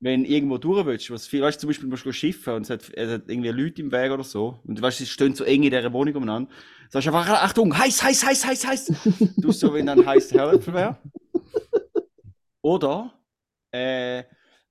wenn 0.00 0.24
irgendwo 0.24 0.58
durch 0.58 0.84
willst, 0.84 1.10
was 1.12 1.28
viel, 1.28 1.42
weißt 1.42 1.58
du, 1.58 1.60
zum 1.60 1.68
Beispiel 1.68 1.88
musst 1.88 2.04
du 2.04 2.12
schiffen 2.12 2.54
und 2.54 2.62
es 2.62 2.70
hat, 2.70 2.90
es 2.92 3.10
hat 3.12 3.22
irgendwie 3.28 3.50
Leute 3.50 3.82
im 3.82 3.92
Weg 3.92 4.10
oder 4.10 4.24
so, 4.24 4.58
und 4.64 4.76
du 4.76 4.82
weißt, 4.82 4.98
sie 4.98 5.06
stehen 5.06 5.36
so 5.36 5.44
eng 5.44 5.62
in 5.62 5.70
dieser 5.70 5.92
Wohnung 5.92 6.16
umeinander, 6.16 6.50
sagst 6.88 7.06
du 7.06 7.14
einfach, 7.14 7.40
Achtung, 7.40 7.76
heiß, 7.76 8.02
heiß, 8.02 8.26
heiß, 8.26 8.44
heiß, 8.44 8.66
heiß! 8.66 8.92
Du 9.36 9.52
so, 9.52 9.72
wenn 9.72 9.86
dann 9.86 10.04
heiß 10.04 10.32
Herdöpfel 10.32 10.74
wäre. 10.74 10.98
Oder, 12.62 13.12
äh, 13.70 14.24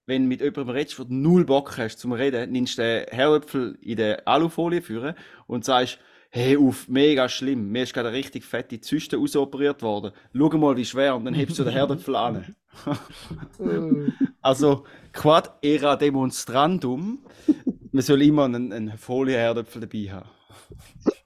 wenn 0.06 0.24
du 0.24 0.28
mit 0.28 0.42
jemandem 0.42 0.70
redest, 0.70 1.00
wo 1.00 1.04
du 1.04 1.14
null 1.14 1.46
Bock 1.46 1.78
hast 1.78 1.98
zum 2.00 2.12
Reden, 2.12 2.52
nimmst 2.52 2.78
du 2.78 2.82
den 2.82 3.06
Herdöpfel 3.10 3.78
in 3.82 3.98
der 3.98 4.28
Alufolie 4.28 4.82
führen 4.82 5.16
und 5.48 5.66
sagst, 5.66 6.00
hey, 6.30 6.58
auf, 6.58 6.88
mega 6.88 7.28
schlimm, 7.28 7.72
mir 7.72 7.84
ist 7.84 7.94
gerade 7.94 8.08
eine 8.08 8.18
richtig 8.18 8.46
fette 8.46 8.80
Zyste 8.80 9.18
ausoperiert 9.18 9.82
worden. 9.82 10.12
Schau 10.34 10.58
mal, 10.58 10.78
wie 10.78 10.86
schwer, 10.86 11.16
und 11.16 11.26
dann 11.26 11.34
hebst 11.34 11.60
du 11.60 11.64
den 11.64 11.74
Herdöpfel 11.74 12.16
an. 12.16 12.56
Also, 14.44 14.86
quad 15.14 15.54
era 15.62 15.96
demonstrandum, 15.98 17.20
man 17.92 18.02
soll 18.02 18.24
immer 18.24 18.46
einen, 18.46 18.74
einen 18.74 18.98
Folienherdöpfel 18.98 19.82
dabei 19.82 20.12
haben. 20.12 20.30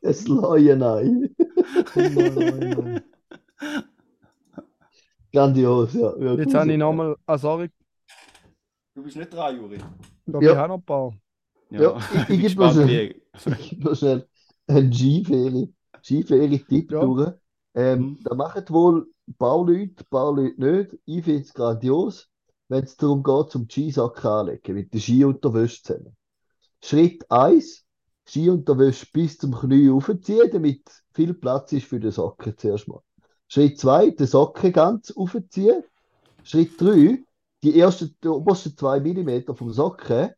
Es 0.01 0.27
nein, 0.27 0.79
nein. 0.79 1.35
Grandios, 5.31 5.93
ja. 5.93 6.19
wirklich. 6.19 6.47
Jetzt 6.47 6.55
habe 6.55 6.71
ich 6.71 6.77
nochmal, 6.77 7.15
ah 7.25 7.37
sorry, 7.37 7.69
Du 8.95 9.03
bist 9.03 9.17
nicht 9.17 9.33
dran, 9.33 9.57
Juri. 9.57 9.75
ich 9.75 9.81
glaube, 10.25 10.45
Ja. 10.45 10.51
ich 10.53 10.57
habe 10.57 10.69
noch 10.69 10.77
ein 10.77 10.83
paar. 10.83 11.13
Ja, 11.69 11.97
ich- 12.13 12.19
ich 12.21 12.27
geb 12.27 12.41
gespannt, 12.43 12.75
noch 12.77 12.87
wie- 12.87 13.21
Ich 13.59 13.69
gebe 13.69 13.83
noch 13.89 13.95
schnell 13.95 14.27
einen 14.67 14.93
Skiferie, 14.93 15.73
Skiferie-Tipp 16.01 16.91
Ja. 16.91 17.01
durch. 17.01 17.33
Ähm, 17.73 17.99
Mhm. 17.99 18.19
da 18.23 18.35
machen 18.35 18.63
wohl 18.69 19.07
ein 19.27 19.33
paar 19.35 19.57
Leute, 19.65 19.95
ein 20.01 20.07
paar 20.09 20.33
Leute 20.33 20.61
nicht. 20.61 20.97
Ich 21.05 21.25
finde 21.25 21.41
es 21.41 21.53
grandios, 21.53 22.29
wenn 22.69 22.85
es 22.85 22.95
darum 22.95 23.21
geht, 23.21 23.49
zum 23.51 23.69
Skisack 23.69 24.23
anlegen, 24.23 24.73
mit 24.75 24.93
der 24.93 24.99
Skiunterwäsche 25.01 25.83
zusammen. 25.83 26.15
Schritt 26.81 27.29
1, 27.29 27.83
Skiunterwäsche 28.25 29.07
bis 29.11 29.37
zum 29.37 29.51
Knie 29.53 29.89
aufziehen, 29.89 30.49
damit 30.51 30.83
viel 31.11 31.33
Platz 31.33 31.73
ist 31.73 31.85
für 31.87 31.99
den 31.99 32.11
Socken 32.11 32.53
zuerst 32.57 32.87
mal. 32.87 33.01
Schritt 33.49 33.77
2, 33.77 34.11
den 34.11 34.25
Socken 34.27 34.71
ganz 34.71 35.11
aufziehen. 35.11 35.83
Schritt 36.43 36.79
3, 36.79 37.23
die 37.65 37.79
ersten, 37.79 38.15
die 38.23 38.27
obersten 38.27 38.77
2 38.77 38.99
mm 38.99 39.55
vom 39.55 39.71
Socken 39.71 40.29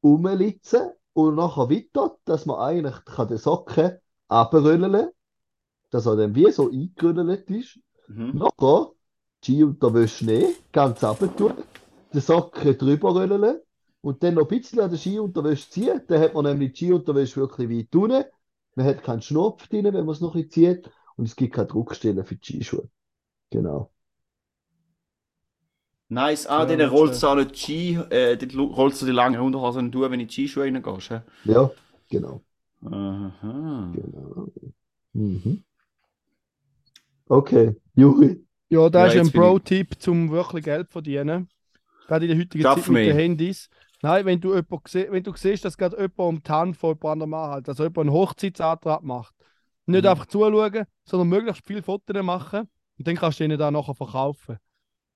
umlitzen 0.00 0.92
und 1.12 1.34
nachher 1.34 1.68
weiter, 1.68 2.16
dass 2.24 2.46
man 2.46 2.60
eigentlich 2.60 3.04
kann 3.04 3.28
den 3.28 3.38
Socken 3.38 3.98
abrollen 4.28 5.08
dass 5.90 6.06
er 6.06 6.16
dann 6.16 6.34
wie 6.34 6.50
so 6.52 6.70
eingerollt 6.70 7.50
ist. 7.50 7.80
Mhm. 8.08 8.36
Nachher 8.36 8.92
die 9.44 9.54
Skiunterwäsche 9.54 10.26
nehmen, 10.26 10.54
ganz 10.70 11.02
runter 11.02 11.34
tun, 11.34 11.54
den 12.12 12.20
Socken 12.20 12.76
drüber 12.76 13.10
rollen 13.10 13.60
und 14.00 14.22
dann 14.22 14.34
noch 14.34 14.42
ein 14.42 14.48
bisschen 14.48 14.80
an 14.80 14.90
der 14.90 14.98
Skiunterwäsche 14.98 15.70
ziehen. 15.70 16.02
Dann 16.06 16.20
hat 16.20 16.34
man 16.34 16.44
nämlich 16.44 16.74
die 16.74 16.86
Skiunterwäsche 16.86 17.40
wirklich 17.40 17.70
weit 17.70 17.96
unten. 17.96 18.24
Man 18.76 18.86
hat 18.86 19.02
keinen 19.02 19.22
Schnupf 19.22 19.66
drin, 19.66 19.86
wenn 19.86 20.04
man 20.04 20.10
es 20.10 20.20
noch 20.20 20.34
ein 20.34 20.46
bisschen 20.46 20.82
zieht. 20.82 20.90
Und 21.16 21.24
es 21.24 21.34
gibt 21.34 21.54
keine 21.54 21.66
Druckstellen 21.66 22.24
für 22.24 22.36
die 22.36 22.44
Skischuhe. 22.44 22.88
Genau. 23.50 23.90
Nice, 26.10 26.46
ah, 26.46 26.60
Ja, 26.60 26.76
dann 26.76 26.88
rollst 26.88 27.22
du 27.22 27.26
auch 27.26 27.34
nicht 27.34 27.52
die 27.52 27.58
Ski, 27.58 27.94
äh, 28.10 28.36
dann 28.36 28.58
rollst 28.60 29.02
du 29.02 29.06
die 29.06 29.12
lange 29.12 29.42
Unterhosen 29.42 29.84
nicht 29.84 29.94
durch, 29.94 30.10
wenn 30.10 30.18
du 30.18 30.22
in 30.22 30.28
die 30.28 30.32
Skischuhe 30.32 30.64
reingehst. 30.64 31.10
hä? 31.10 31.20
Ja, 31.44 31.70
genau. 32.10 32.42
Aha. 32.84 33.92
genau. 33.94 34.48
Mhm. 35.12 35.62
Okay, 37.28 37.76
Juri. 37.94 38.42
Ja, 38.70 38.88
das 38.88 39.14
Ja, 39.14 39.20
ist 39.22 39.28
ein 39.28 39.32
bin 39.32 39.42
ich- 39.42 39.48
Pro-Tipp, 39.48 40.08
um 40.08 40.30
wirklich 40.30 40.64
Geld 40.64 40.86
zu 40.88 40.92
verdienen. 40.92 41.48
Gerade 42.06 42.24
in 42.24 42.30
der 42.30 42.38
heutigen 42.40 42.62
Schaff 42.62 42.80
Zeit 42.84 42.88
mit 42.88 43.06
den. 43.06 43.16
Handys. 43.16 43.68
Nein, 44.00 44.24
wenn 44.24 44.40
du, 44.40 44.50
wenn 44.54 45.22
du 45.22 45.32
siehst, 45.36 45.64
dass 45.64 45.76
gerade 45.76 45.96
jemand 45.96 46.18
um 46.18 46.42
die 46.42 46.50
Hand 46.50 46.76
von 46.76 46.90
jemand 46.90 47.04
anderem 47.04 47.34
anhält, 47.34 47.68
also 47.68 47.82
jemand 47.82 47.98
einen 47.98 48.12
Hochzeitsantrag 48.12 49.02
macht, 49.02 49.34
nicht 49.86 50.04
Mhm. 50.04 50.08
einfach 50.10 50.26
zuschauen, 50.26 50.84
sondern 51.04 51.28
möglichst 51.28 51.66
viele 51.66 51.82
Fotos 51.82 52.22
machen 52.22 52.68
und 52.98 53.06
dann 53.06 53.16
kannst 53.16 53.40
du 53.40 53.44
ihnen 53.44 53.58
dann 53.58 53.74
nachher 53.74 53.94
verkaufen. 53.94 54.56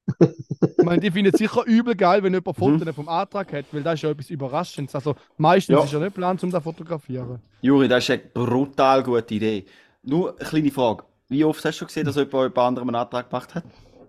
ich 0.83 0.87
meine, 0.87 1.01
die 1.01 1.11
finden 1.13 1.31
es 1.31 1.39
sicher 1.39 1.65
übel 1.65 1.95
geil, 1.95 2.23
wenn 2.25 2.35
jemand 2.35 2.57
Fotos 2.57 2.95
vom 2.95 3.09
Antrag 3.09 3.53
hat, 3.53 3.67
weil 3.73 3.83
das 3.85 3.95
ist 3.95 4.03
ja 4.03 4.11
etwas 4.11 4.31
Überraschendes. 4.31 4.95
Also 4.95 5.15
meistens 5.37 5.79
Ja. 5.79 5.85
ist 5.85 5.93
ja 5.93 5.99
nicht 6.01 6.15
geplant, 6.15 6.43
um 6.43 6.51
das 6.51 6.61
zu 6.61 6.65
fotografieren. 6.65 7.41
Juri, 7.61 7.87
das 7.89 8.05
ist 8.05 8.11
eine 8.11 8.23
brutal 8.35 9.03
gute 9.05 9.35
Idee. 9.35 9.67
Nur 10.03 10.39
eine 10.39 10.49
kleine 10.49 10.71
Frage. 10.73 11.05
Wie 11.29 11.45
oft 11.45 11.65
hast 11.65 11.77
du 11.77 11.79
schon 11.79 11.87
gesehen, 11.89 12.05
dass 12.05 12.17
jemand 12.17 12.33
jemand 12.35 12.59
anderem 12.59 12.89
einen 12.89 12.97
Antrag 12.97 13.31
gemacht 13.31 13.55
hat? 13.55 13.65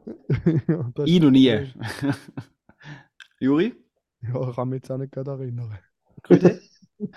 ja, 0.68 0.92
Ich 1.06 1.22
noch 1.22 1.30
nie. 1.32 1.50
Juri? 3.40 3.74
Ja, 4.22 4.50
ich 4.50 4.56
kann 4.56 4.70
mich 4.70 4.78
jetzt 4.78 4.92
auch 4.92 4.98
nicht 4.98 5.12
gerade 5.12 5.32
erinnern. 5.32 5.78
Grüße. 6.24 6.60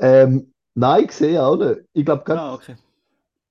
Ähm, 0.00 0.52
nein, 0.74 1.06
gesehen 1.06 1.38
auch 1.38 1.56
nicht. 1.56 1.82
Ich 1.92 2.04
glaube, 2.04 2.24
gerade 2.24 2.40
ah, 2.40 2.54
okay. 2.54 2.74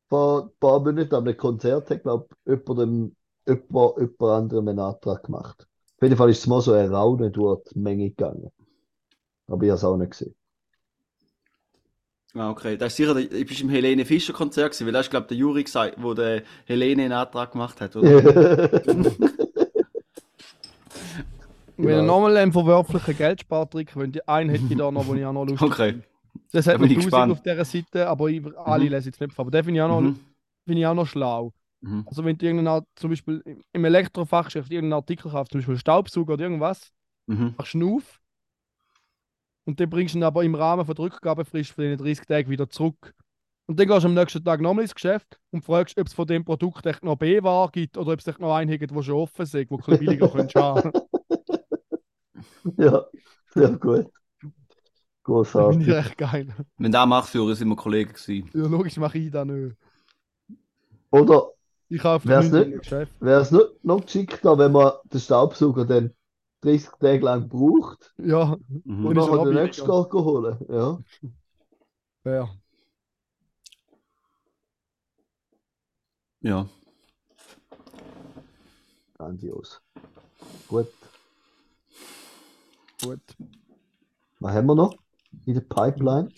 vor 0.09 0.43
ein 0.43 0.49
paar 0.59 0.79
Monaten 0.81 1.15
an 1.15 1.25
einem 1.27 1.37
Konzert 1.37 1.89
hat, 1.89 2.03
glaube 2.03 2.27
ich, 2.45 2.51
jemand, 2.67 3.13
jemand, 3.47 3.97
jemand 3.97 4.21
anderem 4.21 4.67
einen 4.67 4.79
Antrag 4.79 5.23
gemacht. 5.23 5.67
Auf 5.97 6.01
jeden 6.01 6.17
Fall 6.17 6.29
ist 6.29 6.39
es 6.39 6.47
mal 6.47 6.61
so 6.61 6.73
ein 6.73 6.93
Raunen 6.93 7.31
durch 7.31 7.61
die 7.73 7.79
Menge 7.79 8.09
gegangen. 8.09 8.51
Aber 9.47 9.63
ich 9.63 9.69
habe 9.69 9.77
es 9.77 9.83
auch 9.83 9.97
nicht 9.97 10.11
gesehen. 10.11 10.35
Ah, 12.35 12.49
okay. 12.49 12.77
Das 12.77 12.93
ist 12.93 12.97
sicher, 12.97 13.13
du 13.13 13.25
bist 13.45 13.61
im 13.61 13.69
Helene 13.69 14.05
Fischer 14.05 14.33
Konzert 14.33 14.71
gewesen, 14.71 14.85
weil 14.87 14.93
das 14.93 15.05
ist, 15.05 15.11
glaube 15.11 15.25
ich, 15.25 15.27
der 15.29 15.37
Juri 15.37 15.63
gesagt, 15.63 15.95
wo 16.01 16.13
der 16.15 16.41
Helene 16.65 17.03
einen 17.03 17.11
Antrag 17.13 17.51
gemacht 17.51 17.79
hat, 17.79 17.95
oder? 17.95 18.23
Wenn 21.75 21.89
ihr 21.89 21.95
Genau. 22.01 22.03
nochmal 22.15 22.37
einen 22.37 22.51
verwerflichen 22.53 23.17
Geldspartrick 23.17 23.95
wollt, 23.95 24.27
einen 24.29 24.49
hätte 24.51 24.63
ich 24.69 24.77
da 24.77 24.91
noch, 24.91 25.05
den 25.05 25.17
ich 25.17 25.25
auch 25.25 25.33
noch 25.33 25.45
lustig 25.45 25.61
Okay. 25.71 26.01
Das 26.51 26.65
Da 26.65 26.73
hat 26.73 26.81
ich 26.81 26.89
1000 26.91 27.05
gespannt. 27.05 27.31
auf 27.31 27.41
dieser 27.41 27.65
Seite, 27.65 28.07
aber 28.07 28.27
ich, 28.29 28.41
alle 28.57 28.85
Mhm. 28.85 28.91
lesen 28.91 29.05
jetzt 29.09 29.21
nicht. 29.21 29.39
Aber 29.39 29.51
den 29.51 29.63
finde 29.63 29.79
ich, 29.79 29.83
auch 29.83 29.87
noch- 29.89 30.01
Mhm. 30.01 30.19
finde 30.65 30.81
ich 30.81 30.87
auch 30.87 30.93
noch 30.93 31.07
schlau. 31.07 31.51
Mhm. 31.83 32.05
Also 32.07 32.23
wenn 32.23 32.37
du 32.37 32.85
zum 32.95 33.09
Beispiel 33.09 33.43
im- 33.73 33.85
Elektrofachgeschäft 33.85 34.71
irgendeinen 34.71 35.01
Artikel 35.01 35.29
kaufst, 35.31 35.51
zum 35.51 35.59
Beispiel 35.59 35.77
Staubsauger 35.77 36.33
oder 36.33 36.43
irgendwas, 36.43 36.91
Mhm. 37.27 37.55
machst 37.57 37.73
du 37.73 37.77
ihn 37.79 37.95
auf 37.95 38.19
und 39.65 39.79
dann 39.79 39.89
bringst 39.89 40.13
du 40.13 40.19
ihn 40.19 40.23
aber 40.23 40.43
im 40.43 40.55
Rahmen 40.55 40.85
von 40.85 40.95
der 40.95 41.05
Rückgabefrist 41.05 41.71
von 41.71 41.83
den 41.83 41.97
30 41.97 42.25
Tagen 42.25 42.49
wieder 42.49 42.69
zurück. 42.69 43.13
Und 43.65 43.79
dann 43.79 43.87
gehst 43.87 44.03
du 44.03 44.07
am 44.07 44.13
nächsten 44.13 44.43
Tag 44.43 44.59
nochmal 44.59 44.83
ins 44.83 44.93
Geschäft 44.95 45.39
und 45.51 45.63
fragst, 45.63 45.97
ob 45.97 46.07
es 46.07 46.13
von 46.13 46.27
dem 46.27 46.43
Produkt 46.43 46.85
echt 46.85 47.03
noch 47.03 47.15
B-Ware 47.15 47.71
gibt 47.71 47.97
oder 47.97 48.11
ob 48.13 48.19
es 48.19 48.27
echt 48.27 48.39
noch 48.39 48.53
einen 48.53 48.77
gibt, 48.77 48.93
der 48.93 49.03
schon 49.03 49.15
offen 49.15 49.43
ist, 49.43 49.53
wo 49.53 49.59
du 49.59 49.75
ein 49.75 49.77
bisschen 49.77 49.99
billiger 49.99 50.27
könntest 50.31 50.55
haben. 50.55 50.91
Ja, 52.77 53.05
sehr 53.53 53.71
gut. 53.77 54.07
Das 55.55 55.67
finde 55.67 55.85
ich 55.85 55.87
Großartig. 55.87 55.87
echt 55.89 56.17
geil. 56.17 56.53
Wenn 56.77 56.91
der 56.91 57.05
macht, 57.05 57.29
Führer, 57.29 57.55
sind 57.55 57.69
wir 57.69 57.75
Kollegen 57.77 58.11
gewesen. 58.11 58.49
Ja, 58.53 58.67
logisch 58.67 58.97
mache 58.97 59.17
ich 59.17 59.31
das 59.31 59.45
nicht. 59.45 59.77
Oder 61.11 61.51
Ich 61.93 62.01
kaufe 62.01 62.27
Wär's 62.27 62.49
nicht? 62.51 62.69
nicht 62.69 63.83
noch 63.83 64.01
geschickter, 64.03 64.57
wenn 64.57 64.71
man 64.71 64.93
den 65.05 65.19
Staubsauger 65.19 65.85
dann 65.85 66.11
30 66.61 66.89
Tage 66.99 67.19
lang 67.23 67.47
braucht 67.47 68.13
Ja, 68.17 68.57
Mhm. 68.83 69.05
und 69.05 69.15
er 69.17 69.21
nachher 69.21 69.35
noch 69.35 69.43
den 69.43 69.53
nächsten 69.53 69.85
Tag 69.85 70.11
holen? 70.13 70.57
Ja, 70.69 70.99
ja. 72.25 72.49
Ja. 76.41 76.67
grandios. 79.17 79.79
Gut. 80.67 80.87
Gut. 83.03 83.19
Was 84.39 84.55
haben 84.55 84.65
wir 84.65 84.75
noch 84.75 84.95
in 85.45 85.53
der 85.53 85.61
Pipeline? 85.61 86.29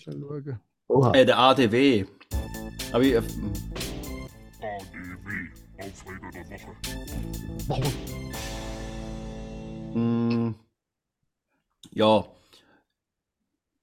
Oha. 0.88 1.12
Äh, 1.12 1.24
der 1.24 1.38
ADW. 1.38 2.04
Aber 2.92 3.02
ich, 3.02 3.14
äh, 3.14 3.22
Aufreger 5.78 6.30
der 6.30 6.44
Woche. 7.68 7.90
Mm, 9.94 10.54
ja. 11.92 12.24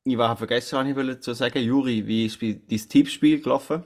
Ich 0.06 0.18
habe 0.18 0.38
vergessen, 0.38 0.78
was 0.78 0.88
ich 0.88 0.96
wollte 0.96 1.20
zu 1.20 1.34
sagen. 1.34 1.60
Juri, 1.64 2.06
wie 2.06 2.26
ist 2.26 2.40
bei- 2.40 2.60
dein 2.68 2.78
Tippspiel 2.78 3.42
gelaufen? 3.42 3.84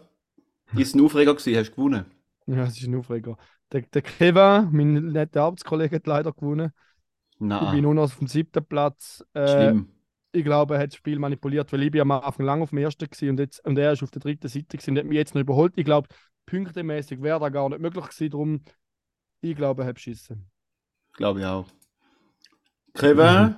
Ist 0.75 0.95
ein 0.95 1.01
Aufreger 1.05 1.35
gewesen, 1.35 1.57
hast 1.57 1.69
du 1.71 1.75
gewonnen? 1.75 2.05
Ja, 2.47 2.63
es 2.63 2.77
ist 2.77 2.87
ein 2.87 2.95
Aufreger. 2.95 3.37
Der, 3.71 3.81
der 3.81 4.01
Kevin, 4.01 4.69
mein 4.71 4.93
netter 5.11 5.43
Arbeitskollege, 5.43 5.97
hat 5.97 6.07
leider 6.07 6.31
gewonnen. 6.33 6.71
Ich 7.33 7.39
bin 7.39 7.47
Nein, 7.49 7.81
nur 7.81 7.93
noch 7.93 8.03
auf 8.03 8.17
dem 8.17 8.27
siebten 8.27 8.65
Platz. 8.65 9.23
Äh, 9.33 9.47
schlimm. 9.47 9.89
ich 10.31 10.43
glaube, 10.43 10.75
er 10.75 10.81
hat 10.81 10.87
das 10.91 10.95
Spiel 10.97 11.19
manipuliert, 11.19 11.71
weil 11.71 11.83
ich 11.83 11.91
bin 11.91 12.01
am 12.01 12.11
Anfang 12.11 12.45
lang 12.45 12.61
auf 12.61 12.69
dem 12.71 12.79
ersten 12.79 13.05
gewesen 13.05 13.29
und, 13.29 13.39
jetzt, 13.39 13.63
und 13.65 13.77
er 13.77 13.91
ist 13.93 14.01
auf 14.01 14.11
der 14.11 14.21
dritten 14.21 14.47
Seite 14.47 14.65
gewesen 14.77 14.91
und 14.91 14.97
hat 14.97 15.05
mich 15.05 15.17
jetzt 15.17 15.35
noch 15.35 15.41
überholt. 15.41 15.73
Ich 15.75 15.85
glaube, 15.85 16.07
punktemäßig 16.47 17.21
wäre 17.21 17.39
das 17.39 17.53
gar 17.53 17.69
nicht 17.69 17.79
möglich 17.79 18.05
gewesen. 18.05 18.31
Darum, 18.31 18.61
ich 19.41 19.55
glaube, 19.55 19.83
er 19.83 19.89
hat 19.89 19.95
beschissen. 19.95 20.49
Glaube 21.13 21.41
ich 21.41 21.45
auch. 21.45 21.67
Kevin, 22.95 23.55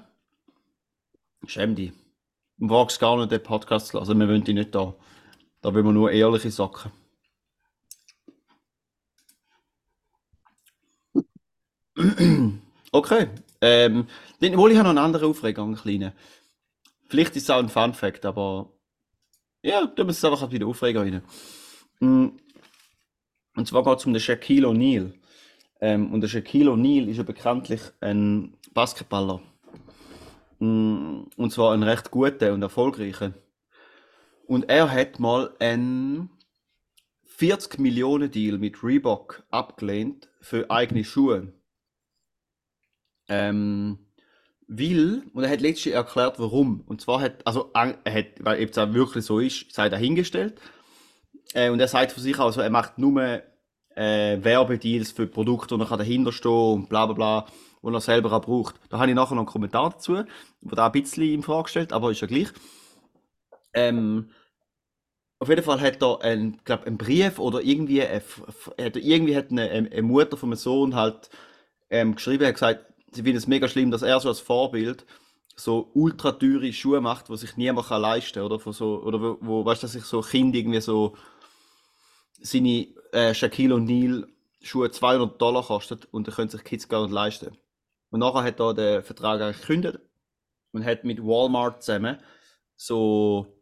schäm 1.46 1.76
dich. 1.76 1.94
Du 2.58 2.68
brauchst 2.68 3.00
gar 3.00 3.16
nicht 3.16 3.32
den 3.32 3.42
Podcast 3.42 3.88
zu 3.88 3.98
lassen, 3.98 4.20
wir 4.20 4.28
wollen 4.28 4.44
dich 4.44 4.56
nicht 4.56 4.76
da. 4.76 4.94
Da 5.62 5.74
will 5.74 5.84
man 5.84 5.94
nur 5.94 6.12
ehrliche 6.12 6.52
Sachen. 6.52 6.92
Okay. 12.92 13.28
Ähm, 13.62 14.08
den, 14.42 14.58
wohl, 14.58 14.72
ich 14.72 14.78
habe 14.78 14.86
noch 14.86 14.92
einen 14.92 15.06
anderen 15.06 15.30
Aufreger, 15.30 15.64
einen 15.64 15.76
kleinen. 15.76 16.14
Vielleicht 17.08 17.36
ist 17.36 17.44
es 17.44 17.50
auch 17.50 17.60
ein 17.60 17.70
Fun 17.70 17.94
Fact, 17.94 18.26
aber 18.26 18.72
ja, 19.62 19.86
tun 19.86 20.08
wir 20.08 20.12
es 20.12 20.24
einfach 20.24 20.50
Aufreger 20.64 21.02
rein. 21.02 21.22
Und 23.60 23.66
zwar 23.66 23.84
geht 23.84 24.00
es 24.00 24.06
um 24.06 24.14
den 24.14 24.22
Shaquille 24.22 24.68
O'Neal. 24.68 25.12
Ähm, 25.82 26.14
und 26.14 26.22
der 26.22 26.30
Shaquille 26.30 26.72
O'Neal 26.72 27.10
ist 27.10 27.18
ja 27.18 27.24
bekanntlich 27.24 27.82
ein 28.00 28.56
Basketballer. 28.74 29.42
Mm, 30.60 31.24
Und 31.36 31.52
zwar 31.52 31.74
ein 31.74 31.84
recht 31.84 32.10
guter 32.10 32.54
und 32.54 32.62
erfolgreicher. 32.62 33.34
Und 34.48 34.70
er 34.70 34.90
hat 34.90 35.20
mal 35.20 35.54
einen 35.60 36.30
40 37.26 37.80
Millionen 37.80 38.32
Deal 38.32 38.58
mit 38.58 38.82
Reebok 38.82 39.44
abgelehnt 39.50 40.30
für 40.40 40.72
eigene 40.72 41.04
Schuhe. 41.04 41.52
Ähm, 43.28 44.00
weil, 44.70 45.24
und 45.34 45.44
er 45.44 45.50
hat 45.50 45.60
letztens 45.60 45.96
erklärt, 45.96 46.40
warum. 46.40 46.80
Und 46.88 47.02
zwar 47.02 47.20
hat, 47.20 47.46
also, 47.46 47.72
er 47.74 48.14
hat, 48.14 48.26
weil 48.40 48.64
es 48.64 48.78
auch 48.78 48.94
wirklich 48.94 49.26
so 49.26 49.40
ist, 49.40 49.74
sei 49.74 49.90
dahingestellt. 49.90 50.62
Äh, 51.54 51.70
und 51.70 51.80
er 51.80 51.88
sagt 51.88 52.12
von 52.12 52.24
sich 52.24 52.38
also, 52.40 52.62
er 52.62 52.70
macht 52.70 52.98
nur 52.98 53.42
äh, 53.96 54.38
Werbedeals 54.44 55.12
für 55.12 55.28
Produkte, 55.28 55.76
und 55.76 55.82
er 55.82 55.88
kann 55.88 56.00
dahinter 56.00 56.32
stehen 56.32 56.74
und 56.74 56.90
bla 56.90 57.06
bla 57.06 57.14
bla, 57.14 57.46
und 57.82 57.94
er 57.94 58.02
selber 58.02 58.32
auch 58.32 58.42
braucht. 58.42 58.76
Da 58.90 59.00
habe 59.00 59.10
ich 59.10 59.16
nachher 59.16 59.36
noch 59.36 59.42
einen 59.42 59.48
Kommentar 59.48 59.92
dazu, 59.92 60.24
wo 60.62 60.76
da 60.76 60.88
ein 60.88 60.92
bisschen 60.92 61.24
in 61.24 61.44
Frage 61.44 61.70
stellt, 61.70 61.94
aber 61.94 62.12
ist 62.12 62.22
ja 62.22 62.28
gleich. 62.28 62.50
Ähm, 63.74 64.32
auf 65.40 65.48
jeden 65.48 65.64
Fall 65.64 65.80
hat 65.80 66.02
er 66.02 66.22
ein, 66.22 66.60
glaub, 66.66 66.86
einen 66.86 66.98
Brief 66.98 67.40
oder 67.40 67.62
irgendwie, 67.62 68.02
eine, 68.04 68.22
hat 68.78 68.96
irgendwie 68.98 69.38
hat 69.38 69.52
eine, 69.52 69.70
eine 69.70 70.02
Mutter 70.02 70.36
von 70.36 70.50
einem 70.50 70.58
Sohn 70.58 70.96
halt 70.96 71.30
ähm, 71.90 72.16
geschrieben, 72.16 72.46
hat 72.46 72.56
gesagt, 72.56 72.86
sie 73.12 73.24
findet 73.24 73.44
es 73.44 73.48
mega 73.48 73.68
schlimm, 73.68 73.90
dass 73.90 74.02
er 74.02 74.20
so 74.20 74.30
als 74.30 74.42
Vorbild 74.42 75.06
so 75.56 75.92
ultra 75.94 76.32
teure 76.34 76.72
Schuhe 76.72 77.02
macht, 77.02 77.30
die 77.30 77.38
sich 77.38 77.58
niemand 77.58 77.88
kann 77.88 78.02
leisten 78.02 78.42
oder 78.44 78.60
von 78.60 78.74
so 78.74 79.02
oder 79.02 79.22
wo, 79.22 79.38
wo 79.42 79.66
weißt 79.66 79.84
du, 79.84 79.86
dass 79.86 79.94
sich 79.94 80.06
so 80.06 80.22
Kind 80.22 80.56
irgendwie 80.56 80.82
so 80.82 81.16
seine 82.42 82.88
äh, 83.12 83.34
Shaquille 83.34 83.76
O'Neal 83.76 84.28
Schuhe 84.62 84.92
200 84.92 85.42
Dollar 85.42 85.64
kostet 85.64 86.06
und 86.12 86.28
da 86.28 86.32
können 86.32 86.50
sich 86.50 86.64
Kids 86.64 86.90
gar 86.90 87.04
nicht 87.04 87.14
leisten. 87.14 87.58
Und 88.10 88.20
nachher 88.20 88.44
hat 88.44 88.60
er 88.60 88.74
den 88.74 89.04
Vertrag 89.04 89.40
gekündigt 89.40 90.00
und 90.72 90.86
hat 90.86 91.04
mit 91.04 91.24
Walmart 91.24 91.84
zusammen 91.84 92.18
so 92.76 93.62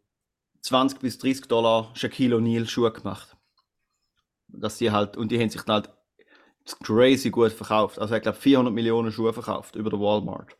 20 0.62 1.00
bis 1.00 1.18
30 1.18 1.46
Dollar 1.46 1.90
Shaquille 1.94 2.36
O'Neal 2.36 2.68
Schuhe 2.68 2.92
gemacht. 2.92 3.36
Dass 4.48 4.78
sie 4.78 4.90
halt, 4.90 5.16
und 5.16 5.30
die 5.30 5.38
haben 5.38 5.50
sich 5.50 5.62
dann 5.62 5.82
halt 5.82 5.90
crazy 6.82 7.30
gut 7.30 7.52
verkauft. 7.52 7.98
Also 7.98 8.14
er 8.14 8.16
hat, 8.16 8.22
glaube 8.22 8.38
400 8.38 8.74
Millionen 8.74 9.12
Schuhe 9.12 9.32
verkauft 9.32 9.76
über 9.76 9.90
den 9.90 10.00
Walmart. 10.00 10.56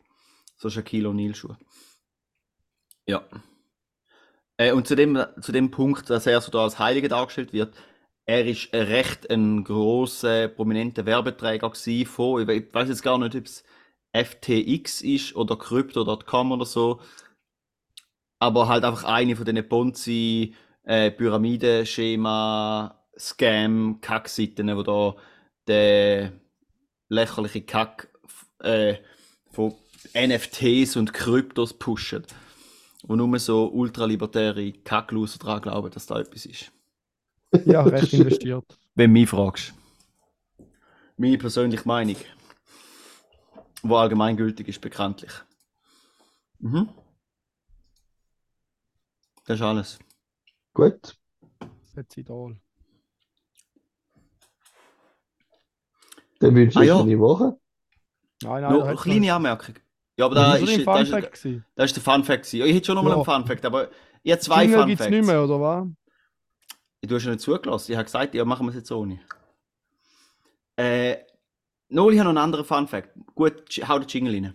So 0.57 0.69
Shaquille 0.69 1.09
O'Neal 1.09 1.35
Schuhe. 1.35 1.57
Ja. 3.05 3.23
Äh, 4.57 4.71
und 4.73 4.87
zu 4.87 4.95
dem, 4.95 5.23
zu 5.41 5.51
dem 5.51 5.71
Punkt, 5.71 6.09
dass 6.09 6.27
er 6.27 6.41
so 6.41 6.51
da 6.51 6.63
als 6.63 6.79
Heiliger 6.79 7.07
dargestellt 7.07 7.53
wird, 7.53 7.75
er 8.29 8.45
ist 8.45 8.71
recht 8.73 9.27
ein 9.31 9.63
grosser, 9.63 10.49
prominenter 10.49 11.07
Werbeträger 11.07 11.71
von, 12.05 12.41
ich 12.41 12.47
we- 12.47 12.53
ich 12.53 12.71
weiß 12.71 12.87
jetzt 12.89 13.01
gar 13.01 13.17
nicht, 13.17 13.35
ob 13.35 13.45
es 13.45 13.63
FTX 14.13 15.01
ist 15.01 15.35
oder 15.35 15.55
Crypto.com 15.57 16.51
oder 16.51 16.65
so, 16.65 17.01
aber 18.37 18.67
halt 18.67 18.83
einfach 18.83 19.03
eine 19.03 19.35
von 19.35 19.45
diesen 19.45 19.67
Ponzi, 19.67 20.53
äh, 20.83 21.09
Pyramidenschema, 21.09 23.03
Scam, 23.17 23.99
Kackseiten, 23.99 24.77
wo 24.77 24.83
da 24.83 25.15
der 25.65 26.33
lächerliche 27.07 27.63
Kack 27.63 28.09
äh, 28.59 28.97
von 29.49 29.73
NFTs 30.13 30.97
und 30.97 31.13
Kryptos 31.13 31.73
pushen. 31.73 32.27
Wo 33.01 33.15
nur 33.15 33.39
so 33.39 33.65
ultralibertäre 33.69 34.71
Kackloser 34.71 35.39
dran 35.39 35.61
glauben, 35.61 35.89
dass 35.89 36.05
da 36.05 36.19
etwas 36.19 36.45
ist. 36.45 36.71
Ja, 37.65 37.81
recht 37.83 38.13
investiert. 38.13 38.65
Wenn 38.95 39.13
du 39.13 39.19
mich 39.19 39.29
fragst. 39.29 39.73
Meine 41.17 41.37
persönliche 41.37 41.87
Meinung. 41.87 42.15
Wo 43.81 43.95
allgemeingültig 43.95 44.67
ist, 44.67 44.81
bekanntlich. 44.81 45.31
Mhm. 46.59 46.89
Das 49.45 49.55
ist 49.59 49.65
alles. 49.65 49.99
Gut. 50.73 51.17
Das 51.95 52.17
Idol. 52.17 52.57
Dann 56.39 56.55
wünsche 56.55 56.79
Ah, 56.79 56.81
ich 56.83 56.87
ja. 56.87 56.99
eine 56.99 57.19
Woche. 57.19 57.57
Nein, 58.43 58.61
nein, 58.61 58.71
Nur 58.71 58.81
da 58.83 58.87
eine 58.89 58.97
kleine 58.97 59.33
Anmerkung. 59.33 59.75
Ja, 60.17 60.25
aber 60.25 60.35
noch- 60.35 60.41
da 60.43 60.51
Das 60.59 60.69
ist, 60.69 60.85
da 60.87 60.93
Fun 60.93 61.01
ist, 61.01 61.63
das 61.75 61.85
ist 61.91 61.95
der 61.95 62.03
Fun 62.03 62.23
Fact. 62.23 62.53
Ich 62.53 62.61
hätte 62.75 62.85
schon 62.85 62.95
nochmal 62.95 63.11
Ja. 63.13 63.17
einen 63.17 63.25
Fun 63.25 63.45
Fact, 63.45 63.65
aber 63.65 63.89
ich 64.23 64.31
habe 64.31 64.41
zwei 64.41 64.63
Jingle 64.63 64.79
Fun 64.79 64.87
gibt's 64.87 65.03
Facts. 65.03 65.17
nicht 65.17 65.25
mehr, 65.25 65.43
oder 65.43 65.59
was? 65.61 65.87
Du 67.01 67.15
hast 67.15 67.23
ja 67.23 67.31
nicht 67.31 67.41
zugelassen. 67.41 67.91
Ich 67.91 67.97
habe 67.97 68.05
gesagt, 68.05 68.35
ja, 68.35 68.43
machen 68.43 68.65
wir 68.65 68.71
es 68.71 68.75
jetzt 68.75 68.91
ohne. 68.91 69.19
Äh, 70.75 71.17
Noli 71.87 72.17
hat 72.17 72.25
noch 72.25 72.31
einen 72.31 72.37
anderen 72.37 72.65
Fun 72.65 72.87
Fact. 72.87 73.09
Gut, 73.35 73.63
hau 73.87 73.99
den 73.99 74.07
Jingle 74.07 74.33
rein. 74.33 74.53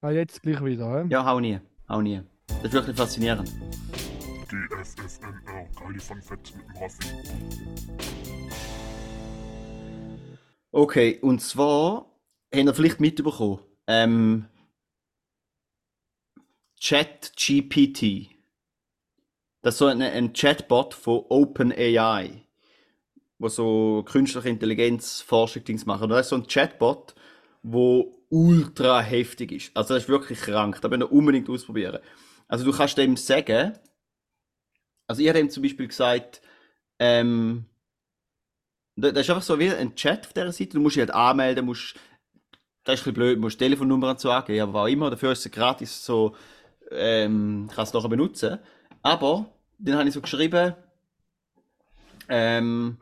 Ah, 0.00 0.10
jetzt 0.10 0.42
gleich 0.42 0.64
wieder, 0.64 1.04
hä? 1.04 1.06
Ja, 1.10 1.24
hau 1.24 1.38
nie. 1.38 1.60
Hau 1.88 2.00
nie. 2.00 2.22
Das 2.46 2.64
ist 2.64 2.72
wirklich 2.72 2.96
faszinierend. 2.96 3.52
GFFNR, 4.48 5.68
geile 5.78 6.00
Fun 6.00 6.22
Facts 6.22 6.54
mit 6.54 6.64
dem 6.66 6.76
Raffi. 6.76 7.06
Okay, 10.72 11.18
und 11.20 11.40
zwar 11.40 12.06
habt 12.52 12.64
ihr 12.64 12.74
vielleicht 12.74 13.00
mitbekommen, 13.00 13.60
ähm, 13.86 14.46
ChatGPT. 16.82 18.30
Das 19.62 19.74
ist 19.74 19.78
so 19.78 19.86
ein, 19.86 20.00
ein 20.02 20.32
Chatbot 20.32 20.94
von 20.94 21.24
OpenAI. 21.28 22.42
wo 23.38 23.48
so 23.48 24.04
künstliche 24.06 24.48
Intelligenz 24.50 25.20
Forschungsdings 25.22 25.86
machen. 25.86 26.04
Und 26.04 26.10
da 26.10 26.20
ist 26.20 26.28
so 26.28 26.36
ein 26.36 26.46
Chatbot, 26.46 27.14
wo 27.62 28.18
ultra 28.30 29.00
heftig 29.00 29.52
ist. 29.52 29.76
Also 29.76 29.94
das 29.94 30.04
ist 30.04 30.08
wirklich 30.08 30.40
krank. 30.40 30.80
Da 30.80 30.88
müssen 30.88 31.00
wir 31.00 31.12
unbedingt 31.12 31.48
ausprobieren. 31.48 31.98
Also 32.48 32.64
du 32.64 32.72
kannst 32.72 32.98
dem 32.98 33.16
sagen, 33.16 33.74
also 35.06 35.22
ich 35.22 35.28
habe 35.28 35.40
ihm 35.40 35.50
zum 35.50 35.62
Beispiel 35.62 35.88
gesagt, 35.88 36.40
ähm, 36.98 37.66
da- 38.96 39.10
das 39.12 39.22
ist 39.22 39.30
einfach 39.30 39.42
so 39.42 39.58
wie 39.58 39.70
ein 39.70 39.94
Chat 39.94 40.26
auf 40.26 40.32
dieser 40.32 40.52
Seite. 40.52 40.70
Du 40.74 40.80
musst 40.80 40.96
dich 40.96 41.00
halt 41.00 41.14
anmelden, 41.14 41.64
musst, 41.66 41.94
das 42.84 42.96
ist 42.96 43.02
ein 43.02 43.04
bisschen 43.04 43.14
blöd, 43.14 43.36
du 43.36 43.40
musst 43.42 43.58
Telefonnummern 43.58 44.18
zu 44.18 44.30
angeben, 44.30 44.62
aber 44.70 44.82
auch 44.82 44.88
immer. 44.88 45.10
Dafür 45.10 45.32
ist 45.32 45.46
es 45.46 45.52
gratis 45.52 46.04
so, 46.04 46.34
ähm, 46.90 47.70
kannst 47.74 47.94
du 47.94 47.98
nachher 47.98 48.10
benutzen. 48.10 48.58
Aber 49.02 49.46
dann 49.78 49.96
habe 49.96 50.08
ich 50.08 50.14
so 50.14 50.20
geschrieben, 50.20 50.74
ähm, 52.28 52.98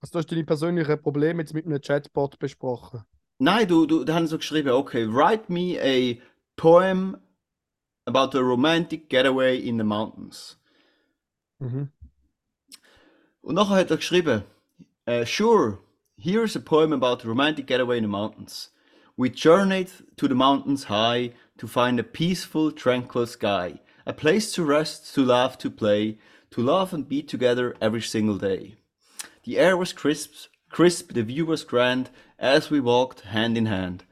Also, 0.00 0.12
du 0.12 0.18
hast 0.18 0.30
deine 0.30 0.44
persönlichen 0.44 1.02
Probleme 1.02 1.42
jetzt 1.42 1.54
mit 1.54 1.66
einem 1.66 1.80
Chatbot 1.80 2.38
besprochen. 2.38 3.04
Nein, 3.38 3.66
du, 3.66 3.86
du, 3.86 4.04
da 4.04 4.14
haben 4.14 4.28
so 4.28 4.38
geschrieben, 4.38 4.70
okay, 4.70 5.04
write 5.04 5.52
me 5.52 5.78
a 5.80 6.20
poem 6.56 7.16
about 8.06 8.38
a 8.38 8.40
romantic 8.40 9.08
getaway 9.08 9.58
in 9.58 9.78
the 9.78 9.84
mountains. 9.84 10.58
Mhm. 11.58 11.90
Und 13.40 13.54
nachher 13.56 13.76
hat 13.76 13.90
er 13.90 13.96
geschrieben, 13.96 14.44
äh, 15.06 15.26
sure, 15.26 15.78
here's 16.16 16.56
a 16.56 16.60
poem 16.60 16.92
about 16.92 17.24
a 17.24 17.28
romantic 17.28 17.66
getaway 17.66 17.98
in 17.98 18.04
the 18.04 18.08
mountains. 18.08 18.72
We 19.16 19.30
journeyed 19.30 19.90
to 20.16 20.28
the 20.28 20.34
mountains 20.34 20.88
high 20.88 21.32
to 21.58 21.66
find 21.66 21.98
a 21.98 22.04
peaceful, 22.04 22.70
tranquil 22.70 23.26
sky, 23.26 23.80
a 24.06 24.12
place 24.12 24.52
to 24.52 24.64
rest, 24.64 25.14
to 25.14 25.24
laugh, 25.24 25.58
to 25.58 25.70
play, 25.70 26.18
to 26.50 26.62
love 26.62 26.94
and 26.94 27.08
be 27.08 27.22
together 27.22 27.74
every 27.80 28.00
single 28.00 28.38
day. 28.38 28.76
The 29.44 29.58
air 29.58 29.76
was 29.76 29.92
crisp, 29.92 30.48
crisp, 30.70 31.12
the 31.12 31.22
view 31.22 31.46
was 31.46 31.64
grand 31.64 32.10
as 32.38 32.70
we 32.70 32.80
walked 32.80 33.20
hand 33.22 33.58
in 33.58 33.66
hand. 33.66 34.04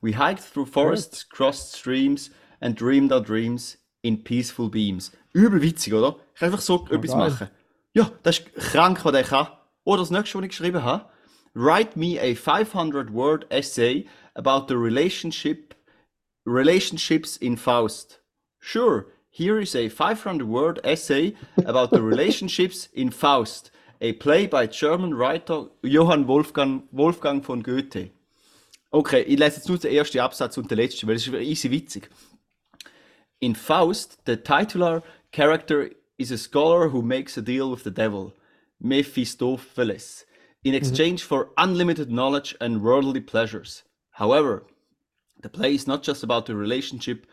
We 0.00 0.12
hiked 0.12 0.42
through 0.42 0.66
forests, 0.66 1.22
crossed 1.22 1.72
streams 1.72 2.30
and 2.60 2.74
dreamed 2.74 3.12
our 3.12 3.20
dreams 3.20 3.76
in 4.02 4.18
peaceful 4.18 4.68
beams. 4.68 5.12
Übel 5.34 5.62
witzig, 5.62 5.92
oder? 5.92 6.16
Ich 6.34 6.40
kann 6.40 6.48
einfach 6.48 6.60
so 6.60 6.86
etwas 6.90 7.10
geil. 7.10 7.30
machen. 7.30 7.50
Ja, 7.94 8.10
das 8.22 8.38
ist 8.38 8.54
krank, 8.54 9.04
was 9.04 9.12
der 9.12 9.24
kann. 9.24 9.48
Oder 9.84 10.02
das 10.02 10.10
nächste, 10.10 10.38
was 10.38 10.44
ich 10.44 10.50
geschrieben 10.50 10.82
habe. 10.82 11.06
Write 11.54 11.98
me 11.98 12.18
a 12.18 12.34
500 12.34 13.12
word 13.12 13.46
essay 13.50 14.06
about 14.34 14.66
the 14.68 14.74
relationship 14.74 15.74
relationships 16.46 17.36
in 17.36 17.56
Faust. 17.56 18.20
Sure, 18.58 19.06
here 19.34 19.58
is 19.58 19.74
a 19.74 19.88
500 19.88 20.46
word 20.46 20.78
essay 20.84 21.34
about 21.56 21.90
the 21.90 22.02
relationships 22.02 22.88
in 22.92 23.08
Faust, 23.08 23.70
a 23.98 24.12
play 24.12 24.46
by 24.46 24.66
German 24.66 25.14
writer 25.14 25.68
Johann 25.82 26.26
Wolfgang, 26.26 26.82
Wolfgang 26.92 27.40
von 27.40 27.62
Goethe. 27.62 28.10
Okay, 28.92 29.22
ich 29.22 29.38
lese 29.38 29.56
jetzt 29.56 29.68
nur 29.70 29.78
den 29.78 29.90
ersten 29.90 30.18
Absatz 30.18 30.58
und 30.58 30.70
den 30.70 30.76
letzten, 30.76 31.08
weil 31.08 31.16
es 31.16 31.26
ist 31.26 31.34
easy 31.34 31.70
witzig. 31.70 32.10
In 33.40 33.54
Faust, 33.54 34.18
the 34.26 34.36
titular 34.36 35.02
character 35.32 35.88
is 36.18 36.30
a 36.30 36.36
scholar 36.36 36.90
who 36.90 37.00
makes 37.00 37.38
a 37.38 37.42
deal 37.42 37.70
with 37.70 37.84
the 37.84 37.90
devil, 37.90 38.34
Mephistopheles, 38.80 40.26
in 40.62 40.74
mhm. 40.74 40.76
exchange 40.76 41.24
for 41.24 41.52
unlimited 41.56 42.10
knowledge 42.10 42.54
and 42.60 42.82
worldly 42.82 43.22
pleasures. 43.22 43.82
However, 44.10 44.66
the 45.40 45.48
play 45.48 45.74
is 45.74 45.86
not 45.86 46.02
just 46.02 46.22
about 46.22 46.44
the 46.44 46.54
relationship 46.54 47.26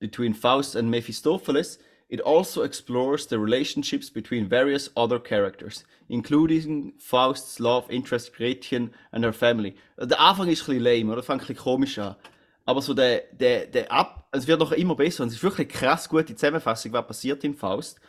between 0.00 0.34
Faust 0.34 0.74
and 0.74 0.90
Mephistopheles, 0.90 1.78
it 2.08 2.20
also 2.20 2.62
explores 2.62 3.26
the 3.26 3.38
relationships 3.38 4.08
between 4.08 4.48
various 4.48 4.88
other 4.96 5.18
characters, 5.18 5.84
including 6.08 6.94
Faust's 6.98 7.60
love 7.60 7.90
interest 7.90 8.34
Gretchen 8.34 8.92
and 9.12 9.24
her 9.24 9.32
family. 9.32 9.76
Der 9.98 10.18
Anfang 10.18 10.48
ist 10.48 10.62
ein 10.62 10.78
bisschen 10.78 10.84
lame, 10.84 11.12
oder? 11.12 11.22
Fängt 11.22 11.42
ein 11.42 11.46
bisschen 11.46 11.56
komisch 11.56 11.98
an. 11.98 12.16
Aber 12.64 12.80
so 12.80 12.94
der, 12.94 13.24
der, 13.32 13.66
der 13.66 13.92
Ab, 13.92 14.28
es 14.32 14.46
wird 14.46 14.60
noch 14.60 14.72
immer 14.72 14.94
besser 14.94 15.22
und 15.22 15.28
es 15.28 15.36
ist 15.36 15.42
wirklich 15.42 15.68
krass 15.68 16.08
gute 16.08 16.34
Zusammenfassung, 16.34 16.92
was 16.92 17.06
passiert 17.06 17.44
in 17.44 17.54
Faust. 17.54 18.00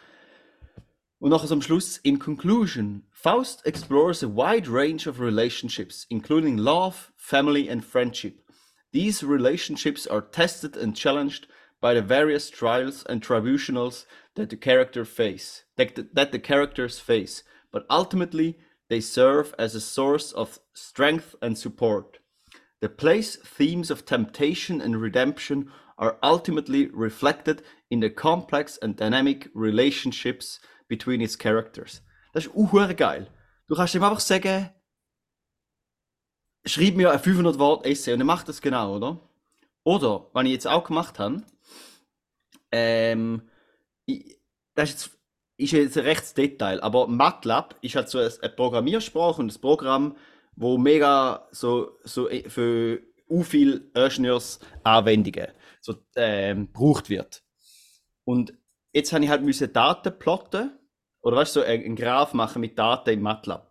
Und 1.20 1.32
nachher 1.32 1.48
so 1.48 1.60
Schluss, 1.60 1.98
in 1.98 2.20
conclusion, 2.20 3.04
Faust 3.12 3.66
explores 3.66 4.24
a 4.24 4.28
wide 4.28 4.70
range 4.70 5.08
of 5.08 5.20
relationships, 5.20 6.06
including 6.10 6.58
love, 6.58 7.12
family, 7.18 7.70
and 7.70 7.84
friendship. 7.84 8.42
These 8.94 9.24
relationships 9.24 10.08
are 10.08 10.22
tested 10.22 10.78
and 10.78 10.96
challenged 10.96 11.48
by 11.82 11.94
the 11.94 12.02
various 12.02 12.50
trials 12.50 13.06
and 13.08 13.22
tribunals 13.22 14.06
that 14.36 14.50
the 14.50 14.58
character 14.58 15.06
face, 15.06 15.64
that 15.78 15.96
the, 15.96 16.08
that 16.14 16.32
the 16.32 16.40
characters 16.40 17.00
face, 17.00 17.44
but 17.72 17.86
ultimately 17.90 18.58
they 18.90 19.00
serve 19.00 19.54
as 19.58 19.76
a 19.76 19.82
source 19.82 20.32
of 20.32 20.60
strength 20.74 21.36
and 21.42 21.58
support. 21.58 22.20
The 22.82 22.90
play's 22.90 23.36
themes 23.36 23.92
of 23.92 24.06
temptation 24.06 24.82
and 24.82 25.02
redemption 25.02 25.72
are 25.98 26.18
ultimately 26.24 26.88
reflected 26.88 27.62
in 27.90 28.00
the 28.00 28.10
complex 28.10 28.80
and 28.82 28.96
dynamic 28.96 29.50
relationships 29.54 30.60
between 30.88 31.22
its 31.22 31.36
characters. 31.36 32.02
Das 32.34 32.46
ist 32.46 32.56
uhuere 32.56 32.96
geil. 32.96 33.28
Du 33.68 33.76
kannst 33.76 33.96
ihm 33.96 34.04
einfach 34.04 34.20
sagen, 34.20 34.70
schreib 36.66 36.96
mir 36.96 37.12
ein 37.12 37.20
500 37.20 37.60
Wort 37.60 37.86
Essay 37.86 38.14
und 38.14 38.22
er 38.22 38.26
macht 38.26 38.48
das 38.48 38.62
genau, 38.62 38.96
oder? 38.96 39.30
Oder, 39.84 40.30
was 40.34 40.46
ich 40.46 40.52
jetzt 40.52 40.68
auch 40.68 40.84
gemacht 40.86 41.20
habe, 41.20 41.44
ähm, 42.72 43.50
das 44.76 44.90
ist 44.90 44.92
jetzt, 44.92 45.20
ist 45.58 45.72
jetzt 45.74 45.98
ein 45.98 46.06
rechtes 46.06 46.34
Detail, 46.34 46.82
aber 46.82 47.08
MATLAB 47.08 47.76
ist 47.82 47.96
halt 47.96 48.10
so 48.10 48.20
eine, 48.20 48.30
Programmiersprache 48.56 49.42
und 49.42 49.54
ein 49.54 49.62
Programm, 49.62 50.16
wo 50.56 50.78
mega 50.78 51.48
so, 51.52 51.98
so 52.04 52.30
eh- 52.30 52.50
für 52.50 53.02
u 53.30 53.44
viel 53.44 53.92
Ingenieursanwendungen 53.94 55.50
so, 55.82 55.96
ähm, 56.16 56.68
gebraucht 56.68 57.10
wird. 57.10 57.44
Und 58.24 58.54
jetzt 58.92 59.14
habe 59.14 59.24
ich 59.24 59.30
halt 59.30 59.44
müssen 59.44 59.72
Daten 59.72 60.18
plotten 60.18 60.72
oder 61.22 61.38
weißt 61.38 61.56
du, 61.56 61.60
so 61.62 61.66
einen 61.66 61.96
Graph 61.96 62.34
machen 62.34 62.62
mit 62.62 62.78
Daten 62.78 63.12
im 63.12 63.22
MATLAB. 63.22 63.70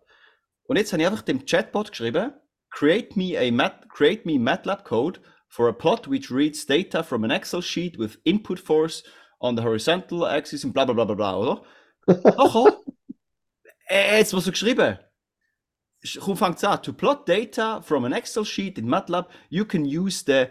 Und 0.65 0.77
jetzt 0.77 0.93
habe 0.93 1.03
ich 1.03 1.09
einfach 1.09 1.23
dem 1.23 1.47
Chatbot 1.47 1.91
geschrieben, 1.91 2.33
create 2.71 3.17
me 3.17 3.39
a 3.39 3.51
Mat 3.51 3.89
create 3.89 4.27
me 4.27 4.39
MATLAB 4.39 4.85
code 4.85 5.21
for 5.49 5.69
a 5.69 5.73
plot 5.73 6.07
which 6.07 6.31
reads 6.31 6.65
data 6.65 7.03
from 7.03 7.25
an 7.25 7.31
Excel 7.31 7.61
sheet 7.61 7.99
with 7.99 8.19
input 8.25 8.59
force 8.59 9.03
on 9.41 9.57
the 9.57 9.63
horizontal 9.63 10.27
axis 10.27 10.65
und 10.65 10.73
bla 10.73 10.85
bla 10.85 10.95
bla 10.95 11.05
bla 11.05 11.15
bla, 11.15 11.37
oder? 11.37 11.63
Nachher, 12.07 12.81
äh, 13.89 14.19
jetzt 14.19 14.35
was 14.35 14.45
so 14.45 14.51
geschrieben. 14.51 14.99
Komm, 16.21 16.37
an. 16.41 16.83
To 16.83 16.93
plot 16.93 17.27
data 17.27 17.81
from 17.81 18.05
an 18.05 18.13
Excel 18.13 18.45
sheet 18.45 18.79
in 18.79 18.87
MATLAB, 18.87 19.27
you 19.51 19.65
can 19.65 19.85
use 19.85 20.23
the 20.23 20.51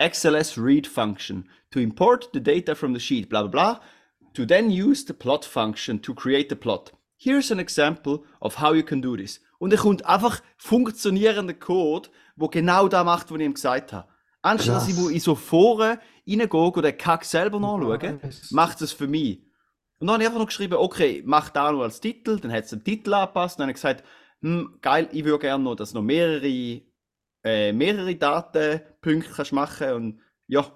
XLS 0.00 0.56
read 0.56 0.86
function 0.86 1.48
to 1.70 1.80
import 1.80 2.32
the 2.32 2.40
data 2.40 2.74
from 2.74 2.94
the 2.94 3.00
sheet, 3.00 3.28
blah 3.28 3.42
blah 3.42 3.50
blah, 3.50 3.80
to 4.34 4.46
then 4.46 4.70
use 4.70 5.04
the 5.04 5.14
plot 5.14 5.44
function 5.44 5.98
to 5.98 6.14
create 6.14 6.48
the 6.48 6.56
plot. 6.56 6.92
Here's 7.16 7.50
an 7.50 7.58
example 7.58 8.24
of 8.40 8.54
how 8.54 8.72
you 8.72 8.82
can 8.82 9.00
do 9.00 9.16
this. 9.16 9.40
Und 9.58 9.72
er 9.72 9.78
kommt 9.78 10.06
einfach 10.06 10.40
funktionierender 10.56 11.54
Code, 11.54 12.08
wo 12.36 12.48
genau 12.48 12.86
das 12.88 13.04
macht, 13.04 13.30
was 13.30 13.38
ich 13.38 13.44
ihm 13.44 13.54
gesagt 13.54 13.92
habe. 13.92 14.08
Anstatt 14.42 14.76
dass 14.76 14.88
ich 14.88 14.96
wo 14.96 15.08
in 15.08 15.20
so 15.20 15.34
Foren 15.34 15.98
reingehe 16.26 16.48
und 16.48 16.82
den 16.82 16.96
Kack 16.96 17.24
selber 17.24 17.58
nachschaue, 17.58 18.20
Nice. 18.22 18.50
macht 18.50 18.80
es 18.80 18.92
für 18.92 19.06
mich. 19.06 19.42
Und 19.98 20.06
dann 20.06 20.14
habe 20.14 20.22
ich 20.22 20.28
einfach 20.28 20.40
noch 20.40 20.46
geschrieben, 20.46 20.74
okay, 20.74 21.22
mach 21.26 21.50
da 21.50 21.72
nur 21.72 21.82
als 21.82 22.00
Titel, 22.00 22.38
dann 22.38 22.52
hat 22.52 22.64
es 22.64 22.70
den 22.70 22.84
Titel 22.84 23.12
angepasst, 23.14 23.58
dann 23.58 23.64
habe 23.64 23.72
ich 23.72 23.76
gesagt, 23.76 24.04
hm, 24.40 24.78
geil, 24.80 25.08
ich 25.12 25.24
würde 25.24 25.40
gerne 25.40 25.64
noch, 25.64 25.74
dass 25.74 25.90
du 25.90 25.96
noch 25.98 26.04
mehrere, 26.04 26.82
äh, 27.42 27.72
mehrere 27.72 28.14
Datenpunkte 28.14 29.30
kannst 29.34 29.52
machen 29.52 29.92
und 29.92 30.20
ja. 30.46 30.70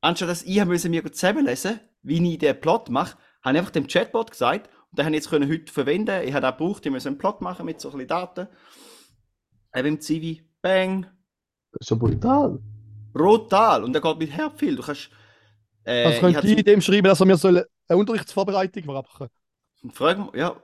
Anstatt 0.00 0.28
dass 0.28 0.42
ich 0.42 0.64
müssen 0.64 0.90
mir 0.90 1.10
zusammenlesen 1.10 1.80
wie 2.02 2.32
ich 2.32 2.38
den 2.38 2.60
Plot 2.60 2.90
mache, 2.90 3.16
habe 3.42 3.56
ich 3.56 3.58
einfach 3.58 3.72
dem 3.72 3.86
Chatbot 3.86 4.30
gesagt 4.30 4.68
und 4.90 4.98
den 4.98 5.06
habe 5.06 5.16
ich 5.16 5.22
jetzt 5.22 5.30
können 5.30 5.50
heute 5.50 5.72
verwenden. 5.72 6.26
Ich 6.26 6.34
habe 6.34 6.46
auch 6.46 6.56
gebraucht, 6.56 6.86
ich 6.86 6.92
muss 6.92 7.06
einen 7.06 7.18
Plot 7.18 7.40
machen 7.40 7.66
mit 7.66 7.80
so 7.80 7.88
ein 7.88 7.92
bisschen 7.92 8.08
Daten. 8.08 8.48
Eben 9.74 9.88
im 9.88 10.00
Zivi, 10.00 10.48
bang, 10.62 11.06
Das 11.72 11.80
ist 11.82 11.90
ja 11.90 11.96
brutal. 11.96 12.58
brutal 13.12 13.84
und 13.84 13.92
der 13.92 14.00
geht 14.02 14.18
mit 14.18 14.30
Herb 14.30 14.58
viel. 14.58 14.76
Du 14.76 14.82
kannst, 14.82 15.10
äh, 15.84 16.04
Also 16.04 16.20
könnte 16.20 16.46
ich 16.46 16.56
zum- 16.56 16.64
dem 16.64 16.80
schreiben, 16.80 17.04
dass 17.08 17.20
er 17.20 17.26
mir 17.26 17.36
soll 17.36 17.66
eine 17.88 17.98
Unterrichtsvorbereitung 17.98 18.86
machen 18.86 19.28
Frag 19.92 20.18
mal, 20.18 20.30
ja. 20.34 20.48
soll. 20.48 20.62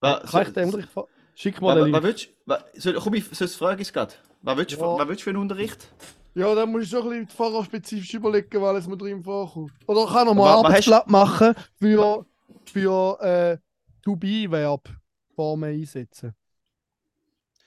Was, 0.00 0.30
Kann 0.30 0.42
ich 0.46 0.52
den 0.52 0.64
Unterricht 0.66 0.88
Schick 1.34 1.60
mal 1.60 1.82
den 1.84 1.92
was, 1.92 2.02
willst 2.02 2.28
du? 2.46 2.80
Soll, 2.80 2.94
komm, 2.94 3.14
ich, 3.14 3.30
ich 3.32 3.40
es 3.40 3.92
gerade. 3.92 4.14
Was 4.42 4.56
willst, 4.56 4.72
du 4.72 4.76
Ja. 4.80 4.98
was 4.98 5.08
willst 5.08 5.20
du 5.20 5.24
für 5.24 5.30
einen 5.30 5.38
Unterricht? 5.40 5.88
Ja, 6.34 6.54
dann 6.54 6.70
muss 6.70 6.84
ich 6.84 6.90
schon 6.90 7.02
ein 7.02 7.08
bisschen 7.08 7.28
fahrerspezifisch 7.28 8.14
überlegen, 8.14 8.60
weil 8.62 8.76
es 8.76 8.86
mir 8.86 8.96
drin 8.96 9.22
vorkommt. 9.22 9.72
Oder 9.86 10.06
kann 10.06 10.28
er 10.28 10.34
mal 10.34 10.48
Arbeitsblatt 10.58 11.08
machen 11.10 11.54
für, 11.78 12.24
für 12.64 13.20
äh, 13.20 13.58
To-Be-Verb-Formen 14.04 15.70
einsetzen. 15.80 16.34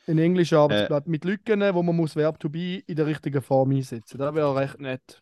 Ein 0.05 0.17
englisches 0.17 0.57
Arbeitsblatt 0.57 1.07
mit 1.07 1.23
Lücken, 1.23 1.61
wo 1.73 1.81
man 1.81 1.95
muss 1.95 2.15
Verb 2.15 2.39
to 2.39 2.49
be 2.49 2.83
in 2.85 2.95
der 2.95 3.05
richtigen 3.05 3.41
Form 3.41 3.71
einsetzen. 3.71 4.17
Das 4.17 4.35
wäre 4.35 4.55
recht 4.55 4.79
nett. 4.79 5.21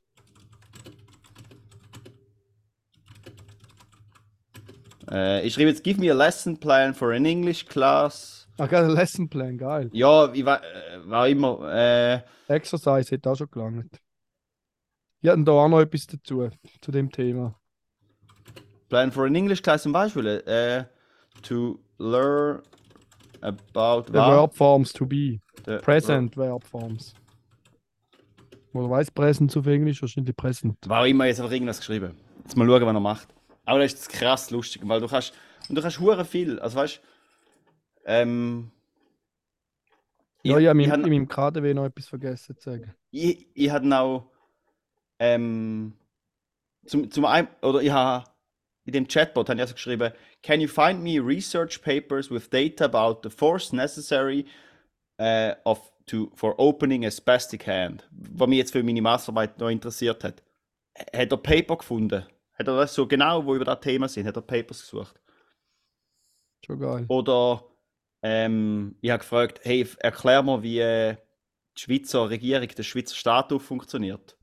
Äh, 5.09 5.45
ich 5.45 5.53
schreibe 5.53 5.69
jetzt, 5.69 5.83
give 5.83 5.99
me 5.99 6.09
a 6.09 6.15
lesson 6.15 6.57
plan 6.57 6.93
for 6.93 7.11
an 7.11 7.25
English 7.25 7.65
class. 7.65 8.47
Ach, 8.57 8.69
geil, 8.69 8.85
ein 8.85 8.91
Lesson 8.91 9.27
Plan, 9.29 9.57
geil. 9.57 9.89
Ja, 9.91 10.31
ich 10.31 10.45
war, 10.45 10.61
äh, 10.63 10.99
war 11.05 11.27
immer. 11.27 11.73
Äh, 11.73 12.21
Exercise 12.47 13.15
hat 13.15 13.25
auch 13.25 13.35
schon 13.35 13.49
gelangt. 13.49 13.99
Ich 15.21 15.29
hatte 15.29 15.43
da 15.43 15.51
auch 15.51 15.67
noch 15.67 15.79
etwas 15.79 16.07
dazu, 16.07 16.49
zu 16.81 16.91
dem 16.91 17.11
Thema. 17.11 17.55
plan 18.89 19.11
for 19.11 19.25
an 19.25 19.35
English 19.35 19.61
class 19.61 19.83
zum 19.83 19.93
Beispiel. 19.93 20.27
Äh, 20.45 20.83
to 21.41 21.79
learn 21.97 22.61
about 23.41 24.05
The? 24.07 24.13
Verb 24.13 24.53
Forms 24.53 24.93
to 24.93 25.05
be. 25.05 25.39
The 25.65 25.77
Present 25.77 26.35
Verb 26.37 26.63
Forms. 26.65 27.13
Oder 28.73 28.89
weiß 28.89 29.11
Present 29.11 29.55
auf 29.57 29.67
Englisch? 29.67 30.01
Wahrscheinlich 30.01 30.35
Present. 30.35 30.77
War 30.87 31.05
immer 31.07 31.25
jetzt 31.25 31.39
einfach 31.39 31.51
irgendwas 31.51 31.79
geschrieben. 31.79 32.15
Jetzt 32.43 32.55
mal 32.55 32.65
schauen, 32.65 32.81
was 32.85 32.93
er 32.93 32.99
macht. 32.99 33.27
Aber 33.65 33.79
das 33.79 33.93
ist 33.93 34.09
krass 34.09 34.49
lustig, 34.51 34.81
weil 34.85 34.99
du 35.01 35.07
kannst. 35.07 35.33
Und 35.69 35.75
du 35.77 35.81
kannst 35.81 35.99
hure 35.99 36.25
viel. 36.25 36.59
Also 36.59 36.77
weißt. 36.77 37.01
Ähm. 38.05 38.71
Ja, 40.43 40.57
ich, 40.57 40.67
habe 40.67 40.79
ich, 40.81 40.87
in, 40.87 40.91
hab- 40.91 40.99
in 41.05 41.09
meinem 41.09 41.27
KDW 41.27 41.73
noch 41.73 41.85
etwas 41.85 42.07
vergessen 42.07 42.57
zu 42.57 42.71
sagen. 42.71 42.93
ich, 43.11 43.45
ich 43.53 43.69
hatte 43.69 43.95
auch. 43.99 44.29
Ähm. 45.19 45.93
Zum, 46.85 47.11
zum 47.11 47.25
einen. 47.25 47.47
Oder 47.61 47.81
ich 47.81 47.91
habe. 47.91 48.25
In 48.83 48.93
dem 48.93 49.07
Chatbot 49.07 49.49
habe 49.49 49.57
ich 49.57 49.61
also 49.61 49.73
geschrieben: 49.73 50.11
Can 50.41 50.61
you 50.61 50.67
find 50.67 51.01
me 51.01 51.19
research 51.19 51.81
papers 51.81 52.31
with 52.31 52.49
data 52.49 52.85
about 52.85 53.21
the 53.23 53.29
force 53.29 53.71
necessary 53.71 54.45
äh, 55.17 55.55
of, 55.65 55.91
to, 56.07 56.31
for 56.35 56.55
opening 56.59 57.05
a 57.05 57.11
spastic 57.11 57.67
hand? 57.67 58.07
Was 58.11 58.47
mich 58.47 58.57
jetzt 58.57 58.71
für 58.71 58.83
meine 58.83 59.01
Masterarbeit 59.01 59.59
noch 59.59 59.69
interessiert 59.69 60.23
hat. 60.23 60.43
Hat 60.97 61.31
er 61.31 61.37
Paper 61.37 61.77
gefunden? 61.77 62.25
Hat 62.53 62.67
er 62.67 62.75
das 62.77 62.93
so 62.93 63.07
genau, 63.07 63.45
wo 63.45 63.55
über 63.55 63.65
das 63.65 63.79
Thema 63.79 64.07
sind? 64.07 64.27
Hat 64.27 64.35
er 64.35 64.41
Papers 64.41 64.81
gesucht? 64.81 65.19
Schon 66.65 66.79
geil. 66.79 67.05
Oder 67.07 67.63
ähm, 68.23 68.95
ich 69.01 69.09
habe 69.09 69.19
gefragt, 69.19 69.61
hey, 69.63 69.87
erklär 69.99 70.43
mir, 70.43 70.61
wie 70.61 70.79
äh, 70.79 71.17
die 71.77 71.81
Schweizer 71.81 72.29
Regierung, 72.29 72.67
der 72.67 72.83
Schweizer 72.83 73.15
Staat 73.15 73.51
funktioniert. 73.61 74.37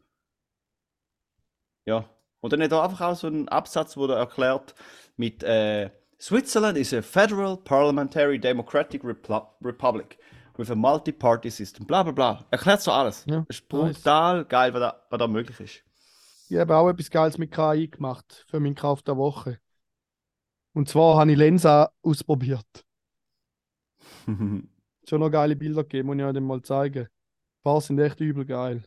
Ja. 1.86 2.09
Und 2.41 2.53
dann 2.53 2.62
hat 2.62 2.72
er 2.72 2.82
einfach 2.82 3.01
auch 3.01 3.16
so 3.16 3.26
einen 3.26 3.49
Absatz, 3.49 3.97
wo 3.97 4.07
er 4.07 4.16
erklärt 4.16 4.74
mit 5.16 5.43
äh, 5.43 5.91
Switzerland 6.20 6.76
is 6.78 6.93
a 6.93 7.03
federal 7.03 7.57
parliamentary 7.57 8.39
democratic 8.39 9.03
republic 9.05 10.18
with 10.57 10.70
a 10.70 10.74
multi-party 10.74 11.51
system. 11.51 11.86
Bla 11.86 12.03
bla 12.03 12.12
bla. 12.12 12.45
Erklärt 12.51 12.82
so 12.82 12.91
alles. 12.91 13.24
Ja, 13.26 13.45
Das 13.47 13.59
ist 13.59 13.68
brutal 13.68 14.45
geil, 14.45 14.74
was 14.74 14.80
da, 14.80 15.03
was 15.11 15.18
da 15.18 15.26
möglich 15.28 15.61
ist. 15.61 15.84
Ich 16.51 16.57
habe 16.57 16.76
auch 16.76 16.89
etwas 16.89 17.11
Geiles 17.11 17.39
mit 17.39 17.53
KI 17.53 17.89
gemacht 17.89 18.45
für 18.49 18.59
meinen 18.59 18.74
Kauf 18.74 19.03
der 19.03 19.16
Woche. 19.16 19.59
Und 20.72 20.89
zwar 20.89 21.18
habe 21.18 21.30
ich 21.32 21.39
Lensa 21.39 21.93
ausprobiert. 22.03 22.66
Schon 25.09 25.20
noch 25.20 25.30
geile 25.30 25.57
Bilder 25.57 25.82
gegeben, 25.82 26.09
muss 26.09 26.16
ich 26.16 26.24
euch 26.24 26.34
dann 26.34 26.45
mal 26.45 26.62
zeigen. 26.62 27.05
Ein 27.05 27.62
paar 27.62 27.80
sind 27.80 27.99
echt 27.99 28.20
übel 28.20 28.45
geil. 28.45 28.82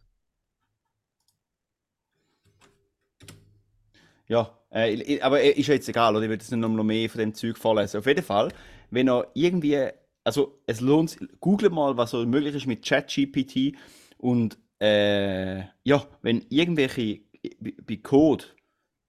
Ja, 4.31 4.57
äh, 4.69 5.19
aber 5.19 5.41
äh, 5.41 5.49
ist 5.51 5.67
ja 5.67 5.73
jetzt 5.73 5.89
egal, 5.89 6.15
oder? 6.15 6.23
Ich 6.23 6.29
will 6.29 6.37
jetzt 6.37 6.49
nicht 6.49 6.59
noch 6.61 6.83
mehr 6.85 7.09
von 7.09 7.19
dem 7.19 7.33
Zeug 7.33 7.57
vorlesen. 7.57 7.97
Auf 7.97 8.05
jeden 8.05 8.23
Fall, 8.23 8.53
wenn 8.89 9.09
ihr 9.09 9.27
irgendwie, 9.33 9.89
also 10.23 10.61
es 10.67 10.79
lohnt 10.79 11.09
sich, 11.09 11.27
googelt 11.41 11.73
mal, 11.73 11.97
was 11.97 12.11
so 12.11 12.25
möglich 12.25 12.55
ist 12.55 12.65
mit 12.65 12.85
ChatGPT 12.85 13.77
und 14.17 14.57
äh, 14.79 15.63
ja, 15.83 16.07
wenn 16.21 16.45
irgendwelche 16.47 17.23
bei 17.59 17.73
bei 17.85 17.97
Code, 17.97 18.45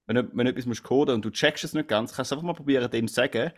wenn 0.07 0.29
wenn 0.37 0.47
etwas 0.49 0.67
musst 0.67 0.83
coden 0.83 1.15
und 1.15 1.25
du 1.25 1.31
checkst 1.31 1.63
es 1.63 1.73
nicht 1.73 1.87
ganz, 1.87 2.13
kannst 2.15 2.33
du 2.33 2.35
einfach 2.35 2.47
mal 2.47 2.55
probieren, 2.55 2.91
dem 2.91 3.07
zu 3.07 3.15
sagen. 3.15 3.53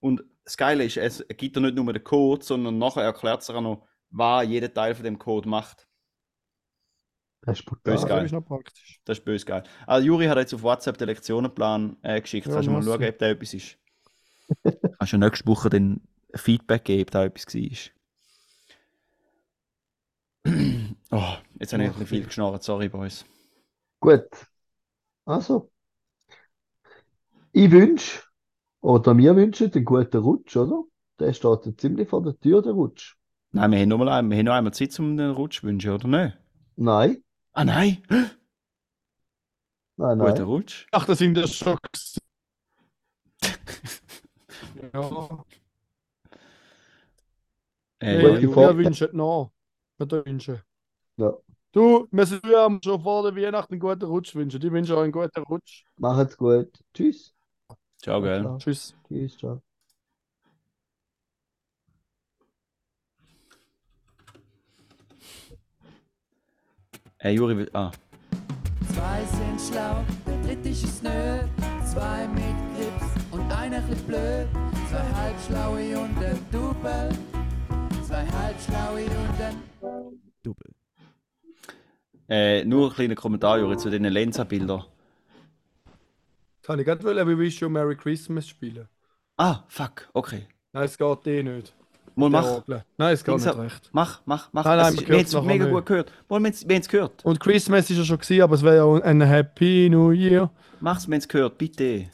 Und 0.00 0.24
das 0.44 0.56
Geile 0.56 0.84
ist, 0.84 0.96
es 0.96 1.22
gibt 1.36 1.54
dir 1.54 1.60
nicht 1.60 1.74
nur 1.74 1.92
den 1.92 2.02
Code, 2.02 2.42
sondern 2.42 2.78
nachher 2.78 3.02
erklärt 3.02 3.42
es 3.42 3.50
auch 3.50 3.60
noch, 3.60 3.86
was 4.08 4.48
jeder 4.48 4.72
Teil 4.72 4.94
von 4.94 5.04
dem 5.04 5.18
Code 5.18 5.50
macht. 5.50 5.86
Das 7.42 7.58
ist 7.58 7.64
Böse 7.64 7.82
brutal. 7.82 7.94
Das 7.94 8.06
geil. 8.06 8.24
ist 8.26 8.32
noch 8.32 8.44
praktisch. 8.44 9.00
Das 9.04 9.18
ist 9.18 9.24
böse 9.24 9.46
geil. 9.46 9.62
Also 9.86 10.06
Juri 10.06 10.26
hat 10.26 10.36
jetzt 10.36 10.52
auf 10.54 10.62
WhatsApp 10.62 10.98
den 10.98 11.08
Lektionenplan 11.08 11.96
äh, 12.02 12.20
geschickt. 12.20 12.46
Ja, 12.46 12.52
Kannst 12.52 12.68
du 12.68 12.72
mal 12.72 12.82
schauen, 12.82 13.02
ob 13.02 13.18
da 13.18 13.26
etwas 13.26 13.54
ist. 13.54 13.78
Kannst 14.98 15.12
du 15.12 15.16
nächste 15.16 15.46
Woche 15.46 15.70
dann 15.70 16.00
Feedback 16.34 16.84
geben, 16.84 17.02
ob 17.02 17.10
da 17.10 17.24
etwas 17.24 17.54
war. 17.54 17.90
oh, 21.10 21.36
jetzt 21.58 21.72
habe 21.72 21.82
ich 21.82 21.88
ein 21.88 21.92
bisschen 21.92 22.06
viel 22.06 22.24
geschnarrt. 22.24 22.62
Sorry, 22.62 22.88
Boys. 22.88 23.24
Gut. 24.00 24.28
Also. 25.24 25.70
Ich 27.52 27.70
wünsche, 27.70 28.22
oder 28.80 29.16
wir 29.16 29.34
wünschen 29.34 29.72
einen 29.72 29.84
guten 29.84 30.18
Rutsch, 30.18 30.56
oder? 30.56 30.84
Der 31.18 31.32
steht 31.32 31.66
ja 31.66 31.76
ziemlich 31.76 32.08
vor 32.08 32.22
der 32.22 32.38
Tür, 32.38 32.62
der 32.62 32.72
Rutsch. 32.72 33.16
Nein, 33.52 33.72
wir 33.72 33.78
haben 33.80 33.88
noch, 33.88 33.98
mal 33.98 34.08
ein, 34.08 34.30
wir 34.30 34.38
haben 34.38 34.46
noch 34.46 34.54
einmal 34.54 34.72
Zeit 34.72 34.92
zum 34.92 35.16
den 35.16 35.30
Rutsch 35.30 35.60
zu 35.60 35.66
wünschen, 35.66 35.90
oder 35.90 36.06
nicht? 36.06 36.38
Nein, 36.76 37.22
Ah 37.54 37.64
nein! 37.64 38.02
nein, 39.96 40.18
Guter 40.18 40.44
nein. 40.44 40.44
Rutsch. 40.44 40.86
Ach, 40.92 41.04
das 41.06 41.18
sind 41.18 41.34
das 41.34 41.54
schon. 41.54 41.76
gewesen. 41.82 42.20
ja, 44.92 45.44
Äh, 47.98 48.20
Gute 48.22 48.42
wir 48.42 48.50
Fahrt. 48.52 48.76
wünschen 48.76 49.08
noch. 49.16 49.52
Wir 49.98 50.10
wünschen. 50.26 50.60
Ja. 51.16 51.34
Du, 51.72 52.08
wir 52.10 52.26
sind 52.26 52.44
ja 52.46 52.68
schon 52.82 53.00
vor 53.02 53.22
der 53.30 53.36
Weihnachten 53.36 53.74
einen 53.74 53.80
guten 53.80 54.04
Rutsch 54.04 54.34
wünschen. 54.34 54.62
Ich 54.64 54.72
wünsche 54.72 54.96
euch 54.96 55.04
einen 55.04 55.12
guten 55.12 55.42
Rutsch. 55.44 55.84
Macht's 55.98 56.36
gut. 56.36 56.82
Tschüss. 56.92 57.32
Ciao, 58.02 58.20
gell? 58.22 58.42
Ciao. 58.42 58.58
Tschüss. 58.58 58.94
Tschüss, 59.08 59.36
ciao. 59.38 59.62
Äh, 67.22 67.30
Juri, 67.32 67.56
will- 67.56 67.70
ah. 67.74 67.90
Zwei 68.94 69.24
sind 69.24 69.60
schlau, 69.60 70.04
der 70.26 70.40
dritte 70.42 70.68
ist 70.70 71.02
nö. 71.02 71.40
Zwei 71.84 72.26
mit 72.28 72.56
Grips 72.76 73.10
und 73.32 73.52
einer 73.52 73.82
chli 73.82 73.94
blöd. 74.06 74.48
Zwei 74.88 75.06
halbschlaue 75.20 75.98
und 75.98 76.16
ein 76.24 76.38
Double. 76.50 77.08
Zwei 78.06 78.26
halbschlaue 78.26 79.04
und 79.04 79.40
ein 79.40 79.56
Double. 80.42 80.70
Äh, 82.28 82.64
nur 82.64 82.88
ein 82.90 82.94
kleiner 82.94 83.14
Kommentar, 83.16 83.58
Juri, 83.58 83.76
zu 83.76 83.90
den 83.90 84.04
Lensa-Bildern. 84.04 84.84
Kann 86.62 86.78
ich 86.78 86.86
gerade 86.86 87.02
wollen, 87.02 87.28
wie 87.28 87.38
Wish 87.38 87.60
You 87.60 87.66
a 87.66 87.70
Merry 87.70 87.96
Christmas 87.96 88.46
spielen? 88.48 88.88
Ah, 89.36 89.64
fuck, 89.68 90.08
okay. 90.14 90.46
Nein, 90.72 90.84
es 90.84 90.96
geht 90.96 91.26
eh 91.26 91.42
nicht. 91.42 91.74
Mal 92.20 92.30
mach. 92.30 92.62
Nein, 92.98 93.12
es 93.14 93.24
geht 93.24 93.34
nicht 93.36 93.58
recht. 93.58 93.90
Mach, 93.92 94.20
mach, 94.24 94.48
mach. 94.52 94.64
Nein, 94.64 94.78
nein, 94.78 94.94
ist, 94.94 95.08
wir 95.08 95.16
haben 95.16 95.24
es 95.24 95.42
mega 95.42 95.64
nicht. 95.64 95.74
gut 95.74 95.86
gehört. 95.86 96.12
Mal, 96.28 96.40
wir 96.42 96.52
haben 96.52 96.80
es 96.82 96.88
gehört. 96.88 97.24
Und 97.24 97.40
Christmas 97.40 97.90
ist 97.90 97.96
ja 97.98 98.04
schon 98.04 98.18
gewesen, 98.18 98.42
aber 98.42 98.54
es 98.54 98.62
wäre 98.62 98.76
ja 98.76 99.02
ein 99.04 99.20
Happy 99.20 99.88
New 99.90 100.10
Year. 100.12 100.50
Mach's, 100.80 101.06
wir 101.08 101.14
haben 101.14 101.18
es 101.20 101.28
gehört, 101.28 101.58
bitte. 101.58 102.10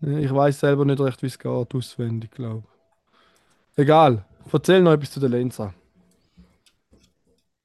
Ich 0.00 0.34
weiß 0.34 0.60
selber 0.60 0.84
nicht 0.84 1.00
recht, 1.00 1.22
wie 1.22 1.26
es 1.26 1.38
geht, 1.38 1.74
auswendig, 1.74 2.30
glaube 2.32 2.64
ich. 3.74 3.78
Egal. 3.82 4.24
Erzähl 4.52 4.82
noch 4.82 4.92
etwas 4.92 5.12
zu 5.12 5.20
der 5.20 5.28
Lenza. 5.28 5.72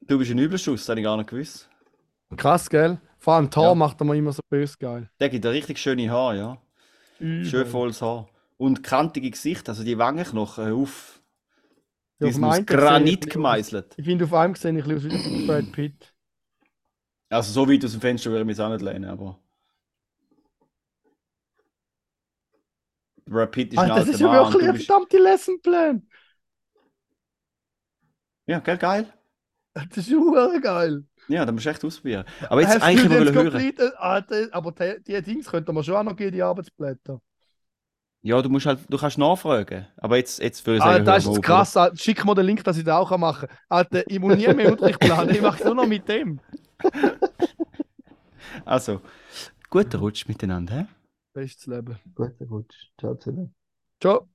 Du 0.02 0.18
bist 0.18 0.32
ein 0.32 0.38
Übelschuss, 0.38 0.82
das 0.82 0.90
habe 0.90 1.00
ich 1.00 1.04
gar 1.04 1.18
nicht 1.18 1.30
gewusst. 1.30 1.68
Krass, 2.38 2.70
gell? 2.70 3.00
Vor 3.18 3.34
allem 3.34 3.50
Tor 3.50 3.70
Ja. 3.70 3.76
macht 3.76 4.00
er 4.00 4.06
mir 4.06 4.16
immer 4.16 4.32
so 4.32 4.42
böse 4.50 4.78
geil. 4.80 5.10
Der 5.20 5.30
gibt 5.30 5.46
ein 5.46 5.52
richtig 5.52 5.80
schöne 5.80 6.10
Haar, 6.10 6.36
ja. 6.36 6.58
Schön 7.20 7.66
volles 7.66 8.02
Haar. 8.02 8.30
Und 8.58 8.84
kantige 8.84 9.30
Gesicht, 9.30 9.70
also 9.70 9.84
die 9.84 9.98
Wangenknochen. 9.98 10.88
Die 12.20 12.26
Ja, 12.26 12.48
auf 12.48 12.66
Granit 12.66 13.26
ich- 13.26 13.32
gemeißelt. 13.34 13.94
Ich 13.98 14.06
finde, 14.06 14.26
auf 14.26 14.34
einem 14.34 14.54
gesehen 14.54 14.78
ich 14.78 14.86
ein 14.86 14.96
bisschen 14.96 15.12
aus 15.12 15.26
wie 15.26 15.46
Brad 15.46 15.72
Pitt. 15.72 16.14
Also 17.30 17.52
so 17.52 17.70
weit 17.70 17.84
aus 17.86 17.92
dem 17.92 18.02
Fenster 18.02 18.30
würde 18.32 18.42
ich 18.42 18.48
mich 18.48 18.60
auch 18.60 18.70
nicht 18.70 18.82
lehnen, 18.82 19.06
aber... 19.06 19.40
Brad 23.26 23.52
Pitt 23.52 23.74
ist 23.74 23.80
ein 23.80 23.92
Alter, 23.92 24.06
das 24.06 24.06
alter 24.06 24.12
ist 24.14 24.20
ja 24.22 24.28
Mann. 24.28 24.54
wirklich 24.54 24.70
ein 24.70 24.74
bist... 24.76 24.86
verdammter 24.88 25.20
Lessonplan. 25.20 26.08
Ja, 28.46 28.60
gell, 28.60 28.78
geil. 28.78 29.14
Das 29.74 29.98
ist 29.98 30.10
ja 30.10 30.60
geil. 30.60 31.04
Ja, 31.28 31.46
dann 31.46 31.54
musst 31.54 31.66
du 31.66 31.70
echt 31.70 31.84
ausprobieren. 31.84 32.26
Aber 32.50 32.62
jetzt 32.62 32.76
Hast 32.76 32.84
eigentlich 32.84 33.04
das 33.26 33.36
hören. 33.36 33.94
Alter, 33.98 34.48
aber 34.52 34.72
die, 34.72 35.04
die 35.04 35.22
Dings 35.22 35.48
könnte 35.52 35.74
man 35.74 35.84
schon 35.84 35.96
auch 35.96 36.04
noch 36.04 36.16
geben, 36.16 36.32
die 36.32 36.42
Arbeitsblätter. 36.42 37.22
Ja, 38.24 38.42
du 38.42 38.50
musst 38.50 38.66
halt, 38.66 38.80
du 38.90 38.98
kannst 38.98 39.18
nachfragen. 39.18 39.88
Aber 39.98 40.18
jetzt, 40.18 40.40
jetzt 40.40 40.66
würde 40.66 40.78
ich 40.80 40.84
Alter, 40.84 41.06
sagen, 41.06 41.06
das 41.06 41.26
ist 41.28 41.42
krass. 41.44 41.78
Alter. 41.78 41.96
Schick 41.96 42.26
mir 42.26 42.36
den 42.36 42.46
Link, 42.46 42.64
dass 42.64 42.78
ich 42.78 42.84
das 42.84 42.96
auch 42.96 43.18
machen 43.18 43.48
kann. 43.48 43.58
Alter, 43.70 44.04
ich 44.10 44.20
muss 44.20 44.36
nie 44.36 44.48
mehr 44.54 44.72
Unterricht 44.72 45.00
planen. 45.00 45.30
Ich 45.30 45.42
mache 45.42 45.60
es 45.60 45.66
nur 45.66 45.76
noch 45.76 45.88
mit 45.88 46.08
dem. 46.08 46.40
Also, 48.66 49.02
guten 49.70 49.98
Rutsch 49.98 50.28
miteinander. 50.28 50.74
hä? 50.74 50.86
Bestes 51.34 51.68
Leben. 51.68 51.98
Guter 52.16 52.46
Rutsch. 52.50 52.92
Ciao 53.00 53.16
zusammen. 53.16 53.54
Ciao. 54.02 54.28